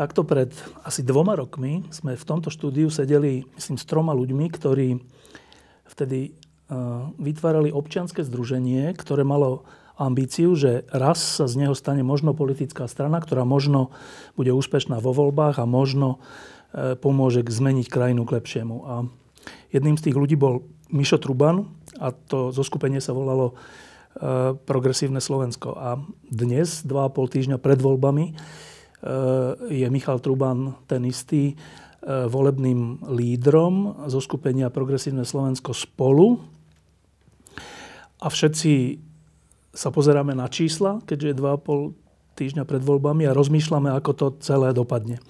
Takto 0.00 0.24
pred 0.24 0.48
asi 0.80 1.04
dvoma 1.04 1.36
rokmi 1.36 1.84
sme 1.92 2.16
v 2.16 2.24
tomto 2.24 2.48
štúdiu 2.48 2.88
sedeli, 2.88 3.44
myslím, 3.60 3.76
s 3.76 3.84
troma 3.84 4.16
ľuďmi, 4.16 4.48
ktorí 4.48 4.96
vtedy 5.84 6.32
uh, 6.32 7.12
vytvárali 7.20 7.68
občianske 7.68 8.24
združenie, 8.24 8.96
ktoré 8.96 9.28
malo 9.28 9.68
ambíciu, 10.00 10.56
že 10.56 10.88
raz 10.88 11.20
sa 11.20 11.44
z 11.44 11.60
neho 11.60 11.76
stane 11.76 12.00
možno 12.00 12.32
politická 12.32 12.88
strana, 12.88 13.20
ktorá 13.20 13.44
možno 13.44 13.92
bude 14.40 14.48
úspešná 14.56 15.04
vo 15.04 15.12
voľbách 15.12 15.60
a 15.60 15.68
možno 15.68 16.16
uh, 16.16 16.96
pomôže 16.96 17.44
zmeniť 17.44 17.92
krajinu 17.92 18.24
k 18.24 18.40
lepšiemu. 18.40 18.76
A 18.88 18.94
jedným 19.68 20.00
z 20.00 20.08
tých 20.08 20.16
ľudí 20.16 20.32
bol 20.32 20.64
Mišo 20.88 21.20
Truban 21.20 21.68
a 22.00 22.08
to 22.16 22.56
zoskupenie 22.56 23.04
sa 23.04 23.12
volalo 23.12 23.52
uh, 23.52 24.56
Progresívne 24.64 25.20
Slovensko. 25.20 25.76
A 25.76 26.00
dnes, 26.24 26.88
dva 26.88 27.04
a 27.04 27.12
pol 27.12 27.28
týždňa 27.28 27.60
pred 27.60 27.76
voľbami, 27.76 28.32
je 29.72 29.86
Michal 29.88 30.20
Truban 30.20 30.76
ten 30.84 31.04
istý 31.08 31.56
eh, 31.56 32.28
volebným 32.28 33.00
lídrom 33.08 34.04
zo 34.12 34.20
skupenia 34.20 34.68
Progresívne 34.68 35.24
Slovensko 35.24 35.72
spolu. 35.72 36.40
A 38.20 38.28
všetci 38.28 39.00
sa 39.72 39.88
pozeráme 39.88 40.36
na 40.36 40.50
čísla, 40.52 41.00
keďže 41.08 41.26
je 41.32 41.40
2,5 41.40 42.36
týždňa 42.36 42.64
pred 42.68 42.82
voľbami 42.84 43.24
a 43.24 43.36
rozmýšľame, 43.36 43.88
ako 43.96 44.10
to 44.12 44.26
celé 44.44 44.72
dopadne. 44.76 45.20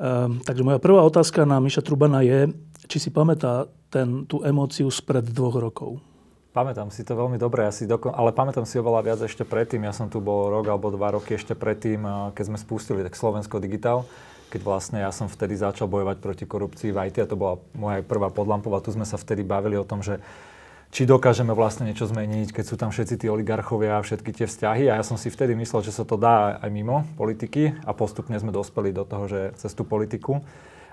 Um, 0.00 0.40
takže 0.40 0.64
moja 0.64 0.80
prvá 0.80 1.04
otázka 1.04 1.44
na 1.44 1.60
Miša 1.60 1.84
Trubana 1.84 2.24
je, 2.24 2.50
či 2.88 2.96
si 2.96 3.10
pamätá 3.12 3.68
ten, 3.92 4.24
tú 4.24 4.40
emóciu 4.46 4.88
spred 4.88 5.26
dvoch 5.28 5.60
rokov. 5.60 6.09
Pamätám 6.50 6.90
si 6.90 7.06
to 7.06 7.14
veľmi 7.14 7.38
dobre, 7.38 7.62
asi 7.62 7.86
doko- 7.86 8.10
ale 8.10 8.34
pamätám 8.34 8.66
si 8.66 8.74
oveľa 8.74 9.06
viac 9.06 9.20
ešte 9.22 9.46
predtým. 9.46 9.86
Ja 9.86 9.94
som 9.94 10.10
tu 10.10 10.18
bol 10.18 10.50
rok 10.50 10.66
alebo 10.66 10.90
dva 10.90 11.14
roky 11.14 11.38
ešte 11.38 11.54
predtým, 11.54 12.02
keď 12.34 12.44
sme 12.50 12.58
spustili 12.58 13.06
tak 13.06 13.14
Slovensko 13.14 13.62
Digital, 13.62 14.02
keď 14.50 14.60
vlastne 14.66 14.98
ja 14.98 15.14
som 15.14 15.30
vtedy 15.30 15.54
začal 15.54 15.86
bojovať 15.86 16.18
proti 16.18 16.50
korupcii 16.50 16.90
v 16.90 17.06
IT 17.06 17.22
a 17.22 17.30
to 17.30 17.38
bola 17.38 17.62
moja 17.78 18.02
prvá 18.02 18.34
podlampová. 18.34 18.82
Tu 18.82 18.90
sme 18.90 19.06
sa 19.06 19.14
vtedy 19.14 19.46
bavili 19.46 19.78
o 19.78 19.86
tom, 19.86 20.02
že 20.02 20.18
či 20.90 21.06
dokážeme 21.06 21.54
vlastne 21.54 21.86
niečo 21.86 22.10
zmeniť, 22.10 22.50
keď 22.50 22.64
sú 22.66 22.74
tam 22.74 22.90
všetci 22.90 23.22
tí 23.22 23.26
oligarchovia 23.30 24.02
a 24.02 24.02
všetky 24.02 24.34
tie 24.34 24.50
vzťahy. 24.50 24.90
A 24.90 24.98
ja 24.98 25.04
som 25.06 25.14
si 25.14 25.30
vtedy 25.30 25.54
myslel, 25.54 25.86
že 25.86 25.94
sa 25.94 26.02
to 26.02 26.18
dá 26.18 26.58
aj 26.58 26.70
mimo 26.74 27.06
politiky 27.14 27.78
a 27.86 27.94
postupne 27.94 28.34
sme 28.42 28.50
dospeli 28.50 28.90
do 28.90 29.06
toho, 29.06 29.30
že 29.30 29.54
cez 29.54 29.70
tú 29.70 29.86
politiku. 29.86 30.42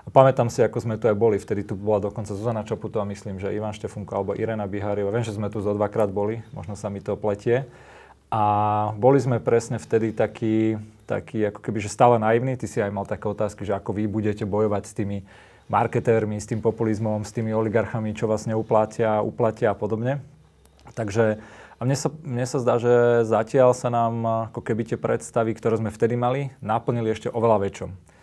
A 0.08 0.12
pamätám 0.24 0.48
si, 0.48 0.64
ako 0.64 0.80
sme 0.80 0.96
tu 0.96 1.04
aj 1.04 1.12
boli, 1.12 1.36
vtedy 1.36 1.68
tu 1.68 1.76
bola 1.76 2.00
dokonca 2.00 2.32
Zuzana 2.32 2.64
Čaputová, 2.64 3.04
myslím, 3.12 3.36
že 3.36 3.52
Ivan 3.52 3.76
Štefunko 3.76 4.16
alebo 4.16 4.32
Irena 4.32 4.64
Bihariova. 4.64 5.12
Viem, 5.12 5.20
že 5.20 5.36
sme 5.36 5.52
tu 5.52 5.60
zo 5.60 5.76
dvakrát 5.76 6.08
boli, 6.08 6.40
možno 6.56 6.80
sa 6.80 6.88
mi 6.88 7.04
to 7.04 7.12
pletie. 7.12 7.68
A 8.32 8.42
boli 8.96 9.20
sme 9.20 9.36
presne 9.36 9.76
vtedy 9.76 10.16
takí, 10.16 10.80
takí 11.04 11.44
ako 11.44 11.60
keby, 11.60 11.84
že 11.84 11.92
stále 11.92 12.16
naivní. 12.16 12.56
Ty 12.56 12.66
si 12.72 12.80
aj 12.80 12.88
mal 12.88 13.04
také 13.04 13.28
otázky, 13.28 13.68
že 13.68 13.76
ako 13.76 14.00
vy 14.00 14.08
budete 14.08 14.48
bojovať 14.48 14.88
s 14.88 14.96
tými 14.96 15.28
marketérmi, 15.68 16.40
s 16.40 16.48
tým 16.48 16.64
populizmom, 16.64 17.20
s 17.20 17.36
tými 17.36 17.52
oligarchami, 17.52 18.16
čo 18.16 18.32
vás 18.32 18.48
neuplatia, 18.48 19.20
uplatia 19.20 19.72
a 19.72 19.76
podobne. 19.76 20.24
Takže 20.96 21.36
a 21.76 21.80
mne 21.84 21.96
sa, 22.00 22.08
mne 22.24 22.48
sa 22.48 22.56
zdá, 22.64 22.80
že 22.80 23.28
zatiaľ 23.28 23.76
sa 23.76 23.92
nám 23.92 24.48
ako 24.56 24.64
keby 24.64 24.88
tie 24.88 24.96
predstavy, 24.96 25.52
ktoré 25.52 25.76
sme 25.76 25.92
vtedy 25.92 26.16
mali, 26.16 26.48
naplnili 26.64 27.12
ešte 27.12 27.28
oveľa 27.28 27.68
väčšom. 27.68 28.17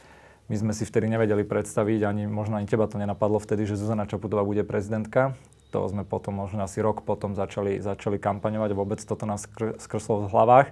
My 0.45 0.56
sme 0.61 0.78
si 0.78 0.85
vtedy 0.85 1.09
nevedeli 1.09 1.41
predstaviť, 1.41 2.06
ani 2.06 2.29
možno 2.29 2.61
ani 2.61 2.69
teba 2.69 2.85
to 2.85 3.01
nenapadlo 3.01 3.41
vtedy, 3.41 3.66
že 3.66 3.81
Zuzana 3.81 4.06
Čaputová 4.06 4.45
bude 4.45 4.61
prezidentka. 4.61 5.33
To 5.73 5.89
sme 5.89 6.06
potom, 6.06 6.38
možno 6.38 6.61
asi 6.61 6.85
rok 6.85 7.01
potom 7.01 7.33
začali, 7.33 7.81
začali 7.81 8.22
kampaňovať 8.22 8.72
vôbec 8.78 9.01
toto 9.01 9.25
nás 9.25 9.50
skr- 9.50 9.73
skrslo 9.81 10.29
v 10.29 10.31
hlavách, 10.31 10.67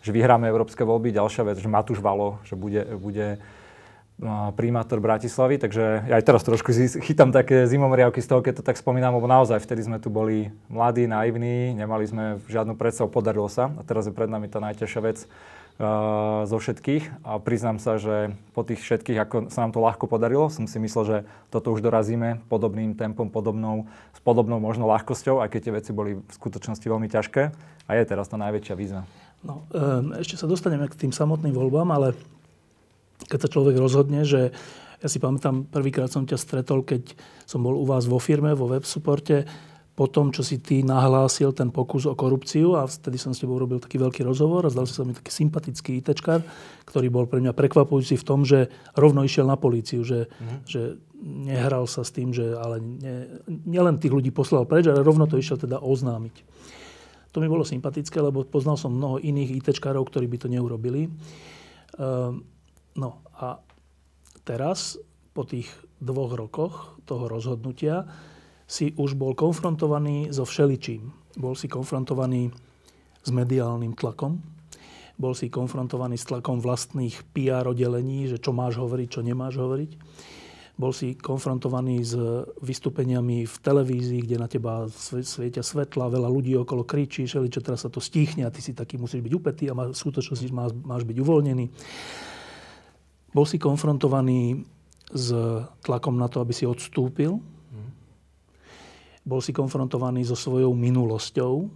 že 0.00 0.10
vyhráme 0.16 0.48
európske 0.48 0.88
voľby. 0.88 1.12
Ďalšia 1.12 1.52
vec, 1.52 1.60
že 1.60 1.68
Matúš 1.68 2.00
Valo, 2.00 2.40
že 2.48 2.56
bude, 2.56 2.80
bude 2.96 3.36
no, 4.16 4.56
primátor 4.56 5.04
Bratislavy, 5.04 5.60
takže 5.60 6.08
ja 6.08 6.16
aj 6.16 6.24
teraz 6.24 6.40
trošku 6.40 6.72
chytám 7.04 7.28
také 7.28 7.68
zimomriavky 7.68 8.24
z 8.24 8.28
toho, 8.32 8.40
keď 8.40 8.64
to 8.64 8.66
tak 8.72 8.80
spomínam, 8.80 9.20
lebo 9.20 9.28
naozaj 9.28 9.60
vtedy 9.60 9.84
sme 9.84 10.00
tu 10.00 10.08
boli 10.08 10.48
mladí, 10.72 11.04
naivní, 11.04 11.76
nemali 11.76 12.08
sme 12.08 12.40
žiadnu 12.48 12.72
predstavu, 12.72 13.12
podarilo 13.12 13.52
sa 13.52 13.68
a 13.68 13.84
teraz 13.84 14.08
je 14.08 14.16
pred 14.16 14.32
nami 14.32 14.48
tá 14.48 14.64
najťažšia 14.64 15.00
vec, 15.04 15.28
zo 16.44 16.58
všetkých 16.60 17.24
a 17.24 17.40
priznám 17.40 17.80
sa, 17.80 17.96
že 17.96 18.36
po 18.52 18.60
tých 18.60 18.84
všetkých, 18.84 19.18
ako 19.24 19.36
sa 19.48 19.64
nám 19.64 19.72
to 19.72 19.80
ľahko 19.80 20.04
podarilo, 20.04 20.52
som 20.52 20.68
si 20.68 20.76
myslel, 20.76 21.04
že 21.08 21.18
toto 21.48 21.72
už 21.72 21.80
dorazíme 21.80 22.44
podobným 22.52 22.92
tempom, 22.92 23.32
podobnou, 23.32 23.88
s 24.12 24.20
podobnou 24.20 24.60
možno 24.60 24.84
ľahkosťou, 24.84 25.40
aj 25.40 25.48
keď 25.48 25.60
tie 25.64 25.76
veci 25.80 25.90
boli 25.96 26.20
v 26.20 26.32
skutočnosti 26.36 26.84
veľmi 26.84 27.08
ťažké 27.08 27.42
a 27.88 27.90
je 27.96 28.04
teraz 28.04 28.28
tá 28.28 28.36
najväčšia 28.36 28.76
výzva. 28.76 29.08
No, 29.40 29.64
ešte 30.20 30.36
sa 30.36 30.44
dostaneme 30.44 30.84
k 30.84 31.00
tým 31.00 31.16
samotným 31.16 31.56
voľbám, 31.56 31.88
ale 31.96 32.12
keď 33.32 33.48
sa 33.48 33.52
človek 33.52 33.80
rozhodne, 33.80 34.28
že 34.28 34.52
ja 35.00 35.08
si 35.08 35.16
pamätám, 35.16 35.64
prvýkrát 35.64 36.12
som 36.12 36.28
ťa 36.28 36.36
stretol, 36.36 36.84
keď 36.84 37.16
som 37.48 37.64
bol 37.64 37.72
u 37.72 37.88
vás 37.88 38.04
vo 38.04 38.20
firme, 38.20 38.52
vo 38.52 38.68
web 38.68 38.84
supporte, 38.84 39.48
po 40.00 40.08
tom, 40.08 40.32
čo 40.32 40.40
si 40.40 40.64
ty 40.64 40.80
nahlásil 40.80 41.52
ten 41.52 41.68
pokus 41.68 42.08
o 42.08 42.16
korupciu 42.16 42.72
a 42.72 42.88
vtedy 42.88 43.20
som 43.20 43.36
s 43.36 43.44
tebou 43.44 43.60
robil 43.60 43.76
taký 43.76 44.00
veľký 44.00 44.24
rozhovor 44.24 44.64
a 44.64 44.72
zdal 44.72 44.88
si 44.88 44.96
sa 44.96 45.04
mi 45.04 45.12
taký 45.12 45.28
sympatický 45.28 46.00
ITčkár, 46.00 46.40
ktorý 46.88 47.12
bol 47.12 47.28
pre 47.28 47.44
mňa 47.44 47.52
prekvapujúci 47.52 48.16
v 48.16 48.24
tom, 48.24 48.40
že 48.48 48.72
rovno 48.96 49.20
išiel 49.20 49.44
na 49.44 49.60
políciu, 49.60 50.00
že, 50.00 50.32
mm. 50.32 50.64
že 50.64 50.96
nehral 51.20 51.84
sa 51.84 52.00
s 52.00 52.16
tým, 52.16 52.32
že 52.32 52.56
ale 52.56 52.80
ne, 52.80 53.44
nielen 53.68 54.00
tých 54.00 54.16
ľudí 54.16 54.32
poslal 54.32 54.64
preč, 54.64 54.88
ale 54.88 55.04
rovno 55.04 55.28
to 55.28 55.36
išiel 55.36 55.60
teda 55.60 55.84
oznámiť. 55.84 56.48
To 57.36 57.44
mi 57.44 57.52
bolo 57.52 57.68
sympatické, 57.68 58.24
lebo 58.24 58.48
poznal 58.48 58.80
som 58.80 58.96
mnoho 58.96 59.20
iných 59.20 59.60
ITčkárov, 59.60 60.08
ktorí 60.08 60.24
by 60.32 60.38
to 60.40 60.48
neurobili. 60.48 61.12
Um, 62.00 62.40
no 62.96 63.20
a 63.36 63.60
teraz, 64.48 64.96
po 65.36 65.44
tých 65.44 65.68
dvoch 66.00 66.32
rokoch 66.32 66.96
toho 67.04 67.28
rozhodnutia, 67.28 68.08
si 68.70 68.94
už 68.94 69.18
bol 69.18 69.34
konfrontovaný 69.34 70.30
so 70.30 70.46
všeličím. 70.46 71.10
Bol 71.34 71.58
si 71.58 71.66
konfrontovaný 71.66 72.54
s 73.26 73.30
mediálnym 73.34 73.98
tlakom, 73.98 74.38
bol 75.18 75.34
si 75.34 75.50
konfrontovaný 75.50 76.14
s 76.14 76.30
tlakom 76.30 76.62
vlastných 76.62 77.34
PR 77.34 77.66
oddelení, 77.66 78.30
že 78.30 78.38
čo 78.38 78.54
máš 78.54 78.78
hovoriť, 78.78 79.08
čo 79.10 79.26
nemáš 79.26 79.58
hovoriť. 79.58 79.90
Bol 80.80 80.96
si 80.96 81.12
konfrontovaný 81.12 82.00
s 82.00 82.16
vystúpeniami 82.64 83.44
v 83.44 83.56
televízii, 83.60 84.24
kde 84.24 84.36
na 84.40 84.48
teba 84.48 84.88
svietia 84.88 85.60
svetla, 85.60 86.08
veľa 86.08 86.30
ľudí 86.30 86.56
okolo 86.56 86.88
kričí, 86.88 87.28
že 87.28 87.42
teraz 87.60 87.84
sa 87.84 87.92
to 87.92 88.00
stichne 88.00 88.48
a 88.48 88.54
ty 88.54 88.64
si 88.64 88.72
taký 88.72 88.96
musíš 88.96 89.20
byť 89.20 89.32
upetý 89.34 89.68
a 89.68 89.76
v 89.76 89.92
skutočnosti 89.92 90.48
máš, 90.54 90.72
máš 90.80 91.04
byť 91.04 91.16
uvoľnený. 91.20 91.66
Bol 93.36 93.44
si 93.44 93.60
konfrontovaný 93.60 94.64
s 95.12 95.34
tlakom 95.84 96.16
na 96.16 96.32
to, 96.32 96.40
aby 96.40 96.56
si 96.56 96.64
odstúpil 96.64 97.59
bol 99.30 99.38
si 99.38 99.54
konfrontovaný 99.54 100.26
so 100.26 100.34
svojou 100.34 100.74
minulosťou. 100.74 101.70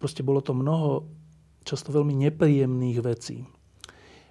Proste 0.00 0.24
bolo 0.24 0.40
to 0.40 0.56
mnoho 0.56 1.04
často 1.68 1.92
veľmi 1.92 2.16
nepríjemných 2.16 2.98
vecí. 3.04 3.44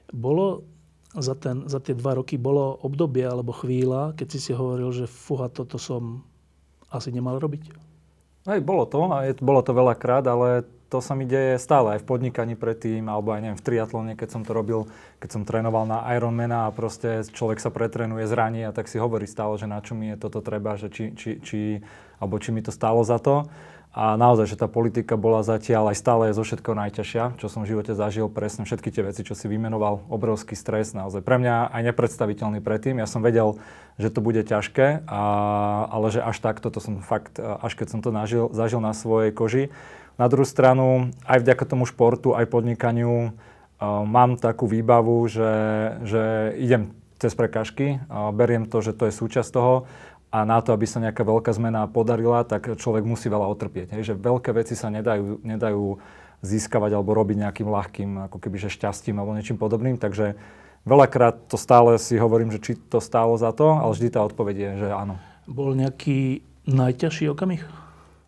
Bolo 0.09 0.65
za, 1.13 1.37
ten, 1.37 1.69
za 1.69 1.77
tie 1.77 1.93
dva 1.93 2.17
roky 2.17 2.41
bolo 2.41 2.81
obdobie 2.81 3.29
alebo 3.29 3.53
chvíľa, 3.53 4.17
keď 4.17 4.27
si 4.33 4.39
si 4.41 4.51
hovoril, 4.57 4.89
že 4.89 5.05
fuha, 5.05 5.53
toto 5.53 5.77
som 5.77 6.25
asi 6.89 7.13
nemal 7.13 7.37
robiť? 7.37 7.69
Hej, 8.49 8.61
bolo 8.65 8.89
to, 8.89 9.05
a 9.09 9.29
je, 9.29 9.33
bolo 9.41 9.61
to 9.61 9.73
veľakrát, 9.73 10.25
ale 10.25 10.65
to 10.89 11.01
sa 11.01 11.17
mi 11.17 11.25
deje 11.25 11.57
stále 11.57 11.97
aj 11.97 12.05
v 12.05 12.09
podnikaní 12.09 12.53
predtým, 12.53 13.09
alebo 13.09 13.33
aj 13.33 13.41
neviem, 13.41 13.59
v 13.59 13.65
triatlone, 13.65 14.13
keď 14.13 14.29
som 14.29 14.41
to 14.45 14.53
robil, 14.53 14.85
keď 15.17 15.29
som 15.33 15.43
trénoval 15.43 15.89
na 15.89 16.05
Ironmana 16.13 16.69
a 16.69 16.75
proste 16.75 17.25
človek 17.25 17.57
sa 17.57 17.73
pretrenuje, 17.73 18.29
zraní 18.29 18.63
a 18.63 18.75
tak 18.75 18.85
si 18.85 19.01
hovorí 19.01 19.25
stále, 19.25 19.57
že 19.57 19.65
na 19.65 19.81
čo 19.81 19.97
mi 19.97 20.13
je 20.13 20.21
toto 20.21 20.45
treba, 20.45 20.77
že 20.77 20.93
či, 20.93 21.11
či, 21.17 21.41
či, 21.41 21.81
alebo 22.21 22.37
či 22.37 22.53
mi 22.53 22.61
to 22.61 22.69
stálo 22.69 23.01
za 23.01 23.17
to. 23.17 23.49
A 23.95 24.19
naozaj, 24.19 24.51
že 24.51 24.59
tá 24.59 24.67
politika 24.67 25.15
bola 25.15 25.39
zatiaľ 25.39 25.95
aj 25.95 25.97
stále 26.03 26.27
zo 26.35 26.43
všetkého 26.43 26.75
najťažšia, 26.75 27.39
čo 27.39 27.47
som 27.47 27.63
v 27.63 27.71
živote 27.71 27.95
zažil, 27.95 28.27
presne 28.27 28.67
všetky 28.67 28.91
tie 28.91 29.07
veci, 29.07 29.23
čo 29.23 29.39
si 29.39 29.47
vymenoval, 29.47 30.11
obrovský 30.11 30.51
stres, 30.51 30.91
naozaj 30.91 31.23
pre 31.23 31.39
mňa 31.39 31.71
aj 31.71 31.81
nepredstaviteľný 31.95 32.59
predtým. 32.59 32.99
Ja 32.99 33.07
som 33.07 33.23
vedel, 33.23 33.55
že 33.95 34.11
to 34.11 34.19
bude 34.19 34.43
ťažké, 34.43 35.07
a, 35.07 35.21
ale 35.87 36.11
že 36.11 36.19
až 36.19 36.43
takto, 36.43 36.67
to 36.75 36.83
som 36.83 36.99
fakt, 36.99 37.39
až 37.39 37.71
keď 37.79 37.95
som 37.95 37.99
to 38.03 38.11
nažil, 38.11 38.51
zažil 38.51 38.83
na 38.83 38.91
svojej 38.91 39.31
koži, 39.31 39.71
Na 40.15 40.31
druhú 40.31 40.47
stranu, 40.47 41.11
aj 41.27 41.43
vďaka 41.43 41.63
tomu 41.67 41.83
športu, 41.83 42.31
aj 42.31 42.47
podnikaniu, 42.47 43.35
mám 43.83 44.39
takú 44.39 44.63
výbavu, 44.65 45.27
že, 45.27 45.51
že 46.07 46.23
idem 46.55 46.95
cez 47.19 47.35
prekažky, 47.35 47.99
beriem 48.31 48.67
to, 48.67 48.79
že 48.79 48.95
to 48.95 49.11
je 49.11 49.13
súčasť 49.15 49.49
toho 49.51 49.87
a 50.31 50.43
na 50.43 50.59
to, 50.59 50.75
aby 50.75 50.83
sa 50.83 50.99
nejaká 50.99 51.23
veľká 51.23 51.51
zmena 51.55 51.87
podarila, 51.87 52.43
tak 52.43 52.75
človek 52.75 53.07
musí 53.07 53.31
veľa 53.31 53.47
otrpieť. 53.55 53.95
Hej? 53.95 54.11
Že 54.11 54.13
veľké 54.19 54.51
veci 54.51 54.75
sa 54.75 54.91
nedajú, 54.91 55.39
nedajú 55.43 55.99
získavať 56.43 56.91
alebo 56.91 57.15
robiť 57.15 57.47
nejakým 57.47 57.67
ľahkým 57.71 58.09
ako 58.27 58.37
keby, 58.43 58.59
že 58.59 58.71
šťastím 58.71 59.15
alebo 59.15 59.31
niečím 59.31 59.55
podobným. 59.55 59.95
Takže 59.95 60.35
veľakrát 60.83 61.47
to 61.47 61.55
stále 61.55 61.95
si 61.95 62.19
hovorím, 62.19 62.51
že 62.51 62.59
či 62.59 62.75
to 62.75 62.99
stálo 62.99 63.39
za 63.39 63.55
to, 63.55 63.79
ale 63.79 63.95
vždy 63.95 64.07
tá 64.11 64.27
odpoveď 64.27 64.55
je, 64.55 64.71
že 64.83 64.87
áno. 64.91 65.15
Bol 65.47 65.71
nejaký 65.75 66.43
najťažší 66.67 67.31
okamih? 67.31 67.63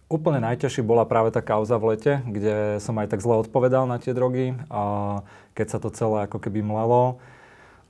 Úplne 0.08 0.40
najťažší 0.40 0.88
bola 0.88 1.04
práve 1.04 1.36
tá 1.36 1.44
kauza 1.44 1.76
v 1.76 1.96
lete, 1.96 2.24
kde 2.24 2.80
som 2.80 2.96
aj 2.96 3.12
tak 3.12 3.20
zle 3.20 3.44
odpovedal 3.44 3.84
na 3.84 4.00
tie 4.00 4.16
drogy 4.16 4.56
a 4.72 5.20
keď 5.52 5.68
sa 5.68 5.80
to 5.84 5.92
celé 5.92 6.24
ako 6.24 6.40
keby 6.40 6.64
mlelo 6.64 7.20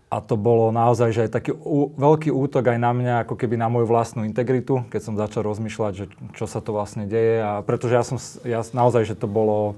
a 0.07 0.23
to 0.23 0.39
bolo 0.39 0.71
naozaj, 0.71 1.11
že 1.11 1.21
aj 1.27 1.31
taký 1.35 1.51
ú, 1.51 1.91
veľký 1.99 2.31
útok 2.31 2.71
aj 2.71 2.79
na 2.79 2.95
mňa, 2.95 3.15
ako 3.27 3.35
keby 3.35 3.59
na 3.59 3.67
moju 3.67 3.91
vlastnú 3.91 4.23
integritu, 4.23 4.87
keď 4.87 5.01
som 5.03 5.19
začal 5.19 5.43
rozmýšľať, 5.43 5.93
že 5.93 6.05
čo 6.39 6.47
sa 6.47 6.63
to 6.63 6.71
vlastne 6.71 7.03
deje. 7.11 7.43
A 7.43 7.59
pretože 7.59 7.93
ja 7.99 8.03
som, 8.07 8.15
ja 8.47 8.63
naozaj, 8.63 9.03
že 9.03 9.19
to 9.19 9.27
bolo 9.27 9.75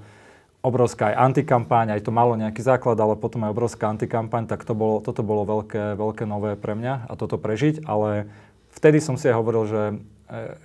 obrovská 0.62 1.10
aj 1.10 1.34
antikampaň, 1.34 1.98
aj 1.98 2.06
to 2.06 2.14
malo 2.14 2.38
nejaký 2.38 2.62
základ, 2.62 3.00
ale 3.02 3.18
potom 3.18 3.42
aj 3.42 3.52
obrovská 3.58 3.90
antikampaň, 3.90 4.46
tak 4.46 4.62
to 4.70 4.78
bolo, 4.78 5.02
toto 5.02 5.26
bolo 5.26 5.50
veľké, 5.50 5.98
veľké 5.98 6.24
nové 6.30 6.54
pre 6.54 6.78
mňa 6.78 7.10
a 7.10 7.14
toto 7.18 7.42
prežiť. 7.42 7.90
Ale 7.90 8.30
vtedy 8.78 9.02
som 9.02 9.18
si 9.18 9.26
aj 9.34 9.40
hovoril, 9.40 9.66
že 9.66 9.82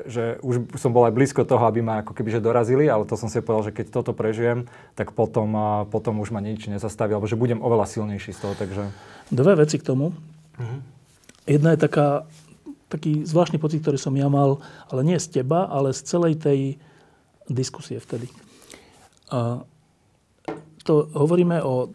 že 0.05 0.37
už 0.45 0.77
som 0.77 0.93
bol 0.93 1.09
aj 1.09 1.17
blízko 1.17 1.49
toho, 1.49 1.65
aby 1.65 1.81
ma 1.81 2.05
ako 2.05 2.13
keby 2.13 2.37
že 2.37 2.45
dorazili, 2.45 2.85
ale 2.85 3.09
to 3.09 3.17
som 3.17 3.33
si 3.33 3.41
povedal, 3.41 3.73
že 3.73 3.77
keď 3.77 3.87
toto 3.97 4.13
prežijem, 4.13 4.69
tak 4.93 5.17
potom, 5.17 5.57
potom 5.89 6.21
už 6.21 6.37
ma 6.37 6.45
nič 6.45 6.69
nezastaví, 6.69 7.17
alebo 7.17 7.25
že 7.25 7.41
budem 7.41 7.65
oveľa 7.65 7.89
silnejší 7.89 8.37
z 8.37 8.41
toho, 8.45 8.53
takže... 8.53 8.93
Dve 9.33 9.57
veci 9.57 9.81
k 9.81 9.87
tomu. 9.89 10.13
Uh-huh. 10.61 10.81
Jedna 11.49 11.73
je 11.73 11.81
taká, 11.81 12.29
taký 12.93 13.25
zvláštny 13.25 13.57
pocit, 13.57 13.81
ktorý 13.81 13.97
som 13.97 14.13
ja 14.13 14.29
mal, 14.29 14.61
ale 14.93 15.01
nie 15.01 15.17
z 15.17 15.41
teba, 15.41 15.65
ale 15.65 15.97
z 15.97 16.01
celej 16.05 16.37
tej 16.45 16.61
diskusie 17.49 17.97
vtedy. 18.05 18.29
A 19.33 19.65
to 20.85 21.09
hovoríme 21.17 21.65
o 21.65 21.89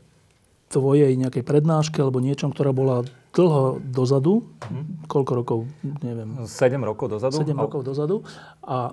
tvojej 0.74 1.14
nejakej 1.18 1.46
prednáške 1.46 2.02
alebo 2.02 2.22
niečom, 2.22 2.50
ktorá 2.50 2.74
bola 2.74 3.06
dlho 3.40 3.64
dozadu, 3.80 4.44
mm. 4.68 5.08
koľko 5.08 5.32
rokov, 5.32 5.60
neviem. 6.04 6.44
7 6.44 6.76
rokov 6.84 7.08
dozadu. 7.16 7.40
7 7.40 7.56
ale... 7.56 7.64
rokov 7.64 7.82
dozadu. 7.88 8.28
A, 8.68 8.92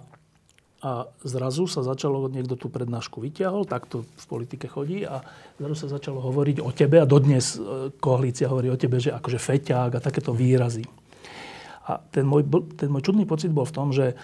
a 0.87 0.90
zrazu 1.26 1.66
sa 1.66 1.82
začalo, 1.82 2.31
niekto 2.31 2.54
tú 2.54 2.70
prednášku 2.70 3.19
vyťahol, 3.19 3.66
tak 3.66 3.90
to 3.90 4.06
v 4.06 4.26
politike 4.31 4.70
chodí 4.70 5.02
a 5.02 5.26
zrazu 5.58 5.75
sa 5.75 5.98
začalo 5.98 6.22
hovoriť 6.22 6.62
o 6.62 6.70
tebe 6.70 7.02
a 7.02 7.06
dodnes 7.08 7.58
e, 7.58 7.90
koalícia 7.98 8.46
hovorí 8.46 8.70
o 8.70 8.78
tebe, 8.78 9.02
že 9.02 9.10
akože 9.10 9.43
feťák 9.43 9.98
a 9.98 10.04
takéto 10.04 10.31
výrazy. 10.31 10.87
A 11.90 11.99
ten 11.99 12.26
môj, 12.26 12.46
ten 12.78 12.87
môj 12.87 13.02
čudný 13.02 13.26
pocit 13.26 13.50
bol 13.50 13.66
v 13.66 13.75
tom, 13.75 13.90
že 13.90 14.14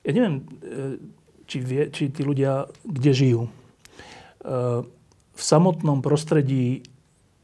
ja 0.00 0.10
neviem, 0.16 0.40
e, 0.40 1.00
či, 1.44 1.60
vie, 1.60 1.92
či 1.92 2.08
tí 2.08 2.24
ľudia 2.24 2.70
kde 2.88 3.12
žijú. 3.12 3.42
E, 3.44 3.50
v 5.40 5.42
samotnom 5.42 6.04
prostredí 6.04 6.84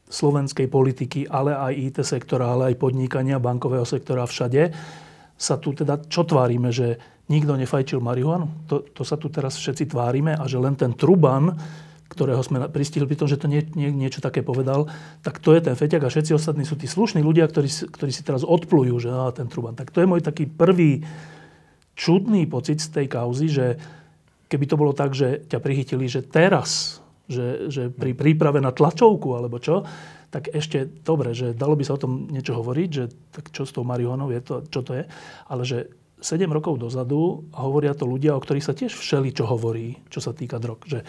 slovenskej 0.07 0.71
politiky, 0.71 1.27
ale 1.27 1.51
aj 1.53 1.73
IT 1.75 1.97
sektora, 2.07 2.55
ale 2.55 2.73
aj 2.73 2.79
podnikania, 2.79 3.43
bankového 3.43 3.83
sektora 3.83 4.23
všade, 4.23 4.71
sa 5.37 5.55
tu 5.59 5.75
teda 5.75 6.01
čo 6.09 6.25
tvárime, 6.25 6.73
že 6.73 6.97
nikto 7.29 7.53
nefajčil 7.59 7.99
marihuanu? 7.99 8.67
To, 8.71 8.81
to 8.87 9.03
sa 9.03 9.19
tu 9.19 9.27
teraz 9.27 9.59
všetci 9.59 9.91
tvárime 9.91 10.33
a 10.33 10.43
že 10.47 10.57
len 10.57 10.73
ten 10.73 10.95
Truban, 10.95 11.53
ktorého 12.07 12.39
sme 12.39 12.71
pristihli 12.71 13.05
pri 13.05 13.19
tom, 13.19 13.27
že 13.27 13.37
to 13.37 13.51
nie, 13.51 13.61
nie, 13.75 13.91
niečo 13.91 14.23
také 14.23 14.41
povedal, 14.41 14.87
tak 15.21 15.43
to 15.43 15.51
je 15.53 15.61
ten 15.61 15.75
feťak 15.75 16.07
a 16.07 16.09
všetci 16.09 16.31
ostatní 16.33 16.63
sú 16.63 16.79
tí 16.79 16.87
slušní 16.87 17.19
ľudia, 17.19 17.45
ktorí, 17.45 17.67
ktorí 17.91 18.11
si 18.15 18.23
teraz 18.23 18.47
odplujú, 18.47 18.95
že 18.97 19.11
á, 19.11 19.29
ten 19.35 19.51
Truban. 19.51 19.75
Tak 19.75 19.91
to 19.91 20.01
je 20.01 20.09
môj 20.09 20.23
taký 20.23 20.47
prvý 20.47 21.03
čudný 21.99 22.47
pocit 22.47 22.79
z 22.79 22.89
tej 22.95 23.05
kauzy, 23.11 23.47
že 23.51 23.65
keby 24.47 24.65
to 24.65 24.79
bolo 24.79 24.95
tak, 24.95 25.11
že 25.11 25.43
ťa 25.51 25.59
prichytili, 25.59 26.07
že 26.07 26.23
teraz 26.23 27.03
že, 27.27 27.67
že 27.67 27.83
pri 27.91 28.15
príprave 28.15 28.63
na 28.63 28.71
tlačovku 28.71 29.35
alebo 29.35 29.59
čo, 29.59 29.83
tak 30.31 30.51
ešte 30.51 30.87
dobre, 31.03 31.31
že 31.31 31.55
dalo 31.55 31.79
by 31.79 31.83
sa 31.87 31.95
o 31.95 32.01
tom 32.01 32.27
niečo 32.27 32.55
hovoriť, 32.55 32.89
že 32.91 33.05
tak 33.31 33.51
čo 33.51 33.63
s 33.63 33.71
tou 33.71 33.87
marihuanou 33.87 34.31
je 34.31 34.41
to, 34.43 34.55
čo 34.67 34.79
to 34.83 34.91
je, 34.95 35.03
ale 35.47 35.63
že 35.63 35.91
7 36.17 36.49
rokov 36.49 36.81
dozadu 36.81 37.45
hovoria 37.53 37.93
to 37.93 38.09
ľudia, 38.09 38.33
o 38.33 38.41
ktorých 38.41 38.65
sa 38.65 38.73
tiež 38.73 38.91
všeli 38.91 39.31
čo 39.31 39.45
hovorí, 39.45 40.01
čo 40.09 40.17
sa 40.17 40.33
týka 40.33 40.57
drog. 40.57 40.81
Že 40.83 41.05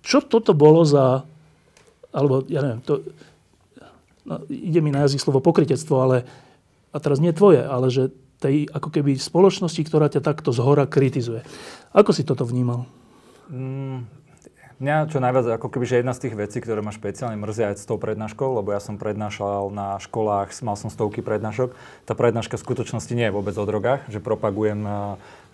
čo 0.00 0.22
toto 0.22 0.54
bolo 0.54 0.86
za, 0.86 1.26
alebo 2.14 2.46
ja 2.46 2.62
neviem, 2.62 2.80
to, 2.86 3.02
no, 4.24 4.46
ide 4.48 4.78
mi 4.78 4.94
na 4.94 5.04
jazyk 5.04 5.26
slovo 5.26 5.42
pokritectvo, 5.42 5.94
ale, 5.98 6.16
a 6.94 6.96
teraz 7.02 7.18
nie 7.18 7.34
tvoje, 7.34 7.60
ale 7.60 7.90
že 7.90 8.14
tej 8.38 8.70
ako 8.70 8.94
keby 8.94 9.18
spoločnosti, 9.18 9.82
ktorá 9.82 10.06
ťa 10.06 10.22
takto 10.22 10.54
zhora 10.54 10.86
kritizuje. 10.86 11.42
Ako 11.90 12.14
si 12.14 12.22
toto 12.22 12.46
vnímal? 12.46 12.86
Mm, 13.50 14.06
Mňa 14.78 15.10
čo 15.10 15.18
najviac, 15.18 15.58
ako 15.58 15.74
keby, 15.74 15.90
že 15.90 15.98
jedna 15.98 16.14
z 16.14 16.22
tých 16.22 16.38
vecí, 16.38 16.62
ktoré 16.62 16.78
ma 16.86 16.94
špeciálne 16.94 17.34
mrzia 17.34 17.74
aj 17.74 17.82
s 17.82 17.88
tou 17.90 17.98
prednáškou, 17.98 18.62
lebo 18.62 18.70
ja 18.70 18.78
som 18.78 18.94
prednášal 18.94 19.74
na 19.74 19.98
školách, 19.98 20.54
mal 20.62 20.78
som 20.78 20.86
stovky 20.86 21.18
prednášok. 21.18 21.74
Tá 22.06 22.14
prednáška 22.14 22.54
v 22.54 22.62
skutočnosti 22.62 23.10
nie 23.10 23.26
je 23.26 23.34
vôbec 23.34 23.58
o 23.58 23.66
drogách, 23.66 24.06
že 24.06 24.22
propagujem 24.22 24.86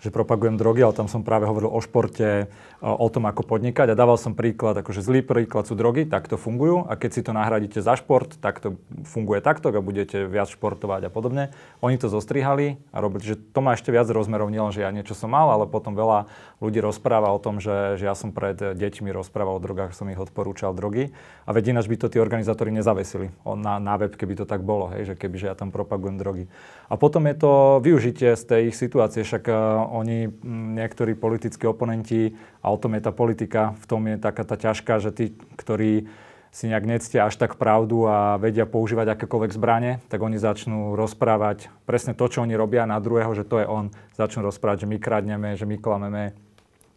že 0.05 0.13
propagujem 0.13 0.61
drogy, 0.61 0.85
ale 0.85 0.93
tam 0.93 1.09
som 1.09 1.25
práve 1.25 1.49
hovoril 1.49 1.73
o 1.73 1.81
športe, 1.81 2.45
o 2.85 3.07
tom, 3.09 3.25
ako 3.25 3.41
podnikať 3.41 3.89
a 3.89 3.97
dával 3.97 4.21
som 4.21 4.37
príklad, 4.37 4.77
akože 4.77 5.01
zlý 5.01 5.25
príklad 5.25 5.65
sú 5.65 5.73
drogy, 5.73 6.05
tak 6.05 6.29
to 6.29 6.37
fungujú 6.37 6.85
a 6.85 6.93
keď 6.93 7.09
si 7.09 7.21
to 7.25 7.33
nahradíte 7.33 7.81
za 7.81 7.97
šport, 7.97 8.37
tak 8.37 8.61
to 8.61 8.77
funguje 9.01 9.41
takto 9.41 9.73
a 9.73 9.81
budete 9.81 10.29
viac 10.29 10.53
športovať 10.53 11.07
a 11.07 11.11
podobne. 11.11 11.49
Oni 11.81 11.97
to 11.97 12.05
zostrihali 12.05 12.77
a 12.93 13.01
robili, 13.01 13.25
že 13.25 13.41
to 13.41 13.65
má 13.65 13.73
ešte 13.73 13.89
viac 13.89 14.05
rozmerov, 14.13 14.53
nielen, 14.53 14.69
že 14.69 14.85
ja 14.85 14.93
niečo 14.93 15.17
som 15.17 15.33
mal, 15.33 15.49
ale 15.49 15.65
potom 15.65 15.97
veľa 15.97 16.29
ľudí 16.61 16.77
rozpráva 16.77 17.33
o 17.33 17.41
tom, 17.41 17.57
že, 17.57 17.97
že 17.97 18.05
ja 18.05 18.13
som 18.13 18.29
pred 18.29 18.55
deťmi 18.55 19.09
rozprával 19.09 19.57
o 19.57 19.63
drogách, 19.63 19.97
som 19.97 20.05
ich 20.13 20.21
odporúčal 20.21 20.77
drogy 20.77 21.09
a 21.47 21.55
veď 21.55 21.73
ináč 21.73 21.89
by 21.89 21.97
to 21.97 22.07
tí 22.13 22.21
organizátori 22.21 22.69
nezavesili 22.69 23.33
na, 23.43 23.81
na 23.81 23.97
web, 23.97 24.13
keby 24.13 24.37
to 24.37 24.45
tak 24.45 24.61
bolo, 24.61 24.93
hej, 24.93 25.09
že 25.09 25.15
keby 25.17 25.41
že 25.41 25.49
ja 25.49 25.55
tam 25.57 25.73
propagujem 25.73 26.21
drogy. 26.21 26.45
A 26.85 27.01
potom 27.01 27.25
je 27.25 27.35
to 27.39 27.81
využitie 27.81 28.37
z 28.37 28.43
tej 28.45 28.61
ich 28.69 28.77
situácie, 28.77 29.25
však 29.25 29.49
oni, 29.95 30.27
niektorí 30.75 31.15
politickí 31.15 31.63
oponenti, 31.63 32.35
a 32.59 32.67
o 32.67 32.77
tom 32.77 32.99
je 32.99 33.01
tá 33.07 33.15
politika, 33.15 33.71
v 33.79 33.85
tom 33.87 34.01
je 34.11 34.19
taká 34.19 34.43
tá 34.43 34.59
ťažká, 34.59 34.99
že 34.99 35.15
tí, 35.15 35.25
ktorí 35.55 36.11
si 36.55 36.71
nejak 36.71 36.87
nectia 36.87 37.27
až 37.27 37.35
tak 37.35 37.59
pravdu 37.59 38.07
a 38.07 38.39
vedia 38.39 38.63
používať 38.63 39.11
akékoľvek 39.11 39.51
zbranie, 39.51 39.99
tak 40.07 40.23
oni 40.23 40.39
začnú 40.39 40.95
rozprávať 40.95 41.67
presne 41.83 42.15
to, 42.15 42.23
čo 42.31 42.47
oni 42.47 42.55
robia 42.55 42.87
na 42.87 42.95
druhého, 43.03 43.35
že 43.35 43.43
to 43.43 43.59
je 43.59 43.67
on. 43.67 43.91
Začnú 44.15 44.47
rozprávať, 44.47 44.87
že 44.87 44.91
my 44.91 44.95
kradneme, 44.95 45.59
že 45.59 45.67
my 45.67 45.75
klameme, 45.75 46.31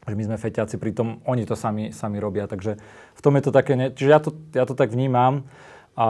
že 0.07 0.15
my 0.15 0.23
sme 0.31 0.37
feťáci, 0.39 0.79
pritom 0.79 1.27
oni 1.27 1.43
to 1.43 1.59
sami, 1.59 1.91
sami 1.91 2.23
robia. 2.23 2.47
Takže 2.47 2.79
v 3.19 3.21
tom 3.21 3.35
je 3.35 3.43
to 3.43 3.51
také, 3.51 3.75
ne... 3.75 3.91
čiže 3.91 4.11
ja 4.15 4.23
to, 4.23 4.31
ja 4.55 4.63
to 4.63 4.79
tak 4.79 4.95
vnímam. 4.95 5.43
A 5.99 6.07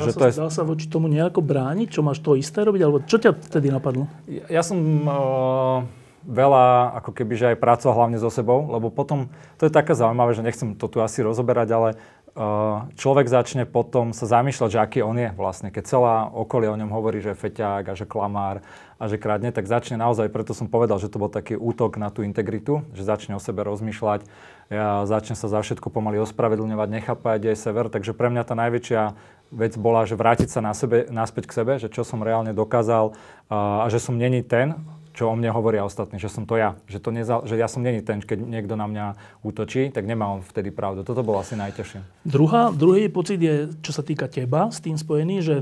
dá, 0.00 0.08
že 0.08 0.16
sa, 0.16 0.18
to 0.18 0.24
je... 0.24 0.32
dá 0.40 0.48
sa 0.48 0.64
voči 0.64 0.88
tomu 0.88 1.12
nejako 1.12 1.44
brániť? 1.44 1.92
Čo 1.92 2.00
máš 2.00 2.24
to 2.24 2.32
isté 2.32 2.64
robiť? 2.64 2.80
Alebo 2.80 3.04
čo 3.04 3.20
ťa 3.20 3.36
vtedy 3.36 3.68
napadlo? 3.68 4.08
Ja, 4.24 4.48
ja 4.48 4.62
som... 4.64 4.80
Uh 5.04 6.05
veľa 6.26 6.98
ako 7.02 7.10
keby, 7.14 7.34
že 7.38 7.46
aj 7.54 7.62
pracoval 7.62 7.94
hlavne 8.04 8.18
so 8.18 8.28
sebou, 8.28 8.66
lebo 8.66 8.90
potom, 8.90 9.30
to 9.56 9.70
je 9.70 9.72
také 9.72 9.94
zaujímavé, 9.94 10.34
že 10.34 10.42
nechcem 10.42 10.74
to 10.74 10.90
tu 10.90 10.98
asi 10.98 11.22
rozoberať, 11.22 11.68
ale 11.70 11.88
uh, 12.34 12.90
človek 12.98 13.30
začne 13.30 13.62
potom 13.64 14.10
sa 14.10 14.26
zamýšľať, 14.26 14.68
že 14.74 14.82
aký 14.82 15.00
on 15.06 15.16
je 15.16 15.30
vlastne. 15.38 15.70
Keď 15.70 15.84
celá 15.86 16.26
okolie 16.26 16.66
o 16.66 16.76
ňom 16.76 16.90
hovorí, 16.90 17.22
že 17.22 17.32
je 17.32 17.40
feťák 17.40 17.84
a 17.86 17.94
že 17.94 18.10
klamár 18.10 18.60
a 18.98 19.04
že 19.06 19.22
kradne, 19.22 19.54
tak 19.54 19.70
začne 19.70 19.96
naozaj, 20.02 20.28
preto 20.34 20.50
som 20.50 20.66
povedal, 20.66 20.98
že 20.98 21.08
to 21.08 21.22
bol 21.22 21.30
taký 21.30 21.54
útok 21.54 21.94
na 21.96 22.10
tú 22.10 22.26
integritu, 22.26 22.82
že 22.90 23.06
začne 23.06 23.38
o 23.38 23.40
sebe 23.40 23.62
rozmýšľať, 23.62 24.26
ja 24.66 25.06
začne 25.06 25.38
sa 25.38 25.46
za 25.46 25.62
všetko 25.62 25.94
pomaly 25.94 26.18
ospravedlňovať, 26.26 26.88
nechápať, 26.90 27.36
kde 27.38 27.50
je 27.54 27.62
sever. 27.62 27.86
Takže 27.86 28.18
pre 28.18 28.34
mňa 28.34 28.42
tá 28.42 28.58
najväčšia 28.58 29.14
vec 29.54 29.78
bola, 29.78 30.02
že 30.02 30.18
vrátiť 30.18 30.50
sa 30.50 30.58
na 30.58 30.74
sebe, 30.74 31.06
naspäť 31.06 31.46
k 31.46 31.56
sebe, 31.62 31.72
že 31.78 31.86
čo 31.86 32.02
som 32.02 32.18
reálne 32.18 32.50
dokázal 32.50 33.14
uh, 33.14 33.84
a 33.84 33.86
že 33.86 34.02
som 34.02 34.18
není 34.18 34.42
ten, 34.42 34.74
čo 35.16 35.32
o 35.32 35.34
mne 35.34 35.48
hovoria 35.48 35.80
ostatní, 35.80 36.20
že 36.20 36.28
som 36.28 36.44
to 36.44 36.60
ja. 36.60 36.76
Že, 36.92 36.98
to 37.00 37.08
neza, 37.08 37.34
že 37.48 37.56
ja 37.56 37.72
som 37.72 37.80
není 37.80 38.04
ten, 38.04 38.20
keď 38.20 38.36
niekto 38.36 38.76
na 38.76 38.84
mňa 38.84 39.06
útočí, 39.40 39.88
tak 39.88 40.04
nemá 40.04 40.28
on 40.28 40.44
vtedy 40.44 40.68
pravdu. 40.68 41.08
Toto 41.08 41.24
bolo 41.24 41.40
asi 41.40 41.56
najťažšie. 41.56 42.28
Druhá, 42.28 42.68
druhý 42.68 43.08
pocit 43.08 43.40
je, 43.40 43.72
čo 43.80 43.96
sa 43.96 44.04
týka 44.04 44.28
teba, 44.28 44.68
s 44.68 44.84
tým 44.84 45.00
spojený, 45.00 45.40
že, 45.40 45.56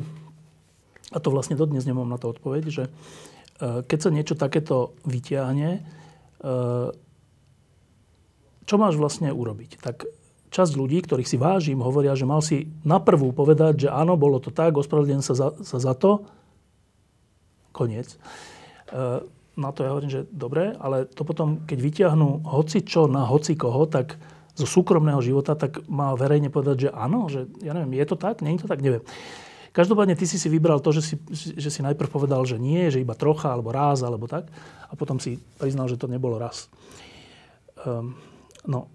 a 1.15 1.23
to 1.23 1.31
vlastne 1.31 1.55
dodnes 1.55 1.87
nemám 1.87 2.11
na 2.11 2.19
to 2.19 2.35
odpoveď, 2.35 2.63
že 2.67 2.85
e, 2.91 3.87
keď 3.87 3.99
sa 4.03 4.11
niečo 4.11 4.35
takéto 4.35 4.99
vyťahne, 5.07 5.71
e, 5.79 5.81
čo 8.67 8.75
máš 8.75 8.99
vlastne 8.99 9.31
urobiť? 9.31 9.79
Tak 9.79 10.11
časť 10.51 10.73
ľudí, 10.75 10.99
ktorých 11.07 11.31
si 11.31 11.39
vážim, 11.39 11.79
hovoria, 11.79 12.19
že 12.19 12.27
mal 12.27 12.43
si 12.43 12.75
na 12.83 12.99
prvú 12.99 13.31
povedať, 13.31 13.87
že 13.87 13.89
áno, 13.95 14.19
bolo 14.19 14.43
to 14.43 14.51
tak, 14.51 14.75
ospravedlňujem 14.75 15.23
sa 15.23 15.35
za, 15.39 15.49
sa 15.63 15.79
za 15.79 15.95
to, 15.95 16.27
koniec. 17.71 18.19
E, 18.91 19.31
na 19.55 19.71
to 19.71 19.87
ja 19.87 19.95
hovorím, 19.95 20.11
že 20.11 20.27
dobre, 20.31 20.75
ale 20.79 21.07
to 21.07 21.23
potom, 21.23 21.63
keď 21.67 21.79
vyťahnú 21.79 22.47
hoci 22.47 22.83
čo 22.83 23.07
na 23.07 23.23
hoci 23.23 23.55
koho, 23.55 23.87
tak 23.87 24.19
zo 24.55 24.67
súkromného 24.67 25.19
života, 25.19 25.59
tak 25.59 25.83
má 25.91 26.15
verejne 26.15 26.47
povedať, 26.51 26.87
že 26.87 26.91
áno, 26.95 27.27
že 27.27 27.51
ja 27.63 27.75
neviem, 27.75 27.99
je 27.99 28.07
to 28.07 28.17
tak, 28.19 28.39
je 28.39 28.63
to 28.63 28.71
tak, 28.71 28.83
neviem. 28.83 29.03
Každopádne 29.75 30.15
ty 30.15 30.31
si 30.31 30.39
si 30.39 30.47
vybral 30.47 30.79
to, 30.79 30.95
že 30.95 31.03
si, 31.03 31.15
že 31.35 31.67
si 31.67 31.83
najprv 31.83 32.07
povedal, 32.07 32.47
že 32.47 32.63
nie, 32.63 32.87
že 32.95 33.03
iba 33.03 33.19
trocha, 33.19 33.51
alebo 33.51 33.75
raz, 33.75 34.07
alebo 34.07 34.31
tak. 34.31 34.47
A 34.87 34.95
potom 34.95 35.19
si 35.19 35.43
priznal, 35.59 35.91
že 35.91 35.99
to 35.99 36.07
nebolo 36.07 36.39
raz. 36.39 36.71
Um, 37.83 38.15
no, 38.71 38.87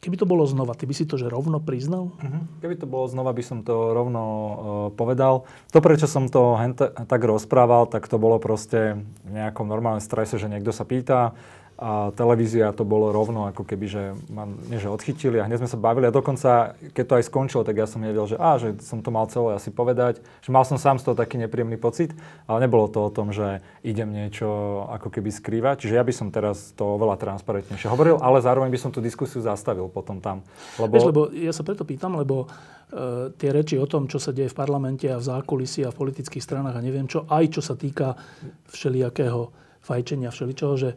keby 0.00 0.16
to 0.20 0.26
bolo 0.28 0.44
znova, 0.46 0.76
ty 0.76 0.84
by 0.84 0.94
si 0.94 1.08
to 1.08 1.16
že 1.16 1.26
rovno 1.26 1.58
priznal? 1.58 2.14
Uh-huh. 2.14 2.42
Keby 2.62 2.78
to 2.78 2.86
bolo 2.86 3.08
znova, 3.08 3.32
by 3.32 3.42
som 3.42 3.58
to 3.66 3.96
rovno 3.96 4.22
uh, 4.22 4.54
povedal. 4.94 5.48
To, 5.72 5.78
prečo 5.80 6.06
som 6.06 6.28
to 6.28 6.54
tak 7.08 7.20
rozprával, 7.24 7.88
tak 7.90 8.06
to 8.06 8.20
bolo 8.20 8.38
proste 8.38 9.02
v 9.26 9.30
nejakom 9.32 9.66
normálnom 9.66 10.02
strese, 10.04 10.38
že 10.38 10.46
niekto 10.46 10.70
sa 10.70 10.86
pýta, 10.86 11.34
a 11.76 12.08
televízia 12.16 12.72
to 12.72 12.88
bolo 12.88 13.12
rovno, 13.12 13.52
ako 13.52 13.68
keby, 13.68 13.84
že 13.84 14.02
ma 14.32 14.48
nie, 14.48 14.80
že 14.80 14.88
odchytili 14.88 15.36
a 15.36 15.44
hneď 15.44 15.60
sme 15.60 15.68
sa 15.68 15.76
bavili 15.76 16.08
a 16.08 16.14
dokonca, 16.14 16.72
keď 16.96 17.04
to 17.04 17.16
aj 17.20 17.24
skončilo, 17.28 17.68
tak 17.68 17.76
ja 17.76 17.84
som 17.84 18.00
nevedel, 18.00 18.24
že 18.24 18.36
á, 18.40 18.56
že 18.56 18.80
som 18.80 19.04
to 19.04 19.12
mal 19.12 19.28
celé 19.28 19.60
asi 19.60 19.68
povedať, 19.68 20.24
že 20.40 20.48
mal 20.48 20.64
som 20.64 20.80
sám 20.80 20.96
z 20.96 21.04
toho 21.04 21.12
taký 21.12 21.36
nepríjemný 21.36 21.76
pocit, 21.76 22.16
ale 22.48 22.64
nebolo 22.64 22.88
to 22.88 23.04
o 23.04 23.12
tom, 23.12 23.28
že 23.28 23.60
idem 23.84 24.08
niečo 24.08 24.48
ako 24.88 25.12
keby 25.12 25.28
skrývať, 25.28 25.84
čiže 25.84 26.00
ja 26.00 26.04
by 26.04 26.12
som 26.16 26.32
teraz 26.32 26.72
to 26.72 26.96
oveľa 26.96 27.20
transparentnejšie 27.20 27.92
hovoril, 27.92 28.24
ale 28.24 28.40
zároveň 28.40 28.72
by 28.72 28.80
som 28.80 28.88
tú 28.88 29.04
diskusiu 29.04 29.44
zastavil 29.44 29.92
potom 29.92 30.24
tam. 30.24 30.40
Lebo... 30.80 30.96
Vieš, 30.96 31.08
lebo 31.12 31.22
ja 31.28 31.52
sa 31.52 31.60
preto 31.60 31.84
pýtam, 31.84 32.16
lebo 32.16 32.48
e, 32.88 33.36
tie 33.36 33.52
reči 33.52 33.76
o 33.76 33.84
tom, 33.84 34.08
čo 34.08 34.16
sa 34.16 34.32
deje 34.32 34.48
v 34.48 34.56
parlamente 34.56 35.04
a 35.12 35.20
v 35.20 35.28
zákulisí 35.28 35.84
a 35.84 35.92
v 35.92 36.00
politických 36.00 36.40
stranách 36.40 36.80
a 36.80 36.80
neviem 36.80 37.04
čo, 37.04 37.28
aj 37.28 37.52
čo 37.52 37.60
sa 37.60 37.76
týka 37.76 38.16
všelijakého 38.72 39.52
fajčenia, 39.84 40.32
všeličoho, 40.32 40.74
že 40.80 40.90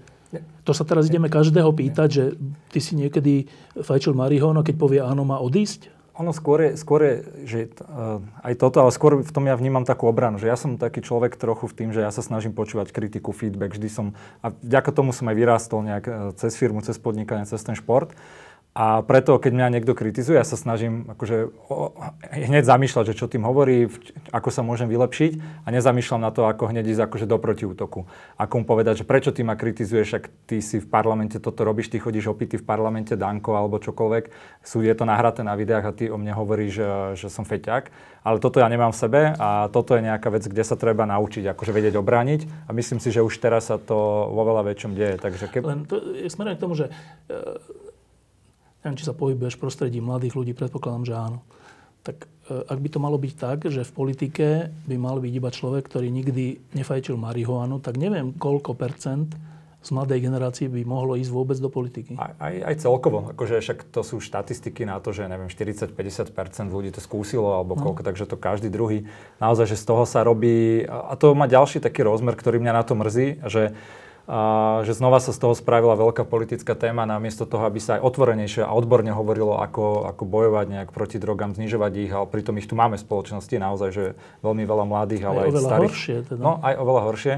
to 0.63 0.71
sa 0.77 0.85
teraz 0.85 1.09
ideme 1.09 1.25
každého 1.25 1.73
pýtať, 1.73 2.09
že 2.09 2.23
ty 2.69 2.79
si 2.79 2.93
niekedy 2.93 3.49
fajčil 3.81 4.13
marihuana, 4.13 4.61
keď 4.61 4.75
povie 4.77 5.01
áno, 5.01 5.25
má 5.25 5.41
odísť? 5.41 5.89
Ono 6.19 6.35
skôr 6.35 6.67
je, 6.67 6.71
skôr 6.75 6.99
je 6.99 7.13
že 7.47 7.59
uh, 7.79 8.19
aj 8.43 8.59
toto, 8.59 8.83
ale 8.83 8.91
skôr 8.91 9.23
v 9.23 9.31
tom 9.31 9.47
ja 9.47 9.55
vnímam 9.55 9.87
takú 9.87 10.11
obranu, 10.11 10.35
že 10.35 10.51
ja 10.51 10.59
som 10.59 10.75
taký 10.75 10.99
človek 10.99 11.39
trochu 11.39 11.71
v 11.71 11.75
tým, 11.79 11.89
že 11.95 12.03
ja 12.03 12.11
sa 12.11 12.19
snažím 12.19 12.51
počúvať 12.51 12.91
kritiku, 12.91 13.31
feedback, 13.31 13.79
vždy 13.79 13.87
som, 13.87 14.05
a 14.43 14.51
vďaka 14.51 14.91
tomu 14.91 15.15
som 15.15 15.31
aj 15.31 15.35
vyrástol 15.39 15.79
nejak 15.87 16.05
uh, 16.05 16.13
cez 16.35 16.59
firmu, 16.59 16.83
cez 16.83 16.99
podnikanie, 16.99 17.47
cez 17.47 17.63
ten 17.63 17.73
šport. 17.73 18.11
A 18.79 19.03
preto, 19.03 19.35
keď 19.35 19.51
mňa 19.59 19.67
niekto 19.75 19.91
kritizuje, 19.91 20.39
ja 20.39 20.47
sa 20.47 20.55
snažím 20.55 21.11
akože 21.11 21.51
hneď 22.31 22.63
zamýšľať, 22.63 23.11
že 23.11 23.17
čo 23.19 23.27
tým 23.27 23.43
hovorí, 23.43 23.91
ako 24.31 24.47
sa 24.55 24.63
môžem 24.63 24.87
vylepšiť 24.87 25.67
a 25.67 25.75
nezamýšľam 25.75 26.23
na 26.23 26.31
to, 26.31 26.47
ako 26.47 26.71
hneď 26.71 26.87
ísť 26.95 27.11
akože 27.11 27.27
do 27.27 27.35
protiútoku. 27.43 28.07
Ako 28.39 28.53
mu 28.55 28.63
povedať, 28.63 29.03
že 29.03 29.05
prečo 29.05 29.35
ty 29.35 29.43
ma 29.43 29.59
kritizuješ, 29.59 30.23
ak 30.23 30.25
ty 30.47 30.63
si 30.63 30.79
v 30.79 30.87
parlamente 30.87 31.43
toto 31.43 31.67
robíš, 31.67 31.91
ty 31.91 31.99
chodíš 31.99 32.31
opity 32.31 32.55
v 32.55 32.63
parlamente, 32.63 33.19
Danko 33.19 33.51
alebo 33.59 33.83
čokoľvek. 33.83 34.31
Sú, 34.63 34.79
je 34.79 34.95
to 34.95 35.03
nahraté 35.03 35.43
na 35.43 35.59
videách 35.59 35.83
a 35.83 35.91
ty 35.91 36.07
o 36.07 36.15
mne 36.15 36.31
hovoríš, 36.39 36.79
že, 36.79 36.87
že 37.19 37.27
som 37.27 37.43
feťak. 37.43 37.91
Ale 38.23 38.39
toto 38.39 38.63
ja 38.63 38.67
nemám 38.71 38.95
v 38.95 38.99
sebe 38.99 39.21
a 39.35 39.67
toto 39.75 39.99
je 39.99 40.07
nejaká 40.07 40.31
vec, 40.31 40.47
kde 40.47 40.63
sa 40.63 40.79
treba 40.79 41.03
naučiť, 41.03 41.51
akože 41.51 41.75
vedieť 41.75 41.99
obrániť. 41.99 42.47
A 42.67 42.71
myslím 42.71 43.03
si, 43.03 43.11
že 43.11 43.19
už 43.19 43.43
teraz 43.43 43.67
sa 43.67 43.75
to 43.75 44.31
vo 44.31 44.43
veľa 44.47 44.71
väčšom 44.71 44.95
deje. 44.95 45.19
Takže 45.19 45.51
keb... 45.51 45.67
Len 45.67 45.83
to, 45.83 45.99
smerujem 46.31 46.55
k 46.55 46.63
tomu, 46.63 46.79
že 46.79 46.87
neviem, 48.83 48.97
či 48.99 49.07
sa 49.07 49.15
pohybuješ 49.15 49.59
v 49.59 49.63
prostredí 49.63 49.99
mladých 49.99 50.35
ľudí, 50.35 50.51
predpokladám, 50.55 51.03
že 51.07 51.15
áno. 51.15 51.39
Tak 52.03 52.25
e, 52.47 52.63
ak 52.63 52.79
by 52.79 52.89
to 52.89 52.99
malo 53.03 53.17
byť 53.19 53.33
tak, 53.35 53.57
že 53.67 53.83
v 53.83 53.91
politike 53.91 54.47
by 54.87 54.95
mal 54.95 55.19
byť 55.19 55.33
iba 55.35 55.49
človek, 55.51 55.83
ktorý 55.87 56.07
nikdy 56.07 56.75
nefajčil 56.75 57.19
marihuanu, 57.19 57.83
tak 57.83 57.99
neviem, 57.99 58.31
koľko 58.35 58.75
percent 58.75 59.35
z 59.79 59.95
mladej 59.95 60.27
generácie 60.27 60.67
by 60.67 60.83
mohlo 60.83 61.15
ísť 61.15 61.31
vôbec 61.31 61.55
do 61.55 61.71
politiky. 61.71 62.19
Aj, 62.19 62.35
aj, 62.35 62.55
aj 62.67 62.75
celkovo. 62.83 63.31
Akože 63.31 63.63
však 63.63 63.87
to 63.95 64.03
sú 64.03 64.19
štatistiky 64.19 64.83
na 64.83 64.99
to, 64.99 65.15
že 65.15 65.23
neviem, 65.23 65.47
40-50% 65.47 66.35
ľudí 66.67 66.91
to 66.91 66.99
skúsilo 66.99 67.55
alebo 67.55 67.79
no. 67.79 67.87
koľko, 67.87 68.03
takže 68.03 68.27
to 68.27 68.35
každý 68.35 68.67
druhý. 68.67 69.07
Naozaj, 69.39 69.71
že 69.71 69.79
z 69.79 69.85
toho 69.87 70.03
sa 70.03 70.27
robí... 70.27 70.83
A 70.83 71.15
to 71.15 71.31
má 71.31 71.47
ďalší 71.47 71.79
taký 71.79 72.03
rozmer, 72.03 72.35
ktorý 72.35 72.59
mňa 72.59 72.73
na 72.75 72.83
to 72.83 72.93
mrzí, 72.99 73.39
že 73.47 73.71
a 74.29 74.39
že 74.85 74.93
znova 74.93 75.17
sa 75.17 75.33
z 75.33 75.41
toho 75.41 75.57
spravila 75.57 75.97
veľká 75.97 76.21
politická 76.21 76.77
téma 76.77 77.09
namiesto 77.09 77.49
toho, 77.49 77.65
aby 77.65 77.81
sa 77.81 77.97
aj 77.97 78.05
otvorenejšie 78.13 78.61
a 78.61 78.69
odborne 78.77 79.09
hovorilo, 79.09 79.57
ako, 79.57 80.05
ako 80.05 80.21
bojovať 80.29 80.65
nejak 80.69 80.89
proti 80.93 81.17
drogám, 81.17 81.57
znižovať 81.57 81.93
ich, 81.97 82.11
ale 82.13 82.29
pritom 82.29 82.53
ich 82.61 82.69
tu 82.69 82.77
máme 82.77 83.01
v 83.01 83.01
spoločnosti 83.01 83.55
naozaj, 83.57 83.89
že 83.89 84.05
veľmi 84.45 84.69
veľa 84.69 84.85
mladých, 84.85 85.23
ale 85.25 85.49
aj, 85.49 85.49
aj 85.49 85.65
starých. 85.65 85.81
horšie 85.81 86.17
teda. 86.29 86.41
No, 86.45 86.61
aj 86.61 86.73
oveľa 86.77 87.01
horšie. 87.09 87.35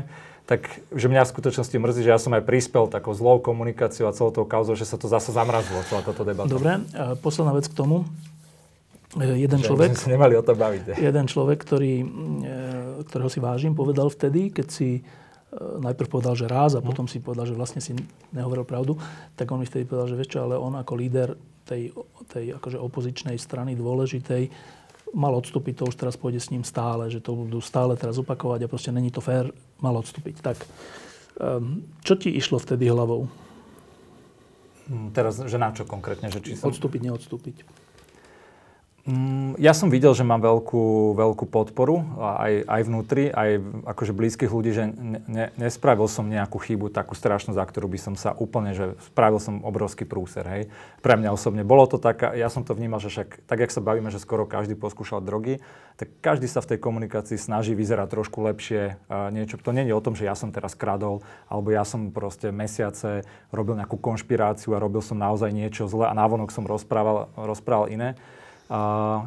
Tak, 0.51 0.61
že 0.91 1.07
mňa 1.07 1.23
v 1.23 1.31
skutočnosti 1.31 1.77
mrzí, 1.79 2.01
že 2.03 2.11
ja 2.11 2.19
som 2.19 2.35
aj 2.35 2.43
prispel 2.43 2.91
takou 2.91 3.15
zlou 3.15 3.39
komunikáciou 3.39 4.11
a 4.11 4.17
celou 4.17 4.35
tou 4.35 4.43
kauzou, 4.43 4.75
že 4.75 4.83
sa 4.83 4.99
to 4.99 5.07
zase 5.07 5.31
zamrazilo, 5.31 5.79
celá 5.87 6.03
táto 6.03 6.27
debata. 6.27 6.51
Dobre, 6.51 6.83
a 6.91 7.15
posledná 7.15 7.55
vec 7.55 7.71
k 7.71 7.75
tomu. 7.77 8.03
E, 9.15 9.47
jeden 9.47 9.63
že 9.63 9.71
človek, 9.71 9.95
nemali 10.11 10.35
o 10.35 10.43
to 10.43 10.59
baviť. 10.59 10.99
Jeden 10.99 11.25
človek, 11.31 11.55
ktorý, 11.55 12.03
e, 12.03 12.05
ktorého 13.07 13.31
si 13.31 13.39
vážim, 13.39 13.71
povedal 13.79 14.11
vtedy, 14.11 14.51
keď 14.51 14.67
si 14.67 15.07
najprv 15.59 16.07
povedal, 16.07 16.35
že 16.35 16.47
raz 16.47 16.79
a 16.79 16.81
mhm. 16.81 16.87
potom 16.87 17.05
si 17.11 17.19
povedal, 17.19 17.43
že 17.43 17.57
vlastne 17.57 17.83
si 17.83 17.91
nehovoril 18.31 18.63
pravdu, 18.63 18.95
tak 19.35 19.51
on 19.51 19.59
mi 19.59 19.67
vtedy 19.67 19.83
povedal, 19.83 20.07
že 20.07 20.17
vieš 20.17 20.31
čo, 20.37 20.39
ale 20.47 20.55
on 20.55 20.79
ako 20.79 20.93
líder 20.95 21.35
tej, 21.67 21.91
tej 22.31 22.55
akože 22.55 22.79
opozičnej 22.79 23.35
strany 23.35 23.75
dôležitej 23.75 24.49
mal 25.11 25.35
odstúpiť, 25.35 25.83
to 25.83 25.91
už 25.91 25.99
teraz 25.99 26.15
pôjde 26.15 26.39
s 26.39 26.51
ním 26.55 26.63
stále, 26.63 27.11
že 27.11 27.19
to 27.19 27.35
budú 27.35 27.59
stále 27.59 27.99
teraz 27.99 28.15
opakovať 28.15 28.63
a 28.63 28.71
proste 28.71 28.95
není 28.95 29.11
to 29.11 29.19
fér, 29.19 29.51
mal 29.83 29.91
odstúpiť. 29.99 30.39
Tak, 30.39 30.57
um, 31.35 31.83
čo 31.99 32.15
ti 32.15 32.31
išlo 32.31 32.55
vtedy 32.63 32.87
hlavou? 32.87 33.27
Teraz, 35.11 35.39
že 35.43 35.59
na 35.59 35.75
čo 35.75 35.83
konkrétne? 35.83 36.31
Že 36.31 36.39
či 36.39 36.51
som... 36.55 36.71
Odstúpiť, 36.71 37.11
neodstúpiť. 37.11 37.57
Mm, 39.01 39.57
ja 39.57 39.73
som 39.73 39.89
videl, 39.89 40.13
že 40.13 40.21
mám 40.21 40.45
veľkú, 40.45 41.17
veľkú 41.17 41.49
podporu 41.49 42.05
aj, 42.21 42.69
aj 42.69 42.81
vnútri, 42.85 43.33
aj 43.33 43.57
akože 43.89 44.13
blízkych 44.13 44.53
ľudí, 44.53 44.77
že 44.77 44.93
ne, 45.25 45.49
nespravil 45.57 46.05
som 46.05 46.29
nejakú 46.29 46.61
chybu 46.61 46.93
takú 46.93 47.17
strašnú, 47.17 47.57
za 47.57 47.65
ktorú 47.65 47.89
by 47.89 47.97
som 47.97 48.13
sa 48.13 48.37
úplne, 48.37 48.77
že 48.77 48.93
spravil 49.09 49.41
som 49.41 49.65
obrovský 49.65 50.05
prúser, 50.05 50.45
hej. 50.45 50.63
Pre 51.01 51.17
mňa 51.17 51.33
osobne 51.33 51.65
bolo 51.65 51.89
to 51.89 51.97
tak, 51.97 52.21
ja 52.37 52.45
som 52.53 52.61
to 52.61 52.77
vnímal, 52.77 53.01
že 53.01 53.09
však 53.09 53.49
tak, 53.49 53.65
jak 53.65 53.73
sa 53.73 53.81
bavíme, 53.81 54.13
že 54.13 54.21
skoro 54.21 54.45
každý 54.45 54.77
poskúšal 54.77 55.25
drogy, 55.25 55.65
tak 55.97 56.13
každý 56.21 56.45
sa 56.45 56.61
v 56.61 56.77
tej 56.77 56.79
komunikácii 56.85 57.41
snaží 57.41 57.73
vyzerať 57.73 58.05
trošku 58.05 58.37
lepšie. 58.53 59.01
Niečo, 59.09 59.57
to 59.57 59.73
nie 59.73 59.89
je 59.89 59.97
o 59.97 60.01
tom, 60.05 60.13
že 60.13 60.29
ja 60.29 60.37
som 60.37 60.53
teraz 60.53 60.77
kradol, 60.77 61.25
alebo 61.49 61.73
ja 61.73 61.81
som 61.89 62.13
proste 62.13 62.53
mesiace 62.53 63.25
robil 63.49 63.81
nejakú 63.81 63.97
konšpiráciu 63.97 64.77
a 64.77 64.81
robil 64.81 65.01
som 65.01 65.17
naozaj 65.17 65.49
niečo 65.49 65.89
zle 65.89 66.05
a 66.05 66.13
návonok 66.13 66.53
som 66.53 66.69
rozprával, 66.69 67.33
rozprával 67.33 67.89
iné. 67.89 68.13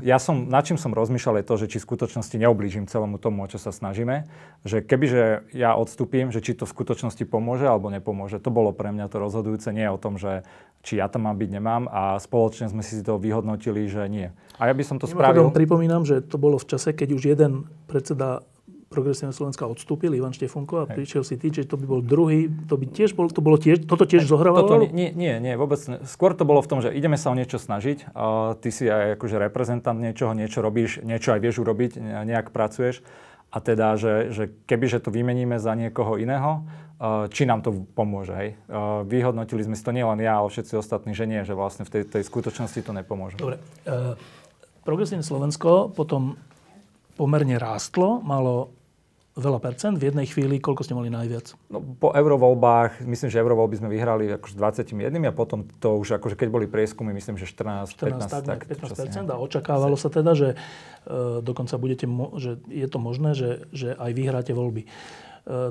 Ja 0.01 0.17
som, 0.17 0.49
nad 0.49 0.65
čím 0.65 0.81
som 0.81 0.97
rozmýšľal 0.97 1.45
je 1.45 1.45
to, 1.45 1.55
že 1.61 1.67
či 1.69 1.77
v 1.77 1.85
skutočnosti 1.85 2.33
neoblížim 2.33 2.89
celému 2.89 3.21
tomu, 3.21 3.45
o 3.45 3.51
čo 3.53 3.61
sa 3.61 3.77
snažíme. 3.77 4.25
Že 4.65 4.81
kebyže 4.89 5.53
ja 5.53 5.77
odstúpim, 5.77 6.33
že 6.33 6.41
či 6.41 6.57
to 6.57 6.65
v 6.65 6.73
skutočnosti 6.73 7.29
pomôže 7.29 7.69
alebo 7.69 7.93
nepomôže. 7.93 8.41
To 8.41 8.49
bolo 8.49 8.73
pre 8.73 8.89
mňa 8.89 9.13
to 9.13 9.21
rozhodujúce. 9.21 9.69
Nie 9.77 9.93
o 9.93 10.01
tom, 10.01 10.17
že 10.17 10.49
či 10.81 10.97
ja 10.97 11.13
tam 11.13 11.29
mám 11.29 11.37
byť, 11.37 11.51
nemám. 11.61 11.93
A 11.93 12.17
spoločne 12.17 12.73
sme 12.73 12.81
si 12.81 13.05
to 13.05 13.21
vyhodnotili, 13.21 13.85
že 13.85 14.09
nie. 14.09 14.33
A 14.57 14.73
ja 14.73 14.73
by 14.73 14.81
som 14.81 14.97
to 14.97 15.05
Mimochodom, 15.05 15.53
spravil... 15.53 15.53
Pripomínam, 15.53 16.09
že 16.09 16.25
to 16.25 16.41
bolo 16.41 16.57
v 16.57 16.65
čase, 16.65 16.97
keď 16.97 17.13
už 17.13 17.37
jeden 17.37 17.69
predseda 17.85 18.49
Progresívne 18.95 19.35
Slovenska 19.35 19.67
odstúpil, 19.67 20.15
Ivan 20.15 20.31
Štefunko, 20.31 20.75
a 20.79 20.85
Hej. 20.87 20.95
prišiel 20.95 21.23
si 21.27 21.35
ty, 21.35 21.51
že 21.51 21.67
to 21.67 21.75
by 21.75 21.83
bol 21.91 21.99
druhý, 21.99 22.47
to 22.71 22.79
by 22.79 22.87
tiež 22.87 23.19
bol, 23.19 23.27
to 23.27 23.43
bolo 23.43 23.59
tiež, 23.59 23.91
toto 23.91 24.07
tiež 24.07 24.23
zohrávalo? 24.23 24.71
Toto, 24.71 24.87
nie, 24.95 25.11
nie, 25.11 25.43
nie, 25.43 25.59
vôbec 25.59 25.83
ne. 25.91 25.99
Skôr 26.07 26.39
to 26.39 26.47
bolo 26.47 26.63
v 26.63 26.71
tom, 26.71 26.79
že 26.79 26.95
ideme 26.95 27.19
sa 27.19 27.35
o 27.35 27.37
niečo 27.37 27.59
snažiť, 27.59 28.15
a 28.15 28.55
ty 28.55 28.71
si 28.71 28.87
aj 28.87 29.19
akože 29.19 29.43
reprezentant 29.43 29.99
niečoho, 29.99 30.31
niečo 30.31 30.63
robíš, 30.63 31.03
niečo 31.03 31.35
aj 31.35 31.43
vieš 31.43 31.67
urobiť, 31.67 31.99
nejak 31.99 32.55
pracuješ. 32.55 33.03
A 33.51 33.63
teda, 33.63 33.95
že, 33.95 34.35
že 34.35 34.51
keby 34.67 34.87
že 34.91 34.99
to 34.99 35.15
vymeníme 35.15 35.59
za 35.63 35.79
niekoho 35.79 36.19
iného, 36.19 36.67
či 37.31 37.47
nám 37.47 37.63
to 37.63 37.87
pomôže. 37.95 38.35
Hej. 38.35 38.51
Vyhodnotili 39.07 39.63
sme 39.63 39.79
si 39.79 39.83
to 39.87 39.95
nielen 39.95 40.19
ja, 40.19 40.43
ale 40.43 40.51
všetci 40.51 40.75
ostatní, 40.75 41.15
že 41.15 41.27
nie, 41.27 41.43
že 41.47 41.55
vlastne 41.55 41.87
v 41.87 41.91
tej, 41.91 42.03
tej 42.19 42.23
skutočnosti 42.27 42.81
to 42.83 42.91
nepomôže. 42.91 43.39
Dobre. 43.39 43.63
Uh, 43.87 44.19
Progresívne 44.83 45.23
Slovensko 45.23 45.95
potom 45.95 46.35
pomerne 47.15 47.57
rástlo, 47.57 48.19
malo 48.27 48.75
veľa 49.35 49.59
percent. 49.59 49.99
V 49.99 50.15
jednej 50.15 50.31
chvíli, 50.31 50.63
koľko 50.63 50.87
ste 50.87 50.95
mali 50.95 51.11
najviac? 51.11 51.59
No, 51.67 51.83
po 51.83 52.15
eurovoľbách, 52.15 53.03
myslím, 53.03 53.29
že 53.35 53.43
eurovoľby 53.43 53.83
sme 53.83 53.89
vyhrali 53.91 54.31
akože 54.39 54.55
21 54.55 55.11
a 55.27 55.33
potom 55.35 55.67
to 55.83 55.99
už, 55.99 56.23
akože 56.23 56.39
keď 56.39 56.49
boli 56.55 56.67
prieskumy, 56.71 57.11
myslím, 57.11 57.35
že 57.35 57.51
14, 57.51 57.99
14 57.99 58.31
15, 58.31 58.47
tak, 58.47 58.61
15 58.71 58.95
percent 58.95 59.27
a 59.27 59.37
očakávalo 59.43 59.99
sa 59.99 60.07
teda, 60.07 60.39
že 60.39 60.49
e, 60.55 60.57
dokonca 61.43 61.75
budete, 61.83 62.07
mo- 62.07 62.39
že 62.39 62.63
je 62.71 62.87
to 62.87 62.99
možné, 63.03 63.35
že, 63.35 63.67
že 63.75 63.99
aj 63.99 64.11
vyhráte 64.15 64.55
voľby. 64.55 64.87
E, 64.87 64.89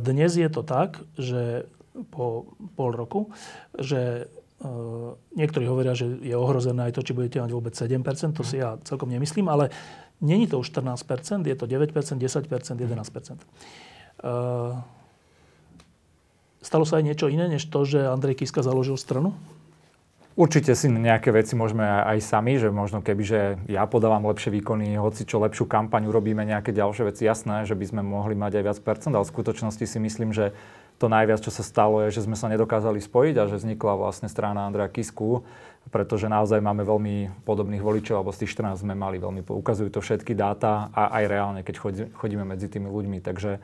dnes 0.03 0.35
je 0.35 0.49
to 0.51 0.59
tak, 0.67 0.99
že 1.15 1.63
po 2.11 2.51
pol 2.75 2.91
roku, 2.91 3.31
že 3.79 4.27
e, 4.59 4.67
niektorí 5.39 5.63
hovoria, 5.71 5.95
že 5.95 6.11
je 6.19 6.35
ohrozené 6.35 6.91
aj 6.91 6.99
to, 6.99 7.05
či 7.07 7.15
budete 7.15 7.39
mať 7.39 7.51
vôbec 7.55 7.71
7%, 7.79 8.35
to 8.35 8.43
si 8.43 8.59
ja 8.59 8.75
celkom 8.83 9.07
nemyslím, 9.07 9.47
ale 9.47 9.71
Není 10.21 10.47
to 10.47 10.59
už 10.59 10.71
14%, 10.71 11.47
je 11.47 11.55
to 11.55 11.65
9%, 11.65 12.17
10%, 12.17 12.77
11%. 12.77 13.37
Uh, 14.23 14.79
stalo 16.61 16.85
sa 16.85 16.97
aj 16.99 17.03
niečo 17.03 17.27
iné, 17.27 17.47
než 17.51 17.67
to, 17.67 17.83
že 17.83 18.07
Andrej 18.07 18.39
Kiska 18.39 18.63
založil 18.63 18.95
stranu? 18.95 19.35
Určite 20.33 20.73
si 20.73 20.89
nejaké 20.89 21.29
veci 21.29 21.53
môžeme 21.53 21.85
aj 21.85 22.17
sami, 22.25 22.57
že 22.57 22.73
možno 22.73 23.05
keby, 23.05 23.21
že 23.21 23.39
ja 23.69 23.85
podávam 23.85 24.25
lepšie 24.25 24.49
výkony, 24.49 24.97
hoci 24.97 25.29
čo 25.29 25.37
lepšiu 25.37 25.69
kampaň, 25.69 26.09
urobíme 26.09 26.41
nejaké 26.41 26.73
ďalšie 26.73 27.13
veci, 27.13 27.29
jasné, 27.29 27.69
že 27.69 27.77
by 27.77 27.85
sme 27.85 28.01
mohli 28.01 28.33
mať 28.33 28.57
aj 28.57 28.63
viac 28.65 28.79
percent, 28.81 29.13
ale 29.13 29.29
v 29.29 29.33
skutočnosti 29.33 29.85
si 29.85 29.97
myslím, 30.01 30.33
že 30.33 30.57
to 30.97 31.05
najviac, 31.05 31.37
čo 31.37 31.53
sa 31.53 31.61
stalo, 31.61 32.01
je, 32.01 32.17
že 32.17 32.25
sme 32.25 32.33
sa 32.33 32.49
nedokázali 32.49 32.97
spojiť 32.97 33.35
a 33.37 33.45
že 33.45 33.61
vznikla 33.61 33.93
vlastne 33.93 34.25
strana 34.25 34.65
Andreja 34.65 34.89
Kisku, 34.89 35.45
pretože 35.93 36.25
naozaj 36.25 36.65
máme 36.65 36.81
veľmi 36.81 37.45
podobných 37.45 37.85
voličov, 37.85 38.17
alebo 38.17 38.33
z 38.33 38.41
tých 38.41 38.57
14 38.57 38.81
sme 38.81 38.97
mali 38.97 39.21
veľmi, 39.21 39.45
ukazujú 39.45 39.93
to 39.93 40.01
všetky 40.01 40.33
dáta 40.33 40.89
a 40.97 41.13
aj 41.13 41.23
reálne, 41.29 41.61
keď 41.61 42.09
chodíme 42.17 42.41
medzi 42.41 42.73
tými 42.73 42.89
ľuďmi. 42.89 43.21
Takže 43.21 43.61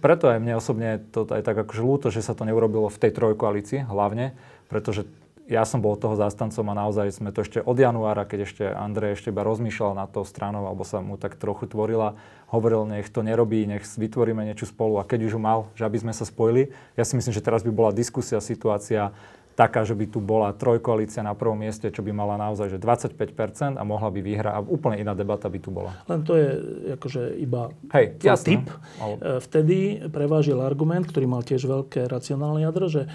preto 0.00 0.32
aj 0.32 0.40
mne 0.40 0.56
osobne 0.56 1.04
to 1.12 1.28
aj 1.28 1.44
tak 1.44 1.68
akože 1.68 1.82
ľúto, 1.84 2.06
že 2.08 2.24
sa 2.24 2.32
to 2.32 2.48
neurobilo 2.48 2.88
v 2.88 3.00
tej 3.00 3.12
trojkoalícii 3.12 3.84
hlavne, 3.88 4.32
pretože 4.72 5.04
ja 5.48 5.64
som 5.64 5.80
bol 5.80 5.96
toho 5.96 6.12
zástancom 6.12 6.60
a 6.68 6.74
naozaj 6.76 7.08
sme 7.08 7.32
to 7.32 7.40
ešte 7.40 7.64
od 7.64 7.80
januára, 7.80 8.28
keď 8.28 8.38
ešte 8.44 8.64
Andrej 8.68 9.16
ešte 9.16 9.32
iba 9.32 9.40
rozmýšľal 9.40 9.96
nad 9.96 10.12
tou 10.12 10.22
stranou, 10.28 10.68
alebo 10.68 10.84
sa 10.84 11.00
mu 11.00 11.16
tak 11.16 11.40
trochu 11.40 11.64
tvorila, 11.64 12.20
hovoril, 12.52 12.84
nech 12.84 13.08
to 13.08 13.24
nerobí, 13.24 13.64
nech 13.64 13.88
vytvoríme 13.88 14.44
niečo 14.44 14.68
spolu 14.68 15.00
a 15.00 15.08
keď 15.08 15.32
už 15.32 15.40
mal, 15.40 15.72
že 15.72 15.88
aby 15.88 15.96
sme 15.96 16.12
sa 16.12 16.28
spojili. 16.28 16.76
Ja 17.00 17.08
si 17.08 17.16
myslím, 17.16 17.32
že 17.32 17.40
teraz 17.40 17.64
by 17.64 17.72
bola 17.72 17.96
diskusia, 17.96 18.44
situácia 18.44 19.16
taká, 19.58 19.82
že 19.82 19.98
by 19.98 20.06
tu 20.06 20.22
bola 20.22 20.54
trojkoalícia 20.54 21.18
na 21.26 21.34
prvom 21.34 21.58
mieste, 21.58 21.90
čo 21.90 21.98
by 22.06 22.14
mala 22.14 22.38
naozaj 22.38 22.70
že 22.70 22.78
25% 22.78 23.74
a 23.74 23.82
mohla 23.82 24.06
by 24.06 24.20
vyhrať 24.22 24.54
a 24.54 24.62
úplne 24.62 25.02
iná 25.02 25.18
debata 25.18 25.50
by 25.50 25.58
tu 25.58 25.74
bola. 25.74 25.98
Len 26.06 26.22
to 26.22 26.38
je 26.38 26.48
akože 26.94 27.34
iba 27.42 27.74
Hej, 27.90 28.22
jasný. 28.22 28.62
typ. 28.62 28.70
Ale... 29.02 29.42
Vtedy 29.42 30.06
prevážil 30.14 30.62
argument, 30.62 31.10
ktorý 31.10 31.26
mal 31.26 31.42
tiež 31.42 31.66
veľké 31.66 32.06
racionálne 32.06 32.62
jadro, 32.62 32.86
že 32.86 33.10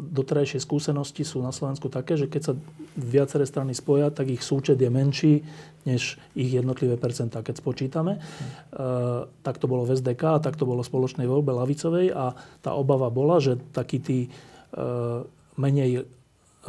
doterajšie 0.00 0.60
skúsenosti 0.60 1.24
sú 1.24 1.40
na 1.40 1.50
Slovensku 1.50 1.88
také, 1.88 2.18
že 2.18 2.28
keď 2.28 2.42
sa 2.42 2.52
viaceré 2.98 3.44
strany 3.48 3.72
spoja, 3.72 4.12
tak 4.12 4.28
ich 4.28 4.44
súčet 4.44 4.76
je 4.76 4.90
menší 4.92 5.34
než 5.88 6.20
ich 6.36 6.50
jednotlivé 6.52 7.00
percentá. 7.00 7.40
Keď 7.40 7.64
spočítame, 7.64 8.20
hmm. 8.20 8.48
tak 9.40 9.56
to 9.56 9.64
bolo 9.64 9.88
v 9.88 9.96
SDK, 9.96 10.44
tak 10.44 10.60
to 10.60 10.68
bolo 10.68 10.84
v 10.84 10.90
spoločnej 10.92 11.24
voľbe 11.24 11.56
lavicovej 11.56 12.12
a 12.12 12.36
tá 12.60 12.76
obava 12.76 13.08
bola, 13.08 13.40
že 13.40 13.56
takí 13.72 13.96
tí 14.02 14.18
e, 14.26 14.28
menej 15.56 15.90
e, 15.96 16.02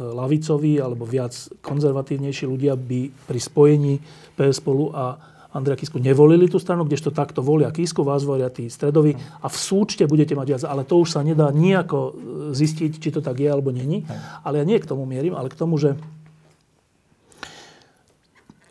lavicoví 0.00 0.80
alebo 0.80 1.04
viac 1.04 1.36
konzervatívnejší 1.60 2.48
ľudia 2.48 2.72
by 2.72 3.12
pri 3.28 3.40
spojení 3.40 3.94
PS 4.32 4.64
spolu 4.64 4.88
a 4.96 5.31
Andrea 5.52 5.76
Kisku 5.76 6.00
nevolili 6.00 6.48
tú 6.48 6.56
stranu, 6.56 6.88
kdežto 6.88 7.12
takto 7.12 7.44
volia 7.44 7.68
Kisku, 7.68 8.00
vás 8.00 8.24
volia 8.24 8.48
tí 8.48 8.72
stredoví 8.72 9.12
a 9.16 9.46
v 9.52 9.56
súčte 9.56 10.08
budete 10.08 10.32
mať 10.32 10.46
viac. 10.48 10.62
Ale 10.64 10.88
to 10.88 10.96
už 11.04 11.12
sa 11.12 11.20
nedá 11.20 11.52
nejako 11.52 11.98
e, 12.00 12.12
zistiť, 12.56 12.92
či 12.96 13.08
to 13.12 13.20
tak 13.20 13.36
je 13.36 13.52
alebo 13.52 13.68
není. 13.68 14.08
Ale 14.48 14.58
ja 14.60 14.64
nie 14.64 14.80
k 14.80 14.88
tomu 14.88 15.04
mierim, 15.04 15.36
ale 15.36 15.52
k 15.52 15.58
tomu, 15.60 15.76
že 15.76 15.92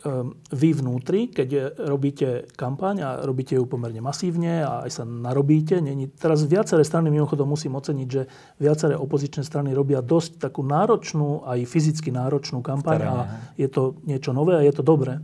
ehm, 0.02 0.34
vy 0.50 0.68
vnútri, 0.74 1.30
keď 1.30 1.78
robíte 1.86 2.50
kampaň 2.58 2.96
a 3.06 3.10
robíte 3.22 3.54
ju 3.54 3.62
pomerne 3.62 4.02
masívne 4.02 4.66
a 4.66 4.82
aj 4.82 4.90
sa 4.90 5.04
narobíte, 5.06 5.78
není, 5.78 6.10
teraz 6.10 6.42
viaceré 6.50 6.82
strany, 6.82 7.14
mimochodom 7.14 7.46
musím 7.46 7.78
oceniť, 7.78 8.08
že 8.10 8.26
viaceré 8.58 8.98
opozičné 8.98 9.46
strany 9.46 9.70
robia 9.70 10.02
dosť 10.02 10.50
takú 10.50 10.66
náročnú, 10.66 11.46
aj 11.46 11.62
fyzicky 11.62 12.10
náročnú 12.10 12.58
kampaň 12.58 13.00
a 13.06 13.14
je 13.54 13.70
to 13.70 13.94
niečo 14.02 14.34
nové 14.34 14.58
a 14.58 14.66
je 14.66 14.74
to 14.74 14.82
dobré 14.82 15.22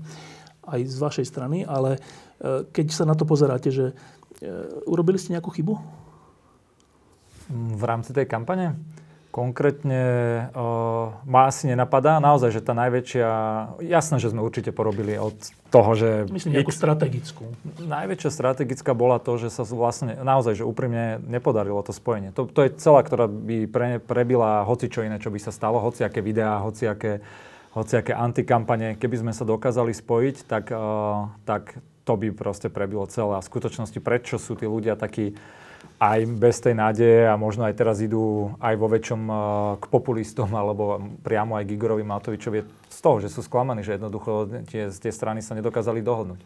aj 0.69 0.81
z 0.85 0.99
vašej 1.01 1.27
strany, 1.27 1.65
ale 1.65 1.97
e, 1.97 2.69
keď 2.69 2.87
sa 2.93 3.05
na 3.09 3.17
to 3.17 3.25
pozeráte, 3.25 3.73
že 3.73 3.91
e, 3.91 3.95
urobili 4.85 5.17
ste 5.17 5.33
nejakú 5.33 5.49
chybu? 5.49 5.75
V 7.53 7.83
rámci 7.89 8.13
tej 8.13 8.29
kampane? 8.29 8.77
Konkrétne 9.29 10.03
uh, 10.57 11.13
ma 11.29 11.53
asi 11.53 11.69
nenapadá. 11.69 12.17
Naozaj, 12.17 12.49
že 12.49 12.65
tá 12.65 12.73
najväčšia... 12.73 13.29
Jasné, 13.85 14.17
že 14.25 14.33
sme 14.33 14.41
určite 14.41 14.73
porobili 14.73 15.21
od 15.21 15.37
toho, 15.69 15.93
že... 15.93 16.25
Myslím 16.33 16.57
nejakú 16.57 16.73
strategickú. 16.73 17.45
Najväčšia 17.77 18.31
strategická 18.33 18.97
bola 18.97 19.21
to, 19.21 19.37
že 19.37 19.53
sa 19.53 19.69
vlastne 19.69 20.17
naozaj, 20.25 20.59
že 20.59 20.65
úprimne 20.65 21.21
nepodarilo 21.29 21.85
to 21.85 21.93
spojenie. 21.93 22.33
To, 22.41 22.49
to 22.49 22.67
je 22.67 22.73
celá, 22.81 23.05
ktorá 23.05 23.29
by 23.29 23.69
pre, 23.69 24.01
prebila 24.01 24.65
hoci 24.65 24.89
čo 24.89 25.05
iné, 25.05 25.21
čo 25.21 25.29
by 25.29 25.39
sa 25.39 25.53
stalo, 25.53 25.77
hociaké 25.77 26.25
videá, 26.25 26.65
hociaké 26.65 27.21
hociaké 27.81 28.13
antikampane, 28.13 28.99
keby 28.99 29.17
sme 29.23 29.33
sa 29.33 29.47
dokázali 29.47 29.95
spojiť, 29.95 30.37
tak, 30.45 30.75
uh, 30.75 31.31
tak 31.47 31.79
to 32.03 32.15
by 32.17 32.33
proste 32.33 32.73
prebilo 32.73 33.05
celé. 33.07 33.37
A 33.37 33.45
v 33.45 33.51
skutočnosti 33.51 33.99
prečo 34.01 34.41
sú 34.41 34.57
tí 34.57 34.65
ľudia 34.65 34.97
takí 34.97 35.37
aj 35.99 36.19
bez 36.39 36.63
tej 36.63 36.79
nádeje 36.79 37.27
a 37.27 37.35
možno 37.35 37.67
aj 37.67 37.75
teraz 37.75 37.99
idú 37.99 38.55
aj 38.63 38.75
vo 38.79 38.87
väčšom 38.91 39.23
uh, 39.29 39.39
k 39.83 39.85
populistom 39.91 40.51
alebo 40.61 40.99
priamo 41.23 41.59
aj 41.59 41.65
k 41.67 41.75
Igorovi 41.75 42.07
Matovičovi 42.07 42.61
z 42.89 42.99
toho, 42.99 43.23
že 43.23 43.29
sú 43.31 43.45
sklamaní, 43.45 43.85
že 43.85 43.99
jednoducho 43.99 44.47
tie, 44.67 44.91
tie 44.91 45.13
strany 45.13 45.43
sa 45.43 45.59
nedokázali 45.59 46.03
dohodnúť. 46.03 46.41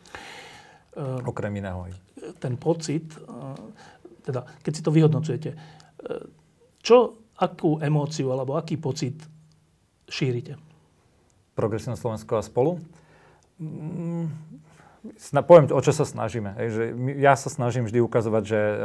Uh, 0.93 1.25
Okrem 1.25 1.53
iného. 1.57 1.89
Ten 2.37 2.61
pocit, 2.61 3.09
uh, 3.25 3.57
teda 4.25 4.45
keď 4.61 4.73
si 4.73 4.83
to 4.85 4.93
vyhodnocujete, 4.93 5.51
čo, 6.83 7.23
akú 7.39 7.79
emóciu 7.79 8.35
alebo 8.35 8.59
aký 8.59 8.75
pocit 8.75 9.15
šírite? 10.11 10.72
Progresívne 11.53 12.01
Slovensko 12.01 12.41
a 12.41 12.43
spolu. 12.43 12.81
Mm, 13.61 14.33
poviem, 15.45 15.67
o 15.69 15.83
čo 15.85 15.93
sa 15.93 16.09
snažíme. 16.09 16.57
Hej, 16.57 16.69
že 16.73 16.85
ja 17.21 17.37
sa 17.37 17.53
snažím 17.53 17.85
vždy 17.85 18.01
ukazovať, 18.01 18.43
že 18.47 18.61
uh, 18.61 18.79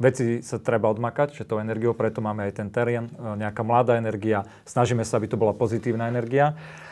veci 0.00 0.40
sa 0.40 0.56
treba 0.62 0.88
odmakať, 0.88 1.36
že 1.36 1.48
tou 1.48 1.60
energiou, 1.60 1.92
preto 1.92 2.24
máme 2.24 2.48
aj 2.48 2.52
ten 2.62 2.68
terén, 2.72 3.10
uh, 3.18 3.36
nejaká 3.36 3.60
mladá 3.66 4.00
energia. 4.00 4.48
Snažíme 4.64 5.04
sa, 5.04 5.20
aby 5.20 5.28
to 5.28 5.36
bola 5.36 5.52
pozitívna 5.52 6.08
energia. 6.08 6.54
Uh, 6.54 6.87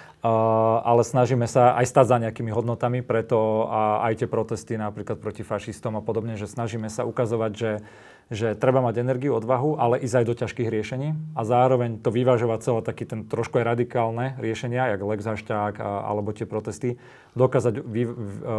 ale 0.83 1.03
snažíme 1.07 1.47
sa 1.47 1.77
aj 1.79 1.87
stať 1.87 2.07
za 2.07 2.17
nejakými 2.23 2.51
hodnotami, 2.51 3.05
preto 3.05 3.69
aj 4.03 4.25
tie 4.25 4.29
protesty 4.29 4.75
napríklad 4.75 5.23
proti 5.23 5.47
fašistom 5.47 5.99
a 5.99 6.03
podobne, 6.03 6.35
že 6.35 6.51
snažíme 6.51 6.91
sa 6.91 7.07
ukazovať, 7.07 7.53
že 7.55 7.71
že 8.27 8.59
treba 8.59 8.83
mať 8.83 9.07
energiu, 9.07 9.39
odvahu, 9.39 9.79
ale 9.79 10.03
ísť 10.03 10.17
aj 10.19 10.27
do 10.27 10.35
ťažkých 10.35 10.67
riešení 10.67 11.09
a 11.39 11.47
zároveň 11.47 12.03
to 12.03 12.11
vyvážovať 12.11 12.59
celé 12.59 12.81
taký 12.83 13.07
ten 13.07 13.23
trošku 13.23 13.63
aj 13.63 13.79
radikálne 13.79 14.35
riešenia, 14.43 14.91
jak 14.91 15.07
Lex 15.07 15.23
Hašťák 15.23 15.79
alebo 15.79 16.35
tie 16.35 16.43
protesty, 16.43 16.99
dokázať 17.39 17.87
vy, 17.87 18.03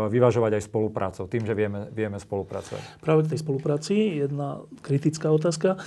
vyvážovať 0.07 0.51
aj 0.55 0.63
spoluprácou, 0.63 1.27
tým, 1.27 1.43
že 1.43 1.51
vieme, 1.51 1.91
vieme 1.91 2.15
spolupracovať. 2.15 3.03
Práve 3.03 3.27
k 3.27 3.35
tej 3.35 3.39
spolupráci 3.43 4.23
jedna 4.23 4.63
kritická 4.79 5.35
otázka. 5.35 5.75
E, 5.75 5.79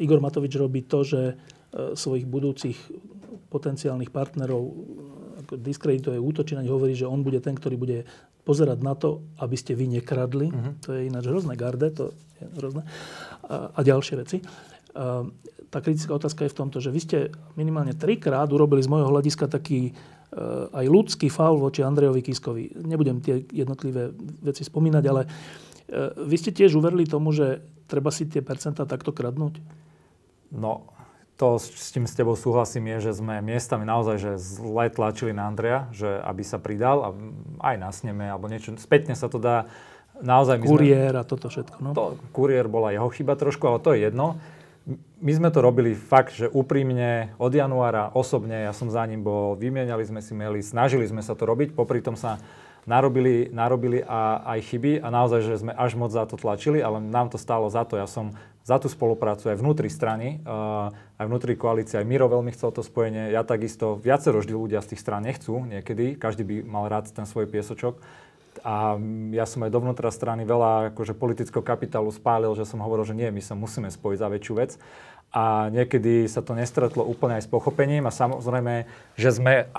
Igor 0.00 0.24
Matovič 0.24 0.56
robí 0.56 0.88
to, 0.88 1.04
že 1.04 1.20
e, 1.36 1.92
svojich 2.00 2.24
budúcich 2.24 2.80
potenciálnych 3.48 4.12
partnerov 4.12 4.62
diskredituje, 5.56 6.20
útočí 6.20 6.58
na 6.58 6.66
hovorí, 6.66 6.92
že 6.92 7.08
on 7.08 7.24
bude 7.24 7.40
ten, 7.40 7.56
ktorý 7.56 7.76
bude 7.78 7.98
pozerať 8.44 8.78
na 8.80 8.96
to, 8.96 9.24
aby 9.44 9.56
ste 9.56 9.76
vy 9.76 10.00
nekradli. 10.00 10.48
Uh-huh. 10.48 10.72
To 10.88 10.96
je 10.96 11.08
ináč 11.08 11.28
hrozné 11.28 11.54
garde, 11.56 11.88
to 11.92 12.16
je 12.40 12.44
hrozné. 12.56 12.82
A, 13.44 13.72
a 13.76 13.80
ďalšie 13.84 14.14
veci. 14.20 14.40
A, 14.96 15.24
tá 15.68 15.84
kritická 15.84 16.16
otázka 16.16 16.48
je 16.48 16.52
v 16.56 16.58
tomto, 16.64 16.80
že 16.80 16.88
vy 16.88 17.00
ste 17.00 17.18
minimálne 17.52 17.92
trikrát 17.92 18.48
urobili 18.48 18.80
z 18.80 18.88
môjho 18.88 19.12
hľadiska 19.12 19.52
taký 19.52 19.92
uh, 19.92 20.72
aj 20.72 20.86
ľudský 20.88 21.28
faul 21.28 21.60
voči 21.60 21.84
Andrejovi 21.84 22.24
Kiskovi. 22.24 22.72
Nebudem 22.72 23.20
tie 23.20 23.44
jednotlivé 23.52 24.08
veci 24.40 24.64
spomínať, 24.64 25.04
ale 25.04 25.28
uh, 25.28 26.16
vy 26.24 26.36
ste 26.40 26.56
tiež 26.56 26.72
uverili 26.72 27.04
tomu, 27.04 27.36
že 27.36 27.60
treba 27.84 28.08
si 28.08 28.24
tie 28.24 28.40
percentá 28.40 28.88
takto 28.88 29.12
kradnúť? 29.12 29.60
No, 30.56 30.88
to, 31.38 31.54
s 31.62 31.94
tým 31.94 32.04
s 32.04 32.18
tebou 32.18 32.34
súhlasím, 32.34 32.90
je, 32.98 33.08
že 33.08 33.22
sme 33.22 33.38
miestami 33.38 33.86
naozaj 33.86 34.16
že 34.18 34.32
zle 34.42 34.90
tlačili 34.90 35.30
na 35.30 35.46
Andreja, 35.46 35.86
že 35.94 36.18
aby 36.26 36.42
sa 36.42 36.58
pridal 36.58 36.98
a 37.06 37.08
aj 37.62 37.76
na 37.78 37.90
sneme, 37.94 38.26
alebo 38.26 38.50
niečo. 38.50 38.74
Spätne 38.74 39.14
sa 39.14 39.30
to 39.30 39.38
dá 39.38 39.70
naozaj... 40.18 40.58
Kuriér 40.58 41.14
sme, 41.14 41.22
a 41.22 41.24
toto 41.24 41.46
všetko. 41.46 41.78
No. 41.78 41.94
To, 41.94 42.18
kuriér 42.34 42.66
bola 42.66 42.90
jeho 42.90 43.06
chyba 43.14 43.38
trošku, 43.38 43.70
ale 43.70 43.78
to 43.78 43.94
je 43.94 44.10
jedno. 44.10 44.34
My 45.22 45.32
sme 45.36 45.48
to 45.54 45.62
robili 45.62 45.94
fakt, 45.94 46.34
že 46.34 46.50
úprimne 46.50 47.30
od 47.38 47.54
januára 47.54 48.10
osobne, 48.18 48.66
ja 48.66 48.74
som 48.74 48.90
za 48.90 49.04
ním 49.06 49.22
bol, 49.22 49.54
vymieniali 49.54 50.02
sme 50.02 50.18
si 50.18 50.34
maily, 50.34 50.64
snažili 50.64 51.06
sme 51.06 51.22
sa 51.22 51.38
to 51.38 51.46
robiť, 51.46 51.76
popri 51.76 52.02
tom 52.02 52.18
sa 52.18 52.42
narobili, 52.88 53.52
narobili 53.52 54.00
a, 54.00 54.40
aj 54.56 54.74
chyby 54.74 55.04
a 55.04 55.12
naozaj, 55.12 55.40
že 55.44 55.60
sme 55.60 55.76
až 55.76 55.92
moc 55.94 56.08
za 56.08 56.24
to 56.24 56.40
tlačili, 56.40 56.80
ale 56.80 57.04
nám 57.04 57.28
to 57.28 57.36
stálo 57.36 57.68
za 57.68 57.84
to. 57.84 58.00
Ja 58.00 58.08
som 58.08 58.32
za 58.68 58.76
tú 58.76 58.92
spoluprácu 58.92 59.48
aj 59.48 59.56
vnútri 59.56 59.88
strany, 59.88 60.44
aj 61.16 61.24
vnútri 61.24 61.56
koalície. 61.56 61.96
Aj 61.96 62.04
Miro 62.04 62.28
veľmi 62.28 62.52
chcel 62.52 62.68
to 62.68 62.84
spojenie. 62.84 63.32
Ja 63.32 63.40
takisto, 63.40 63.96
viacero 63.96 64.44
vždy 64.44 64.52
ľudia 64.52 64.84
z 64.84 64.92
tých 64.92 65.00
strán 65.00 65.24
nechcú 65.24 65.64
niekedy. 65.64 66.20
Každý 66.20 66.44
by 66.44 66.56
mal 66.68 66.84
rád 66.92 67.08
ten 67.08 67.24
svoj 67.24 67.48
piesočok. 67.48 67.96
A 68.60 69.00
ja 69.32 69.48
som 69.48 69.64
aj 69.64 69.72
dovnútra 69.72 70.12
strany 70.12 70.44
veľa 70.44 70.92
akože 70.92 71.16
politického 71.16 71.64
kapitálu 71.64 72.12
spálil, 72.12 72.52
že 72.52 72.68
som 72.68 72.84
hovoril, 72.84 73.08
že 73.08 73.16
nie, 73.16 73.32
my 73.32 73.40
sa 73.40 73.56
musíme 73.56 73.88
spojiť 73.88 74.18
za 74.20 74.28
väčšiu 74.28 74.54
vec. 74.60 74.76
A 75.32 75.72
niekedy 75.72 76.28
sa 76.28 76.44
to 76.44 76.52
nestretlo 76.52 77.08
úplne 77.08 77.40
aj 77.40 77.48
s 77.48 77.52
pochopením 77.52 78.04
a 78.04 78.12
samozrejme, 78.12 78.84
že 79.16 79.32
sme 79.32 79.72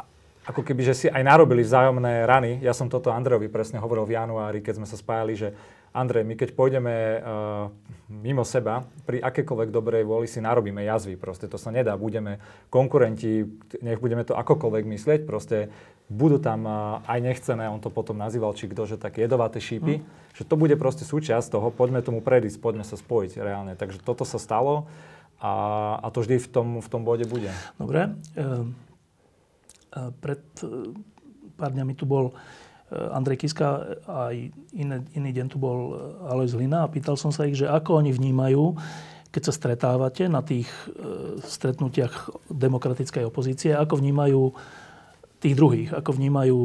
ako 0.50 0.66
keby, 0.66 0.82
že 0.82 0.98
si 0.98 1.06
aj 1.06 1.22
narobili 1.22 1.62
vzájomné 1.62 2.26
rany. 2.26 2.58
Ja 2.66 2.74
som 2.74 2.90
toto 2.90 3.14
Andrejovi 3.14 3.54
presne 3.54 3.78
hovoril 3.78 4.10
v 4.10 4.18
januári, 4.18 4.66
keď 4.66 4.82
sme 4.82 4.90
sa 4.90 4.98
spájali, 4.98 5.38
že 5.38 5.54
Andrej, 5.90 6.22
my 6.26 6.36
keď 6.38 6.50
pôjdeme 6.54 6.94
uh, 7.18 7.74
mimo 8.10 8.46
seba, 8.46 8.86
pri 9.10 9.22
akékoľvek 9.22 9.70
dobrej 9.74 10.04
vôli 10.06 10.30
si 10.30 10.38
narobíme 10.38 10.86
jazvy. 10.86 11.18
Proste 11.18 11.50
to 11.50 11.58
sa 11.58 11.74
nedá. 11.74 11.98
Budeme 11.98 12.38
konkurenti, 12.70 13.46
nech 13.82 13.98
budeme 13.98 14.22
to 14.22 14.38
akokoľvek 14.38 14.86
myslieť, 14.86 15.20
proste 15.26 15.74
budú 16.10 16.42
tam 16.42 16.66
uh, 16.66 17.02
aj 17.06 17.20
nechcené, 17.22 17.70
on 17.70 17.82
to 17.82 17.94
potom 17.94 18.18
nazýval, 18.18 18.54
či 18.58 18.70
kto, 18.70 18.86
že 18.86 19.02
také 19.02 19.26
jedovaté 19.26 19.62
šípy, 19.62 20.02
mm. 20.02 20.06
že 20.34 20.44
to 20.46 20.58
bude 20.58 20.74
proste 20.78 21.06
súčasť 21.06 21.54
toho, 21.54 21.70
poďme 21.70 22.02
tomu 22.02 22.22
predísť, 22.22 22.58
poďme 22.62 22.86
sa 22.86 22.98
spojiť 22.98 23.38
reálne. 23.42 23.74
Takže 23.78 24.02
toto 24.02 24.26
sa 24.26 24.42
stalo 24.42 24.90
a, 25.38 25.54
a 26.02 26.08
to 26.10 26.26
vždy 26.26 26.42
v 26.42 26.48
tom, 26.50 26.68
v 26.82 26.90
tom 26.90 27.06
bode 27.06 27.30
bude. 27.30 27.54
Dobre. 27.78 28.14
Uh, 28.38 28.74
pred 30.22 30.42
pár 31.58 31.76
dňami 31.76 31.94
tu 31.98 32.06
bol 32.06 32.32
Andrej 32.90 33.46
Kiska 33.46 33.98
a 34.10 34.34
iný, 34.74 34.98
iný 35.14 35.30
deň 35.30 35.48
tu 35.54 35.62
bol 35.62 35.78
eh, 35.94 36.32
Alois 36.34 36.50
Hlina 36.50 36.86
a 36.86 36.92
pýtal 36.92 37.16
som 37.16 37.30
sa 37.30 37.46
ich, 37.46 37.58
že 37.58 37.70
ako 37.70 38.02
oni 38.02 38.10
vnímajú, 38.10 38.74
keď 39.30 39.42
sa 39.46 39.54
stretávate 39.54 40.26
na 40.26 40.42
tých 40.42 40.66
eh, 40.90 41.38
stretnutiach 41.46 42.50
demokratickej 42.50 43.30
opozície, 43.30 43.78
ako 43.78 44.02
vnímajú 44.02 44.42
tých 45.40 45.56
druhých, 45.56 45.90
ako 45.94 46.18
vnímajú 46.18 46.60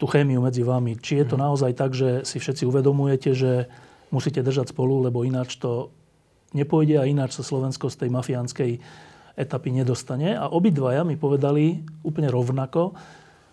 tú 0.00 0.06
chémiu 0.08 0.40
medzi 0.40 0.64
vami. 0.64 0.96
Či 0.96 1.24
je 1.24 1.26
to 1.28 1.36
mhm. 1.36 1.42
naozaj 1.50 1.72
tak, 1.76 1.92
že 1.92 2.24
si 2.24 2.40
všetci 2.40 2.64
uvedomujete, 2.64 3.30
že 3.34 3.68
musíte 4.14 4.40
držať 4.42 4.72
spolu, 4.72 5.02
lebo 5.02 5.26
ináč 5.26 5.58
to 5.58 5.90
nepôjde 6.54 6.98
a 6.98 7.06
ináč 7.06 7.38
sa 7.38 7.46
Slovensko 7.46 7.90
z 7.90 8.06
tej 8.06 8.10
mafiánskej 8.10 8.70
etapy 9.38 9.70
nedostane. 9.70 10.34
A 10.34 10.50
obidvaja 10.50 11.06
mi 11.06 11.14
povedali 11.14 11.86
úplne 12.02 12.26
rovnako, 12.26 12.94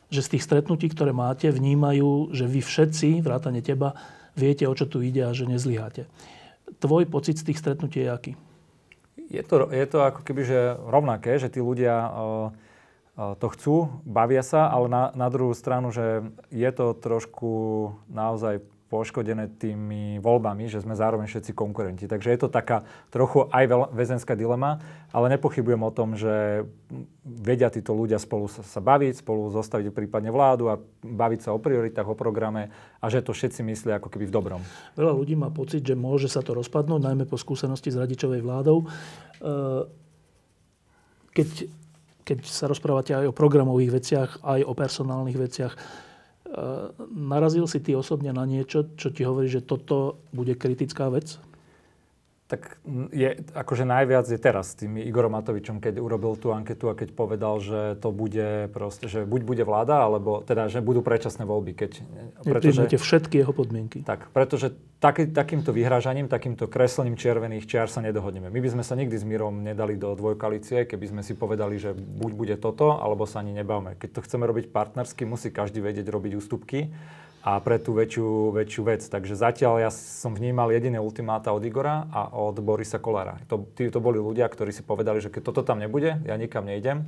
že 0.08 0.24
z 0.24 0.38
tých 0.38 0.44
stretnutí, 0.46 0.88
ktoré 0.92 1.12
máte, 1.12 1.52
vnímajú, 1.52 2.32
že 2.32 2.48
vy 2.48 2.64
všetci, 2.64 3.20
vrátane 3.20 3.60
teba, 3.60 4.00
viete, 4.38 4.64
o 4.70 4.74
čo 4.76 4.88
tu 4.88 5.04
ide 5.04 5.28
a 5.28 5.36
že 5.36 5.50
nezlyháte. 5.50 6.08
Tvoj 6.80 7.08
pocit 7.08 7.40
z 7.40 7.52
tých 7.52 7.60
stretnutí 7.60 8.04
je 8.04 8.10
aký? 8.12 8.34
Je 9.28 9.44
to, 9.44 9.68
je 9.68 9.86
to 9.88 10.00
ako 10.08 10.24
keby 10.24 10.48
že 10.48 10.80
rovnaké, 10.88 11.36
že 11.36 11.52
tí 11.52 11.60
ľudia 11.60 11.96
uh, 12.00 12.08
uh, 13.20 13.36
to 13.36 13.48
chcú, 13.52 13.76
bavia 14.08 14.40
sa, 14.40 14.72
ale 14.72 14.88
na, 14.88 15.04
na 15.12 15.28
druhú 15.28 15.52
stranu, 15.52 15.92
že 15.92 16.24
je 16.48 16.70
to 16.72 16.96
trošku 16.96 17.52
naozaj 18.08 18.64
poškodené 18.88 19.60
tými 19.60 20.24
voľbami, 20.24 20.72
že 20.72 20.80
sme 20.80 20.96
zároveň 20.96 21.28
všetci 21.28 21.52
konkurenti. 21.52 22.08
Takže 22.08 22.32
je 22.32 22.40
to 22.40 22.48
taká 22.48 22.88
trochu 23.12 23.44
aj 23.52 23.92
väzenská 23.92 24.32
dilema, 24.40 24.80
ale 25.12 25.36
nepochybujem 25.36 25.84
o 25.84 25.92
tom, 25.92 26.16
že 26.16 26.64
vedia 27.28 27.68
títo 27.68 27.92
ľudia 27.92 28.16
spolu 28.16 28.48
sa, 28.48 28.80
baviť, 28.80 29.20
spolu 29.20 29.52
zostaviť 29.52 29.92
prípadne 29.92 30.32
vládu 30.32 30.72
a 30.72 30.80
baviť 31.04 31.40
sa 31.44 31.50
o 31.52 31.60
prioritách, 31.60 32.08
o 32.08 32.16
programe 32.16 32.72
a 33.04 33.06
že 33.12 33.20
to 33.20 33.36
všetci 33.36 33.60
myslia 33.68 34.00
ako 34.00 34.08
keby 34.08 34.32
v 34.32 34.36
dobrom. 34.36 34.62
Veľa 34.96 35.14
ľudí 35.20 35.36
má 35.36 35.52
pocit, 35.52 35.84
že 35.84 36.00
môže 36.00 36.32
sa 36.32 36.40
to 36.40 36.56
rozpadnúť, 36.56 37.04
najmä 37.04 37.28
po 37.28 37.36
skúsenosti 37.36 37.92
s 37.92 38.00
radičovej 38.00 38.40
vládou. 38.40 38.84
E, 38.84 38.86
keď, 41.36 41.48
keď 42.24 42.38
sa 42.48 42.72
rozprávate 42.72 43.12
aj 43.12 43.28
o 43.28 43.36
programových 43.36 43.92
veciach, 43.92 44.30
aj 44.48 44.64
o 44.64 44.72
personálnych 44.72 45.36
veciach, 45.36 45.76
narazil 47.12 47.68
si 47.68 47.84
ty 47.84 47.94
osobne 47.94 48.32
na 48.32 48.48
niečo, 48.48 48.96
čo 48.96 49.12
ti 49.12 49.28
hovorí, 49.28 49.52
že 49.52 49.66
toto 49.66 50.24
bude 50.32 50.56
kritická 50.56 51.12
vec? 51.12 51.40
Tak 52.48 52.80
je, 53.12 53.44
akože 53.52 53.84
najviac 53.84 54.24
je 54.32 54.40
teraz 54.40 54.72
s 54.72 54.80
tým 54.80 54.96
Igorom 54.96 55.36
Matovičom, 55.36 55.84
keď 55.84 56.00
urobil 56.00 56.40
tú 56.40 56.56
anketu 56.56 56.88
a 56.88 56.96
keď 56.96 57.12
povedal, 57.12 57.60
že 57.60 58.00
to 58.00 58.16
bude 58.16 58.72
proste, 58.72 59.12
že 59.12 59.28
buď 59.28 59.42
bude 59.44 59.64
vláda, 59.68 60.08
alebo 60.08 60.40
teda, 60.48 60.72
že 60.72 60.80
budú 60.80 61.04
predčasné 61.04 61.44
voľby. 61.44 61.76
Keď, 61.76 61.92
pretože, 62.48 62.88
všetky 62.96 63.44
jeho 63.44 63.52
podmienky. 63.52 64.00
Tak, 64.08 64.32
pretože 64.32 64.72
taký, 65.04 65.28
takýmto 65.28 65.76
vyhrážaním, 65.76 66.32
takýmto 66.32 66.72
kreslením 66.72 67.20
červených 67.20 67.68
čiar 67.68 67.92
sa 67.92 68.00
nedohodneme. 68.00 68.48
My 68.48 68.64
by 68.64 68.80
sme 68.80 68.84
sa 68.88 68.96
nikdy 68.96 69.16
s 69.20 69.28
Mírom 69.28 69.68
nedali 69.68 70.00
do 70.00 70.16
dvojkoalície, 70.16 70.88
keby 70.88 71.20
sme 71.20 71.22
si 71.28 71.36
povedali, 71.36 71.76
že 71.76 71.92
buď 71.92 72.32
bude 72.32 72.56
toto, 72.64 72.96
alebo 72.96 73.28
sa 73.28 73.44
ani 73.44 73.52
nebavme. 73.60 74.00
Keď 74.00 74.10
to 74.16 74.24
chceme 74.24 74.48
robiť 74.48 74.72
partnersky, 74.72 75.28
musí 75.28 75.52
každý 75.52 75.84
vedieť 75.84 76.08
robiť 76.08 76.40
ústupky 76.40 76.96
a 77.46 77.58
pre 77.64 77.80
tú 77.80 77.96
väčšiu, 77.96 78.52
väčšiu 78.54 78.82
vec. 78.84 79.02
Takže 79.06 79.38
zatiaľ 79.38 79.88
ja 79.88 79.92
som 79.94 80.36
vnímal 80.36 80.74
jediné 80.74 81.00
ultimáta 81.00 81.54
od 81.54 81.64
Igora 81.64 82.10
a 82.12 82.34
od 82.34 82.60
Borisa 82.60 83.00
Kolára. 83.00 83.40
To, 83.48 83.66
to 83.74 84.00
boli 84.04 84.20
ľudia, 84.20 84.50
ktorí 84.50 84.74
si 84.76 84.84
povedali, 84.84 85.24
že 85.24 85.32
keď 85.32 85.42
toto 85.54 85.62
tam 85.64 85.80
nebude, 85.80 86.20
ja 86.26 86.36
nikam 86.36 86.68
nejdem. 86.68 87.08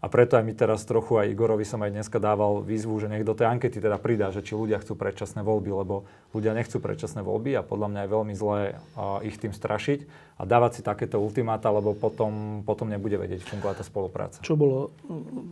A 0.00 0.08
preto 0.08 0.40
aj 0.40 0.44
mi 0.48 0.56
teraz 0.56 0.88
trochu 0.88 1.20
aj 1.20 1.28
Igorovi 1.28 1.68
som 1.68 1.84
aj 1.84 1.92
dneska 1.92 2.16
dával 2.16 2.64
výzvu, 2.64 2.96
že 3.04 3.12
do 3.20 3.36
tej 3.36 3.52
ankety 3.52 3.84
teda 3.84 4.00
pridá, 4.00 4.32
že 4.32 4.40
či 4.40 4.56
ľudia 4.56 4.80
chcú 4.80 4.96
predčasné 4.96 5.44
voľby, 5.44 5.76
lebo 5.76 6.08
ľudia 6.32 6.56
nechcú 6.56 6.80
predčasné 6.80 7.20
voľby 7.20 7.52
a 7.52 7.60
podľa 7.60 7.88
mňa 7.92 8.00
je 8.00 8.08
veľmi 8.08 8.32
zlé 8.32 8.60
uh, 8.96 9.20
ich 9.20 9.36
tým 9.36 9.52
strašiť 9.52 10.08
a 10.40 10.48
dávať 10.48 10.80
si 10.80 10.82
takéto 10.88 11.20
ultimáta, 11.20 11.68
lebo 11.68 11.92
potom, 11.92 12.64
potom 12.64 12.88
nebude 12.88 13.20
vedieť 13.20 13.44
fungovať 13.44 13.76
tá 13.76 13.84
spolupráca. 13.84 14.38
Čo 14.40 14.56
bolo 14.56 14.96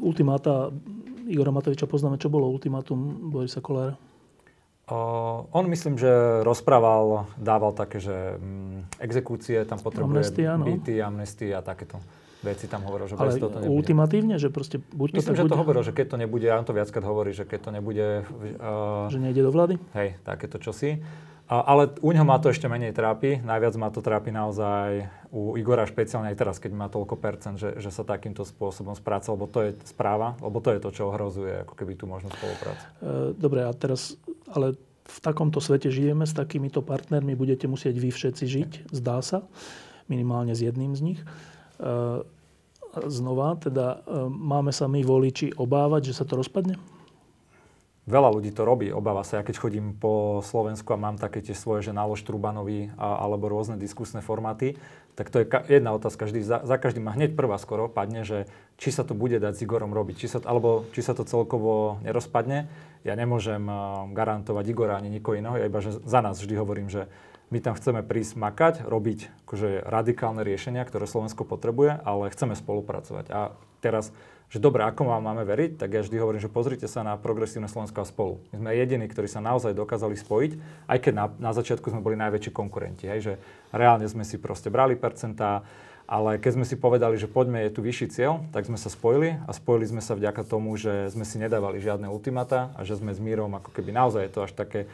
ultimáta 0.00 0.72
Igora 1.28 1.52
Matoviča 1.52 1.84
poznáme, 1.84 2.16
čo 2.16 2.32
bolo 2.32 2.48
ultimátum 2.48 3.28
Borisa 3.28 3.60
Kolára? 3.60 4.00
Uh, 4.88 5.44
on 5.53 5.68
myslím, 5.68 6.01
že 6.01 6.09
rozprával, 6.48 7.29
dával 7.37 7.77
také, 7.77 8.01
že 8.01 8.40
um, 8.40 8.81
exekúcie 8.96 9.61
tam 9.68 9.77
potrebuje 9.77 10.24
amnestia, 10.24 10.57
no. 10.57 10.64
byty, 10.64 10.96
amnestie 11.05 11.53
a 11.53 11.61
takéto 11.61 12.01
veci 12.40 12.72
tam 12.72 12.88
hovoril, 12.88 13.05
že 13.05 13.20
Ale 13.20 13.35
bez 13.35 13.37
toho 13.37 13.53
to 13.53 13.59
nebude. 13.61 13.77
ultimatívne, 13.77 14.35
že 14.40 14.48
proste 14.48 14.81
buď 14.81 15.20
Myslím, 15.20 15.35
to 15.35 15.38
že 15.38 15.44
bude... 15.44 15.53
to 15.53 15.61
hovoril, 15.61 15.83
že 15.85 15.92
keď 15.92 16.07
to 16.09 16.16
nebude, 16.16 16.46
on 16.48 16.64
to 16.64 16.72
viackrát 16.72 17.05
hovorí, 17.05 17.37
že 17.37 17.44
keď 17.44 17.61
to 17.68 17.70
nebude... 17.74 18.24
Uh, 18.57 19.12
že 19.12 19.20
nejde 19.20 19.44
do 19.44 19.53
vlády? 19.53 19.77
Hej, 19.92 20.16
takéto 20.24 20.57
čosi. 20.57 21.05
Ale 21.48 21.96
u 22.04 22.12
neho 22.12 22.28
ma 22.28 22.37
to 22.37 22.52
ešte 22.52 22.68
menej 22.68 22.92
trápi. 22.92 23.40
Najviac 23.40 23.74
ma 23.80 23.88
to 23.88 24.04
trápi 24.04 24.28
naozaj 24.28 25.08
u 25.32 25.56
Igora 25.56 25.88
špeciálne 25.88 26.28
aj 26.32 26.37
teraz, 26.37 26.56
keď 26.61 26.72
má 26.76 26.87
toľko 26.92 27.16
percent, 27.16 27.56
že, 27.56 27.80
že 27.80 27.88
sa 27.88 28.04
takýmto 28.04 28.44
spôsobom 28.44 28.92
spráca, 28.92 29.32
lebo 29.32 29.48
to 29.48 29.64
je 29.64 29.70
správa, 29.88 30.37
lebo 30.44 30.61
to 30.61 30.76
je 30.76 30.80
to, 30.80 30.92
čo 30.92 31.08
ohrozuje 31.08 31.64
ako 31.64 31.72
keby 31.72 31.96
tú 31.96 32.04
možnú 32.04 32.28
spoluprácu. 32.37 32.84
E, 32.84 32.88
dobre, 33.37 33.64
a 33.64 33.72
teraz, 33.72 34.20
ale 34.52 34.76
v 35.08 35.18
takomto 35.24 35.61
svete 35.61 35.88
žijeme, 35.88 36.28
s 36.28 36.37
takýmito 36.37 36.84
partnermi 36.84 37.32
budete 37.32 37.64
musieť 37.64 37.96
vy 37.96 38.12
všetci 38.12 38.44
žiť, 38.44 38.70
zdá 38.92 39.24
sa, 39.24 39.44
minimálne 40.04 40.52
s 40.52 40.61
jedným 40.61 40.92
z 40.96 41.00
nich. 41.00 41.20
E, 41.20 41.26
znova, 43.08 43.56
teda 43.56 44.04
e, 44.04 44.28
máme 44.28 44.72
sa 44.72 44.84
my 44.84 45.00
voliči 45.00 45.56
obávať, 45.56 46.12
že 46.12 46.16
sa 46.20 46.24
to 46.28 46.40
rozpadne? 46.40 46.76
Veľa 48.09 48.33
ľudí 48.33 48.57
to 48.57 48.64
robí, 48.64 48.88
obáva 48.88 49.21
sa. 49.21 49.37
Ja 49.37 49.44
keď 49.44 49.61
chodím 49.61 49.92
po 49.92 50.40
Slovensku 50.40 50.97
a 50.97 51.01
mám 51.01 51.21
také 51.21 51.44
tie 51.44 51.53
svoje, 51.53 51.85
že 51.85 51.92
nálož 51.92 52.25
Trubanovi 52.25 52.88
alebo 52.97 53.53
rôzne 53.53 53.77
diskusné 53.77 54.25
formáty, 54.25 54.81
tak 55.12 55.29
to 55.29 55.44
je 55.44 55.47
ka- 55.51 55.68
jedna 55.68 55.92
otázka. 55.92 56.25
Vždy 56.25 56.40
za, 56.40 56.64
za 56.64 56.81
každým 56.81 57.05
ma 57.05 57.12
hneď 57.12 57.37
prvá 57.37 57.61
skoro 57.61 57.85
padne, 57.85 58.25
že 58.25 58.49
či 58.81 58.97
sa 58.97 59.05
to 59.05 59.12
bude 59.12 59.37
dať 59.37 59.53
s 59.53 59.61
Igorom 59.61 59.92
robiť, 59.92 60.25
či 60.25 60.27
sa, 60.31 60.40
alebo 60.49 60.88
či 60.97 61.05
sa 61.05 61.12
to 61.12 61.29
celkovo 61.29 62.01
nerozpadne. 62.01 62.71
Ja 63.05 63.12
nemôžem 63.12 63.68
uh, 63.68 64.09
garantovať 64.14 64.64
Igora 64.73 64.97
ani 64.97 65.12
nikoho 65.12 65.37
iného, 65.37 65.61
ja 65.61 65.68
iba 65.68 65.85
že 65.85 66.01
za 66.01 66.25
nás 66.25 66.40
vždy 66.40 66.55
hovorím, 66.57 66.88
že 66.88 67.12
my 67.53 67.61
tam 67.61 67.77
chceme 67.77 68.01
prísť 68.05 68.40
makať, 68.40 68.75
robiť 68.88 69.44
akože 69.44 69.85
radikálne 69.85 70.40
riešenia, 70.44 70.81
ktoré 70.85 71.05
Slovensko 71.05 71.44
potrebuje, 71.44 72.01
ale 72.09 72.33
chceme 72.33 72.57
spolupracovať. 72.57 73.27
A 73.29 73.53
teraz 73.85 74.16
že 74.48 74.58
dobre, 74.58 74.80
ako 74.80 75.12
vám 75.12 75.20
máme 75.28 75.44
veriť, 75.44 75.76
tak 75.76 75.92
ja 75.92 76.00
vždy 76.00 76.16
hovorím, 76.16 76.40
že 76.40 76.48
pozrite 76.48 76.88
sa 76.88 77.04
na 77.04 77.20
progresívne 77.20 77.68
Slovensko 77.68 78.00
a 78.00 78.08
spolu. 78.08 78.40
My 78.52 78.56
sme 78.64 78.70
jediní, 78.80 79.04
ktorí 79.04 79.28
sa 79.28 79.44
naozaj 79.44 79.76
dokázali 79.76 80.16
spojiť, 80.16 80.52
aj 80.88 80.98
keď 81.04 81.12
na, 81.12 81.26
na 81.37 81.52
začiatku 81.52 81.92
sme 81.92 82.00
boli 82.00 82.16
najväčší 82.16 82.56
konkurenti. 82.56 83.04
Hej, 83.04 83.20
že 83.20 83.34
reálne 83.76 84.08
sme 84.08 84.24
si 84.24 84.40
proste 84.40 84.72
brali 84.72 84.96
percentá, 84.96 85.61
ale 86.08 86.40
keď 86.40 86.56
sme 86.56 86.64
si 86.64 86.80
povedali, 86.80 87.20
že 87.20 87.28
poďme, 87.28 87.68
je 87.68 87.76
tu 87.76 87.84
vyšší 87.84 88.08
cieľ, 88.08 88.40
tak 88.48 88.64
sme 88.64 88.80
sa 88.80 88.88
spojili 88.88 89.37
a 89.44 89.52
spojili 89.52 89.84
sme 89.84 90.00
sa 90.00 90.16
vďaka 90.16 90.40
tomu, 90.48 90.72
že 90.80 91.12
sme 91.12 91.28
si 91.28 91.37
nedávali 91.37 91.84
žiadne 91.84 92.08
ultimata 92.08 92.72
a 92.72 92.88
že 92.88 92.96
sme 92.96 93.12
s 93.12 93.20
Mírom, 93.20 93.52
ako 93.52 93.68
keby 93.76 93.92
naozaj 93.92 94.24
je 94.24 94.32
to 94.32 94.40
až 94.48 94.52
také, 94.56 94.88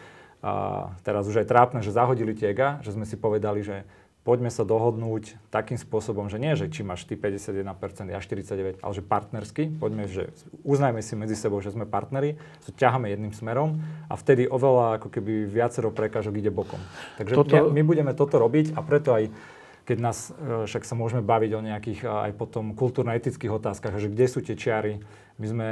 a 0.44 0.92
teraz 1.06 1.24
už 1.30 1.40
aj 1.40 1.48
trápne, 1.48 1.80
že 1.80 1.94
zahodili 1.94 2.34
tiega, 2.34 2.82
že 2.82 2.92
sme 2.92 3.06
si 3.06 3.14
povedali, 3.14 3.62
že 3.62 3.86
poďme 4.24 4.48
sa 4.48 4.64
dohodnúť 4.64 5.36
takým 5.52 5.76
spôsobom, 5.76 6.32
že 6.32 6.40
nie, 6.40 6.56
že 6.56 6.72
či 6.72 6.80
máš 6.80 7.04
ty 7.04 7.14
51%, 7.14 8.08
ja 8.08 8.18
49%, 8.18 8.80
ale 8.80 8.92
že 8.96 9.04
partnersky, 9.04 9.68
poďme, 9.76 10.08
že 10.08 10.32
uznajme 10.64 11.04
si 11.04 11.12
medzi 11.14 11.36
sebou, 11.36 11.60
že 11.60 11.76
sme 11.76 11.84
partneri, 11.84 12.40
že 12.64 12.72
ťahame 12.72 13.12
jedným 13.12 13.36
smerom 13.36 13.84
a 14.08 14.16
vtedy 14.16 14.48
oveľa 14.48 14.98
ako 14.98 15.12
keby 15.12 15.44
viacero 15.44 15.92
prekážok 15.92 16.40
ide 16.40 16.48
bokom. 16.48 16.80
Takže 17.20 17.36
toto... 17.36 17.54
my, 17.68 17.76
my 17.76 17.82
budeme 17.84 18.12
toto 18.16 18.40
robiť 18.40 18.72
a 18.74 18.80
preto 18.80 19.12
aj 19.12 19.28
keď 19.84 19.98
nás, 20.00 20.32
e, 20.32 20.64
však 20.64 20.80
sa 20.88 20.96
môžeme 20.96 21.20
baviť 21.20 21.50
o 21.52 21.60
nejakých 21.60 22.00
aj 22.08 22.32
potom 22.40 22.72
kultúrno-etických 22.72 23.52
otázkach, 23.52 24.00
že 24.00 24.08
kde 24.08 24.26
sú 24.32 24.40
tie 24.40 24.56
čiary. 24.56 25.04
My 25.36 25.46
sme 25.46 25.68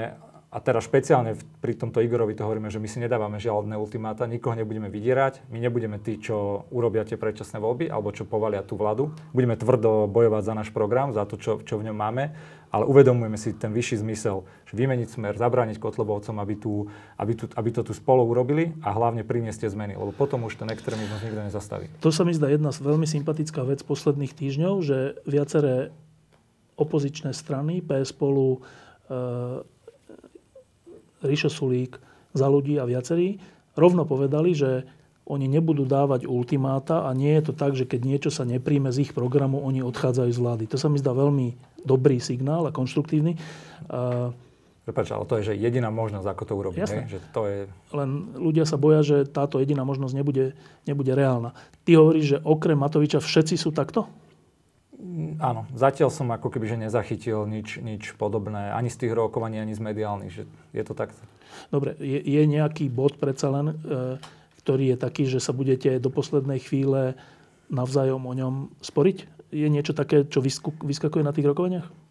a 0.53 0.61
teraz 0.61 0.85
špeciálne 0.85 1.33
pri 1.65 1.73
tomto 1.81 2.05
Igorovi 2.05 2.37
to 2.37 2.45
hovoríme, 2.45 2.69
že 2.69 2.77
my 2.77 2.85
si 2.85 3.01
nedávame 3.01 3.41
žiadne 3.41 3.73
ultimáta, 3.73 4.29
nikoho 4.29 4.53
nebudeme 4.53 4.93
vydierať, 4.93 5.49
my 5.49 5.57
nebudeme 5.57 5.97
tí, 5.97 6.21
čo 6.21 6.69
urobia 6.69 7.09
tie 7.09 7.17
predčasné 7.17 7.57
voľby 7.57 7.89
alebo 7.89 8.13
čo 8.13 8.29
povalia 8.29 8.61
tú 8.61 8.77
vládu. 8.77 9.17
Budeme 9.33 9.57
tvrdo 9.57 10.13
bojovať 10.13 10.43
za 10.45 10.53
náš 10.53 10.69
program, 10.69 11.17
za 11.17 11.25
to, 11.25 11.41
čo, 11.41 11.65
čo 11.65 11.81
v 11.81 11.89
ňom 11.89 11.97
máme, 11.97 12.37
ale 12.69 12.85
uvedomujeme 12.85 13.41
si 13.41 13.57
ten 13.57 13.73
vyšší 13.73 14.05
zmysel, 14.05 14.45
že 14.69 14.77
vymeniť 14.77 15.09
smer, 15.09 15.41
zabrániť 15.41 15.81
Kotlebovcom, 15.81 16.37
aby, 16.37 16.55
tu, 16.61 16.85
aby, 17.17 17.33
tu, 17.33 17.49
aby 17.49 17.69
to 17.73 17.81
tu 17.81 17.97
spolu 17.97 18.21
urobili 18.29 18.77
a 18.85 18.93
hlavne 18.93 19.25
priniesť 19.25 19.73
zmeny, 19.73 19.97
lebo 19.97 20.13
potom 20.13 20.45
už 20.45 20.61
ten 20.61 20.69
extrémizmus 20.69 21.25
nikto 21.25 21.49
nezastaví. 21.49 21.89
To 22.05 22.13
sa 22.13 22.29
mi 22.29 22.37
zdá 22.37 22.53
jedna 22.53 22.69
veľmi 22.77 23.09
sympatická 23.09 23.65
vec 23.65 23.81
posledných 23.89 24.37
týždňov, 24.37 24.75
že 24.85 25.17
viaceré 25.25 25.97
opozičné 26.77 27.33
strany, 27.33 27.81
PS 27.81 28.13
spolu, 28.13 28.61
e, 29.09 29.65
Ríšo 31.23 31.49
Sulík, 31.49 31.99
za 32.33 32.47
ľudí 32.49 32.77
a 32.81 32.89
viacerí, 32.89 33.39
rovno 33.77 34.05
povedali, 34.05 34.53
že 34.53 34.85
oni 35.23 35.47
nebudú 35.47 35.87
dávať 35.87 36.27
ultimáta 36.27 37.07
a 37.07 37.15
nie 37.15 37.31
je 37.39 37.43
to 37.47 37.53
tak, 37.55 37.79
že 37.79 37.87
keď 37.87 38.01
niečo 38.03 38.31
sa 38.35 38.43
nepríjme 38.43 38.91
z 38.91 39.07
ich 39.07 39.13
programu, 39.15 39.63
oni 39.63 39.79
odchádzajú 39.81 40.31
z 40.35 40.41
vlády. 40.43 40.65
To 40.67 40.77
sa 40.77 40.91
mi 40.91 40.99
zdá 40.99 41.15
veľmi 41.15 41.55
dobrý 41.87 42.19
signál 42.19 42.67
a 42.67 42.75
konštruktívny. 42.75 43.39
Prepač, 44.83 45.15
ale 45.15 45.25
to 45.31 45.39
je 45.39 45.55
že 45.55 45.63
jediná 45.63 45.95
možnosť, 45.95 46.27
ako 46.27 46.43
to 46.43 46.53
urobiť. 46.59 46.81
Jasné. 46.83 47.07
Že 47.07 47.19
to 47.31 47.41
je... 47.47 47.59
Len 47.95 48.11
ľudia 48.35 48.67
sa 48.67 48.75
boja, 48.75 49.07
že 49.07 49.31
táto 49.31 49.63
jediná 49.63 49.87
možnosť 49.87 50.11
nebude, 50.11 50.59
nebude 50.91 51.15
reálna. 51.15 51.55
Ty 51.87 52.03
hovoríš, 52.03 52.27
že 52.27 52.39
okrem 52.43 52.75
Matoviča 52.75 53.23
všetci 53.23 53.55
sú 53.55 53.71
takto? 53.71 54.11
Áno, 55.43 55.67
zatiaľ 55.75 56.15
som 56.15 56.31
ako 56.31 56.47
keby 56.47 56.71
že 56.71 56.79
nezachytil 56.79 57.43
nič, 57.51 57.83
nič 57.83 58.15
podobné, 58.15 58.71
ani 58.71 58.87
z 58.87 59.03
tých 59.03 59.13
rokovaní, 59.19 59.59
ani 59.59 59.75
z 59.75 59.83
mediálnych, 59.83 60.31
že 60.31 60.43
je 60.71 60.83
to 60.87 60.95
takto. 60.95 61.19
Dobre, 61.75 61.99
je, 61.99 62.23
je 62.23 62.43
nejaký 62.47 62.87
bod 62.87 63.19
predsa 63.19 63.51
len, 63.51 63.75
e, 63.75 64.23
ktorý 64.63 64.95
je 64.95 64.97
taký, 64.97 65.25
že 65.27 65.43
sa 65.43 65.51
budete 65.51 65.99
do 65.99 66.07
poslednej 66.07 66.63
chvíle 66.63 67.19
navzájom 67.67 68.23
o 68.23 68.33
ňom 68.33 68.55
sporiť? 68.79 69.51
Je 69.51 69.67
niečo 69.67 69.91
také, 69.91 70.23
čo 70.23 70.39
vyskakuje 70.87 71.27
na 71.27 71.35
tých 71.35 71.51
rokovaniach? 71.51 72.02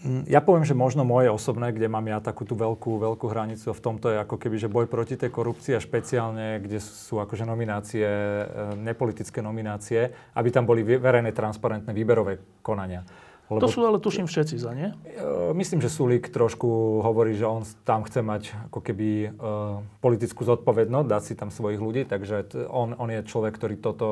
Mm, 0.00 0.24
ja 0.32 0.40
poviem, 0.40 0.64
že 0.64 0.72
možno 0.72 1.04
moje 1.04 1.28
osobné, 1.28 1.76
kde 1.76 1.84
mám 1.84 2.08
ja 2.08 2.24
takú 2.24 2.48
tú 2.48 2.56
veľkú, 2.56 2.96
veľkú 2.96 3.26
hranicu 3.28 3.76
v 3.76 3.84
tomto 3.84 4.08
je 4.08 4.16
ako 4.24 4.40
keby, 4.40 4.56
že 4.56 4.72
boj 4.72 4.88
proti 4.88 5.20
tej 5.20 5.28
korupcii 5.28 5.76
a 5.76 5.80
špeciálne, 5.80 6.56
kde 6.64 6.80
sú 6.80 7.20
akože 7.20 7.44
nominácie, 7.44 8.08
e, 8.08 8.44
nepolitické 8.80 9.44
nominácie, 9.44 10.08
aby 10.32 10.48
tam 10.48 10.64
boli 10.64 10.80
verejné, 10.80 11.36
transparentné 11.36 11.92
výberové 11.92 12.40
konania. 12.64 13.04
Lebo, 13.50 13.66
to 13.66 13.68
sú 13.68 13.82
ale 13.82 13.98
tuším 13.98 14.30
všetci 14.30 14.56
za, 14.56 14.72
nie? 14.72 14.88
E, 14.88 15.52
myslím, 15.52 15.84
že 15.84 15.92
Sulík 15.92 16.32
trošku 16.32 17.02
hovorí, 17.04 17.36
že 17.36 17.44
on 17.44 17.68
tam 17.84 18.00
chce 18.06 18.24
mať 18.24 18.42
ako 18.70 18.80
keby 18.80 19.08
uh, 19.36 19.82
politickú 19.98 20.46
zodpovednosť, 20.46 21.08
dať 21.10 21.22
si 21.26 21.34
tam 21.36 21.50
svojich 21.52 21.82
ľudí, 21.82 22.06
takže 22.06 22.46
on, 22.72 22.96
on 22.96 23.10
je 23.10 23.26
človek, 23.26 23.52
ktorý 23.52 23.76
toto 23.76 24.08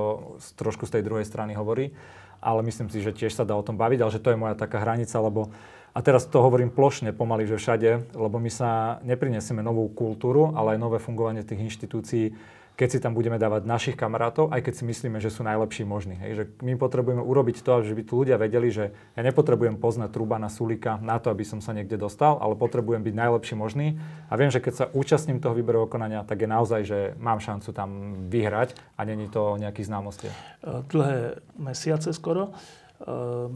trošku 0.58 0.84
z 0.84 1.00
tej 1.00 1.02
druhej 1.06 1.24
strany 1.24 1.56
hovorí. 1.56 1.94
Ale 2.38 2.62
myslím 2.66 2.90
si, 2.90 3.02
že 3.02 3.14
tiež 3.14 3.34
sa 3.34 3.42
dá 3.46 3.54
o 3.54 3.66
tom 3.66 3.74
baviť, 3.74 3.98
ale 3.98 4.14
že 4.14 4.22
to 4.22 4.30
je 4.30 4.38
moja 4.38 4.54
taká 4.54 4.78
hranica, 4.82 5.18
lebo 5.18 5.50
a 5.94 5.98
teraz 6.04 6.28
to 6.28 6.38
hovorím 6.38 6.70
plošne 6.70 7.10
pomaly, 7.16 7.48
že 7.48 7.56
všade, 7.56 8.14
lebo 8.14 8.36
my 8.36 8.50
sa 8.52 9.00
neprinesieme 9.02 9.64
novú 9.64 9.88
kultúru, 9.92 10.52
ale 10.54 10.76
aj 10.76 10.82
nové 10.82 10.98
fungovanie 11.00 11.42
tých 11.42 11.64
inštitúcií, 11.64 12.36
keď 12.78 12.88
si 12.94 13.02
tam 13.02 13.10
budeme 13.10 13.42
dávať 13.42 13.66
našich 13.66 13.98
kamarátov, 13.98 14.54
aj 14.54 14.62
keď 14.62 14.74
si 14.78 14.84
myslíme, 14.86 15.18
že 15.18 15.34
sú 15.34 15.42
najlepší 15.42 15.82
možní. 15.82 16.14
Hej. 16.22 16.30
Že 16.38 16.44
my 16.62 16.78
potrebujeme 16.78 17.18
urobiť 17.18 17.66
to, 17.66 17.82
že 17.82 17.90
by 17.90 18.06
tu 18.06 18.22
ľudia 18.22 18.38
vedeli, 18.38 18.70
že 18.70 18.94
ja 19.18 19.22
nepotrebujem 19.26 19.82
poznať 19.82 20.14
truba 20.14 20.38
na 20.38 20.46
Sulika 20.46 20.94
na 21.02 21.18
to, 21.18 21.34
aby 21.34 21.42
som 21.42 21.58
sa 21.58 21.74
niekde 21.74 21.98
dostal, 21.98 22.38
ale 22.38 22.54
potrebujem 22.54 23.02
byť 23.02 23.14
najlepší 23.18 23.58
možný. 23.58 23.98
A 24.30 24.38
viem, 24.38 24.54
že 24.54 24.62
keď 24.62 24.74
sa 24.78 24.86
účastním 24.94 25.42
toho 25.42 25.58
výberového 25.58 25.90
konania, 25.90 26.22
tak 26.22 26.38
je 26.38 26.54
naozaj, 26.54 26.80
že 26.86 26.98
mám 27.18 27.42
šancu 27.42 27.74
tam 27.74 28.14
vyhrať 28.30 28.78
a 28.94 29.02
není 29.02 29.26
to 29.26 29.58
nejaký 29.58 29.82
známosti. 29.82 30.30
Dlhé 30.62 31.42
mesiace 31.58 32.14
skoro 32.14 32.54
uh, 32.54 33.50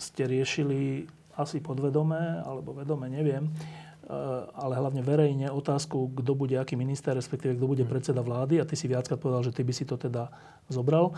ste 0.00 0.24
riešili 0.24 1.04
asi 1.34 1.58
podvedomé, 1.58 2.42
alebo 2.42 2.74
vedome, 2.74 3.10
neviem, 3.10 3.50
eh, 3.50 4.10
ale 4.54 4.78
hlavne 4.78 5.02
verejne 5.02 5.50
otázku, 5.50 6.14
kto 6.14 6.32
bude 6.34 6.54
aký 6.58 6.78
minister, 6.78 7.14
respektíve 7.14 7.58
kto 7.58 7.66
bude 7.66 7.84
predseda 7.86 8.22
vlády 8.22 8.62
a 8.62 8.68
ty 8.68 8.78
si 8.78 8.86
viackrát 8.86 9.18
povedal, 9.18 9.42
že 9.46 9.54
ty 9.54 9.62
by 9.66 9.72
si 9.74 9.84
to 9.86 9.98
teda 9.98 10.30
zobral. 10.70 11.12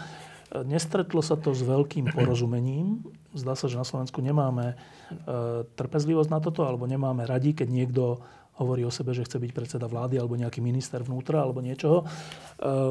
Eh, 0.52 0.64
nestretlo 0.64 1.20
sa 1.20 1.36
to 1.36 1.52
s 1.52 1.62
veľkým 1.62 2.12
porozumením. 2.14 3.04
Zdá 3.36 3.52
sa, 3.58 3.68
že 3.68 3.76
na 3.76 3.84
Slovensku 3.84 4.24
nemáme 4.24 4.74
eh, 4.74 5.64
trpezlivosť 5.76 6.30
na 6.32 6.40
toto, 6.40 6.64
alebo 6.64 6.88
nemáme 6.88 7.28
radi, 7.28 7.52
keď 7.52 7.68
niekto 7.68 8.24
hovorí 8.56 8.82
o 8.88 8.92
sebe, 8.92 9.12
že 9.12 9.24
chce 9.24 9.36
byť 9.36 9.50
predseda 9.52 9.86
vlády 9.86 10.16
alebo 10.16 10.36
nejaký 10.36 10.64
minister 10.64 11.04
vnútra 11.04 11.44
alebo 11.44 11.60
niečoho. 11.60 12.02
E, 12.02 12.04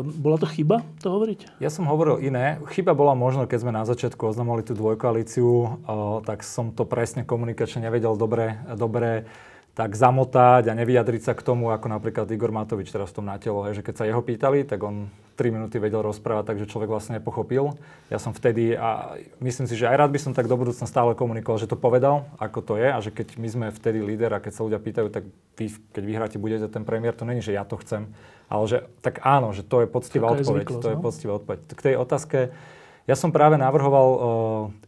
bola 0.05 0.37
to 0.37 0.45
chyba 0.45 0.85
to 1.01 1.09
hovoriť? 1.09 1.57
Ja 1.57 1.73
som 1.73 1.89
hovoril 1.89 2.21
iné. 2.21 2.61
Chyba 2.69 2.93
bola 2.93 3.17
možno, 3.17 3.49
keď 3.49 3.59
sme 3.65 3.73
na 3.73 3.83
začiatku 3.83 4.29
oznamovali 4.29 4.63
tú 4.65 4.77
dvojkoalíciu, 4.77 5.81
tak 6.23 6.45
som 6.45 6.69
to 6.69 6.85
presne 6.85 7.25
komunikačne 7.25 7.89
nevedel 7.89 8.13
dobre, 8.13 8.61
dobre 8.77 9.25
tak 9.75 9.91
zamotať 9.91 10.71
a 10.71 10.73
nevyjadriť 10.73 11.21
sa 11.27 11.33
k 11.35 11.43
tomu, 11.43 11.67
ako 11.67 11.91
napríklad 11.91 12.31
Igor 12.31 12.55
Matovič 12.55 12.95
teraz 12.95 13.11
v 13.11 13.19
tom 13.19 13.27
na 13.27 13.35
telo, 13.35 13.59
že 13.75 13.83
keď 13.83 13.95
sa 13.99 14.07
jeho 14.07 14.23
pýtali, 14.23 14.63
tak 14.63 14.79
on 14.79 15.11
3 15.35 15.51
minúty 15.51 15.83
vedel 15.83 15.99
rozprávať, 15.99 16.55
takže 16.55 16.71
človek 16.71 16.87
vlastne 16.87 17.19
nepochopil. 17.19 17.75
Ja 18.07 18.15
som 18.15 18.31
vtedy, 18.31 18.71
a 18.71 19.19
myslím 19.43 19.67
si, 19.67 19.75
že 19.75 19.91
aj 19.91 19.99
rád 19.99 20.11
by 20.15 20.19
som 20.23 20.31
tak 20.31 20.47
do 20.47 20.55
budúcna 20.55 20.87
stále 20.87 21.11
komunikoval, 21.11 21.59
že 21.59 21.67
to 21.67 21.75
povedal, 21.75 22.23
ako 22.39 22.63
to 22.63 22.73
je 22.79 22.87
a 22.87 23.03
že 23.03 23.11
keď 23.11 23.35
my 23.35 23.47
sme 23.51 23.65
vtedy 23.75 23.99
líder 23.99 24.31
a 24.31 24.39
keď 24.39 24.55
sa 24.55 24.63
ľudia 24.63 24.79
pýtajú, 24.79 25.11
tak 25.11 25.27
vy, 25.59 25.67
keď 25.91 26.03
vyhráte, 26.07 26.37
budete 26.39 26.71
ten 26.71 26.87
premiér, 26.87 27.11
to 27.11 27.27
není, 27.27 27.43
že 27.43 27.51
ja 27.51 27.67
to 27.67 27.75
chcem, 27.83 28.15
ale 28.47 28.63
že 28.71 28.87
tak 29.03 29.19
áno, 29.27 29.51
že 29.51 29.67
to 29.67 29.83
je 29.83 29.87
poctivá 29.91 30.31
odpoveď. 30.31 30.65
to 30.71 30.87
je 30.87 30.97
no? 30.97 31.03
poctivá 31.03 31.33
odpoveď. 31.35 31.59
K 31.75 31.81
tej 31.83 31.95
otázke, 31.99 32.55
ja 33.05 33.13
som 33.13 33.29
práve 33.29 33.53
navrhoval 33.61 34.07
uh, 34.09 34.19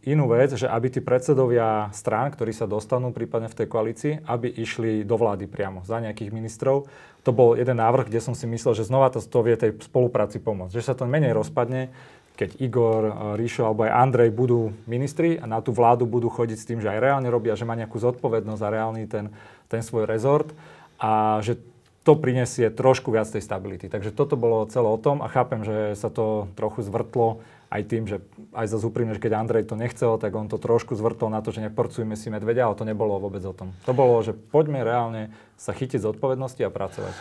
inú 0.02 0.26
vec, 0.34 0.58
že 0.58 0.66
aby 0.66 0.90
tí 0.90 1.06
predsedovia 1.06 1.94
strán, 1.94 2.34
ktorí 2.34 2.50
sa 2.50 2.66
dostanú 2.66 3.14
prípadne 3.14 3.46
v 3.46 3.58
tej 3.62 3.68
koalícii, 3.70 4.14
aby 4.26 4.50
išli 4.50 5.06
do 5.06 5.22
vlády 5.22 5.46
priamo 5.46 5.86
za 5.86 6.02
nejakých 6.02 6.34
ministrov. 6.34 6.90
To 7.22 7.32
bol 7.32 7.54
jeden 7.54 7.78
návrh, 7.78 8.10
kde 8.10 8.18
som 8.18 8.34
si 8.34 8.50
myslel, 8.50 8.74
že 8.74 8.90
znova 8.90 9.14
to, 9.14 9.22
to 9.22 9.46
vie 9.46 9.54
tej 9.54 9.78
spolupráci 9.86 10.42
pomôcť. 10.42 10.74
Že 10.74 10.88
sa 10.90 10.98
to 10.98 11.06
menej 11.06 11.38
rozpadne, 11.38 11.94
keď 12.34 12.58
Igor, 12.58 13.02
uh, 13.06 13.14
Ríšo 13.38 13.70
alebo 13.70 13.86
aj 13.86 13.94
Andrej 13.94 14.34
budú 14.34 14.74
ministri 14.90 15.38
a 15.38 15.46
na 15.46 15.62
tú 15.62 15.70
vládu 15.70 16.10
budú 16.10 16.34
chodiť 16.34 16.58
s 16.58 16.66
tým, 16.66 16.82
že 16.82 16.90
aj 16.90 16.98
reálne 16.98 17.30
robia, 17.30 17.54
že 17.54 17.70
má 17.70 17.78
nejakú 17.78 18.02
zodpovednosť 18.02 18.62
za 18.66 18.74
reálny 18.74 19.06
ten, 19.06 19.30
ten 19.70 19.86
svoj 19.86 20.10
rezort 20.10 20.50
a 20.98 21.38
že 21.46 21.62
to 22.02 22.16
prinesie 22.16 22.72
trošku 22.72 23.12
viac 23.12 23.30
tej 23.30 23.44
stability. 23.44 23.92
Takže 23.92 24.16
toto 24.16 24.40
bolo 24.40 24.66
celé 24.72 24.88
o 24.88 24.96
tom 24.96 25.20
a 25.20 25.28
chápem, 25.28 25.62
že 25.62 25.94
sa 26.00 26.08
to 26.08 26.48
trochu 26.56 26.82
zvrtlo 26.82 27.44
aj 27.68 27.82
tým, 27.84 28.08
že 28.08 28.24
aj 28.56 28.72
za 28.72 28.78
úprimne, 28.80 29.16
keď 29.20 29.36
Andrej 29.36 29.68
to 29.68 29.76
nechcel, 29.76 30.16
tak 30.16 30.32
on 30.32 30.48
to 30.48 30.56
trošku 30.56 30.96
zvrtol 30.96 31.28
na 31.28 31.44
to, 31.44 31.52
že 31.52 31.60
neporcujeme 31.60 32.16
si 32.16 32.32
medvedia, 32.32 32.64
ale 32.64 32.80
to 32.80 32.88
nebolo 32.88 33.20
vôbec 33.20 33.44
o 33.44 33.52
tom. 33.52 33.76
To 33.84 33.92
bolo, 33.92 34.24
že 34.24 34.32
poďme 34.32 34.88
reálne 34.88 35.36
sa 35.60 35.76
chytiť 35.76 36.00
z 36.04 36.10
odpovednosti 36.16 36.64
a 36.64 36.72
pracovať. 36.72 37.14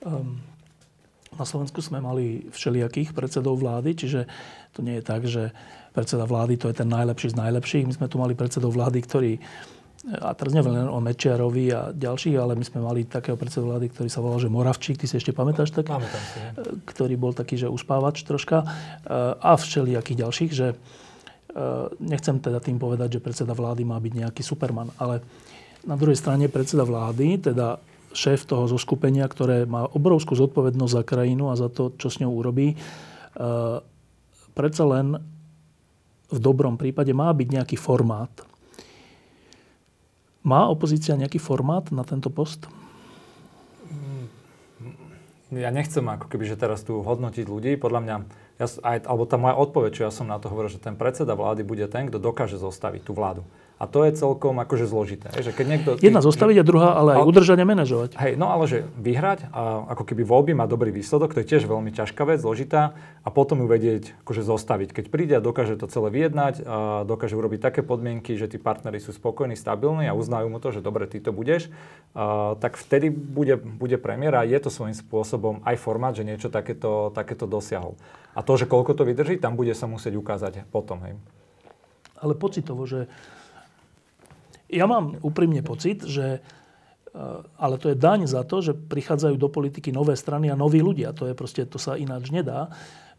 Um, 0.00 0.40
na 1.36 1.44
Slovensku 1.44 1.84
sme 1.84 2.00
mali 2.00 2.48
všelijakých 2.48 3.12
predsedov 3.12 3.60
vlády, 3.60 3.92
čiže 3.92 4.20
to 4.72 4.80
nie 4.80 4.98
je 4.98 5.04
tak, 5.04 5.28
že 5.28 5.52
predseda 5.92 6.24
vlády 6.24 6.56
to 6.56 6.72
je 6.72 6.80
ten 6.80 6.88
najlepší 6.88 7.36
z 7.36 7.40
najlepších. 7.40 7.86
My 7.86 7.94
sme 7.94 8.08
tu 8.08 8.16
mali 8.16 8.32
predsedov 8.32 8.72
vlády, 8.72 8.98
ktorí 9.04 9.32
a 10.00 10.32
teraz 10.32 10.56
neviem 10.56 10.80
len 10.80 10.88
o 10.88 10.96
Mečiarovi 10.96 11.68
a 11.76 11.92
ďalších, 11.92 12.32
ale 12.40 12.56
my 12.56 12.64
sme 12.64 12.80
mali 12.80 13.04
takého 13.04 13.36
predsedu 13.36 13.68
vlády, 13.68 13.92
ktorý 13.92 14.08
sa 14.08 14.24
volal, 14.24 14.40
že 14.40 14.48
Moravčík, 14.48 14.96
ty 14.96 15.04
si 15.04 15.20
ešte 15.20 15.36
pamätáš 15.36 15.76
tak? 15.76 15.92
Pamätám 15.92 16.24
si. 16.24 16.38
Ktorý 16.88 17.20
bol 17.20 17.36
taký, 17.36 17.60
že 17.60 17.68
uspávač 17.68 18.24
troška 18.24 18.64
e, 18.64 18.66
a 19.36 19.52
všelijakých 19.60 20.20
ďalších, 20.24 20.50
že 20.56 20.72
e, 20.72 20.76
nechcem 22.00 22.40
teda 22.40 22.64
tým 22.64 22.80
povedať, 22.80 23.20
že 23.20 23.24
predseda 23.24 23.52
vlády 23.52 23.84
má 23.84 24.00
byť 24.00 24.12
nejaký 24.24 24.40
superman, 24.40 24.88
ale 24.96 25.20
na 25.84 26.00
druhej 26.00 26.16
strane 26.16 26.48
predseda 26.48 26.88
vlády, 26.88 27.52
teda 27.52 27.76
šéf 28.16 28.48
toho 28.48 28.72
zoskupenia, 28.72 29.28
ktoré 29.28 29.68
má 29.68 29.84
obrovskú 29.84 30.32
zodpovednosť 30.32 30.96
za 30.96 31.02
krajinu 31.04 31.52
a 31.52 31.60
za 31.60 31.68
to, 31.68 31.92
čo 32.00 32.08
s 32.08 32.24
ňou 32.24 32.40
urobí, 32.40 32.72
e, 32.72 32.76
predsa 34.56 34.84
len 34.88 35.20
v 36.32 36.38
dobrom 36.40 36.80
prípade 36.80 37.12
má 37.12 37.28
byť 37.36 37.48
nejaký 37.52 37.76
formát, 37.76 38.32
má 40.42 40.68
opozícia 40.68 41.18
nejaký 41.18 41.38
formát 41.40 41.88
na 41.92 42.04
tento 42.04 42.32
post? 42.32 42.66
Ja 45.50 45.74
nechcem 45.74 46.06
ako 46.06 46.30
keby, 46.30 46.46
že 46.46 46.54
teraz 46.54 46.86
tu 46.86 47.02
hodnotiť 47.02 47.46
ľudí. 47.50 47.74
Podľa 47.74 48.00
mňa 48.06 48.16
Ja, 48.60 48.68
aj, 48.68 49.08
alebo 49.08 49.24
tá 49.24 49.40
moja 49.40 49.56
odpoveď, 49.56 49.90
čo 49.96 50.02
ja 50.04 50.12
som 50.12 50.28
na 50.28 50.36
to 50.36 50.52
hovoril, 50.52 50.68
že 50.68 50.76
ten 50.76 50.92
predseda 50.92 51.32
vlády 51.32 51.64
bude 51.64 51.88
ten, 51.88 52.12
kto 52.12 52.20
dokáže 52.20 52.60
zostaviť 52.60 53.08
tú 53.08 53.16
vládu. 53.16 53.40
A 53.80 53.88
to 53.88 54.04
je 54.04 54.12
celkom 54.12 54.60
akože 54.60 54.84
zložité. 54.84 55.32
Že 55.32 55.56
keď 55.56 55.66
niekto, 55.72 55.90
Jedna 56.04 56.20
zostaviť 56.20 56.60
a 56.60 56.64
druhá, 56.68 57.00
ale 57.00 57.16
aj 57.16 57.24
ale, 57.24 57.28
udržať 57.32 57.58
a 57.58 57.64
manažovať. 57.64 58.10
Hej, 58.20 58.36
no 58.36 58.52
ale 58.52 58.68
že 58.68 58.84
vyhrať 59.00 59.48
a 59.56 59.88
ako 59.96 60.04
keby 60.04 60.20
voľby 60.20 60.52
má 60.52 60.68
dobrý 60.68 60.92
výsledok, 60.92 61.32
to 61.32 61.40
je 61.40 61.56
tiež 61.56 61.64
veľmi 61.64 61.88
ťažká 61.88 62.28
vec, 62.28 62.44
zložitá 62.44 62.92
a 63.24 63.32
potom 63.32 63.64
ju 63.64 63.66
vedieť 63.72 64.20
akože 64.20 64.44
zostaviť. 64.44 64.92
Keď 64.92 65.04
príde 65.08 65.32
a 65.32 65.40
dokáže 65.40 65.80
to 65.80 65.88
celé 65.88 66.12
vyjednať 66.12 66.54
a 66.60 67.08
dokáže 67.08 67.40
urobiť 67.40 67.60
také 67.64 67.80
podmienky, 67.80 68.36
že 68.36 68.52
tí 68.52 68.60
partnery 68.60 69.00
sú 69.00 69.16
spokojní, 69.16 69.56
stabilní 69.56 70.12
a 70.12 70.12
uznajú 70.12 70.52
mu 70.52 70.60
to, 70.60 70.76
že 70.76 70.84
dobre, 70.84 71.08
ty 71.08 71.16
to 71.16 71.32
budeš, 71.32 71.72
a, 72.12 72.60
tak 72.60 72.76
vtedy 72.76 73.08
bude, 73.08 73.56
bude 73.56 73.96
premiér 73.96 74.44
a 74.44 74.44
je 74.44 74.60
to 74.60 74.68
svojím 74.68 74.92
spôsobom 74.92 75.64
aj 75.64 75.80
formát, 75.80 76.12
že 76.12 76.28
niečo 76.28 76.52
takéto, 76.52 77.16
takéto 77.16 77.48
dosiahol. 77.48 77.96
A 78.36 78.44
to, 78.44 78.60
že 78.60 78.68
koľko 78.68 78.92
to 78.92 79.08
vydrží, 79.08 79.40
tam 79.40 79.56
bude 79.56 79.72
sa 79.72 79.88
musieť 79.88 80.20
ukázať 80.20 80.68
potom. 80.68 81.00
Hej. 81.00 81.16
Ale 82.20 82.36
pocitovo, 82.36 82.84
že 82.84 83.08
ja 84.70 84.86
mám 84.86 85.18
úprimne 85.20 85.60
pocit, 85.66 86.06
že 86.06 86.38
eh, 86.38 87.60
ale 87.60 87.74
to 87.76 87.90
je 87.90 87.98
daň 87.98 88.30
za 88.30 88.46
to, 88.46 88.62
že 88.62 88.72
prichádzajú 88.72 89.36
do 89.36 89.50
politiky 89.50 89.90
nové 89.90 90.14
strany 90.14 90.48
a 90.48 90.58
noví 90.58 90.78
ľudia. 90.78 91.10
To 91.18 91.26
je 91.26 91.34
proste, 91.34 91.66
to 91.66 91.76
sa 91.76 91.98
ináč 91.98 92.30
nedá. 92.30 92.70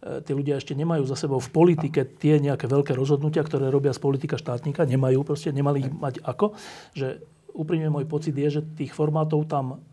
Eh, 0.01 0.23
tí 0.23 0.31
ľudia 0.31 0.57
ešte 0.57 0.73
nemajú 0.73 1.03
za 1.05 1.19
sebou 1.19 1.37
v 1.43 1.51
politike 1.51 2.07
tie 2.17 2.39
nejaké 2.39 2.65
veľké 2.65 2.95
rozhodnutia, 2.95 3.43
ktoré 3.43 3.67
robia 3.67 3.91
z 3.91 4.01
politika 4.01 4.39
štátnika. 4.39 4.87
Nemajú 4.87 5.27
proste, 5.27 5.51
nemali 5.51 5.85
ich 5.85 5.91
mať 5.91 6.23
ako. 6.23 6.55
Že 6.95 7.21
úprimne 7.51 7.91
môj 7.91 8.07
pocit 8.07 8.33
je, 8.33 8.59
že 8.59 8.61
tých 8.63 8.95
formátov 8.95 9.45
tam 9.45 9.83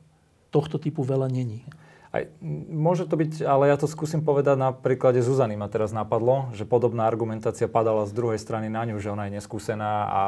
tohto 0.48 0.80
typu 0.80 1.04
veľa 1.04 1.28
není. 1.28 1.66
Aj, 2.08 2.24
môže 2.72 3.04
to 3.04 3.20
byť, 3.20 3.44
ale 3.44 3.68
ja 3.68 3.76
to 3.76 3.84
skúsim 3.84 4.24
povedať 4.24 4.56
na 4.56 4.72
príklade 4.72 5.20
Zuzany 5.20 5.60
ma 5.60 5.68
teraz 5.68 5.92
napadlo, 5.92 6.48
že 6.56 6.64
podobná 6.64 7.04
argumentácia 7.04 7.68
padala 7.68 8.08
z 8.08 8.16
druhej 8.16 8.40
strany 8.40 8.72
na 8.72 8.88
ňu, 8.88 8.96
že 8.96 9.12
ona 9.12 9.28
je 9.28 9.36
neskúsená 9.36 10.08
a 10.08 10.22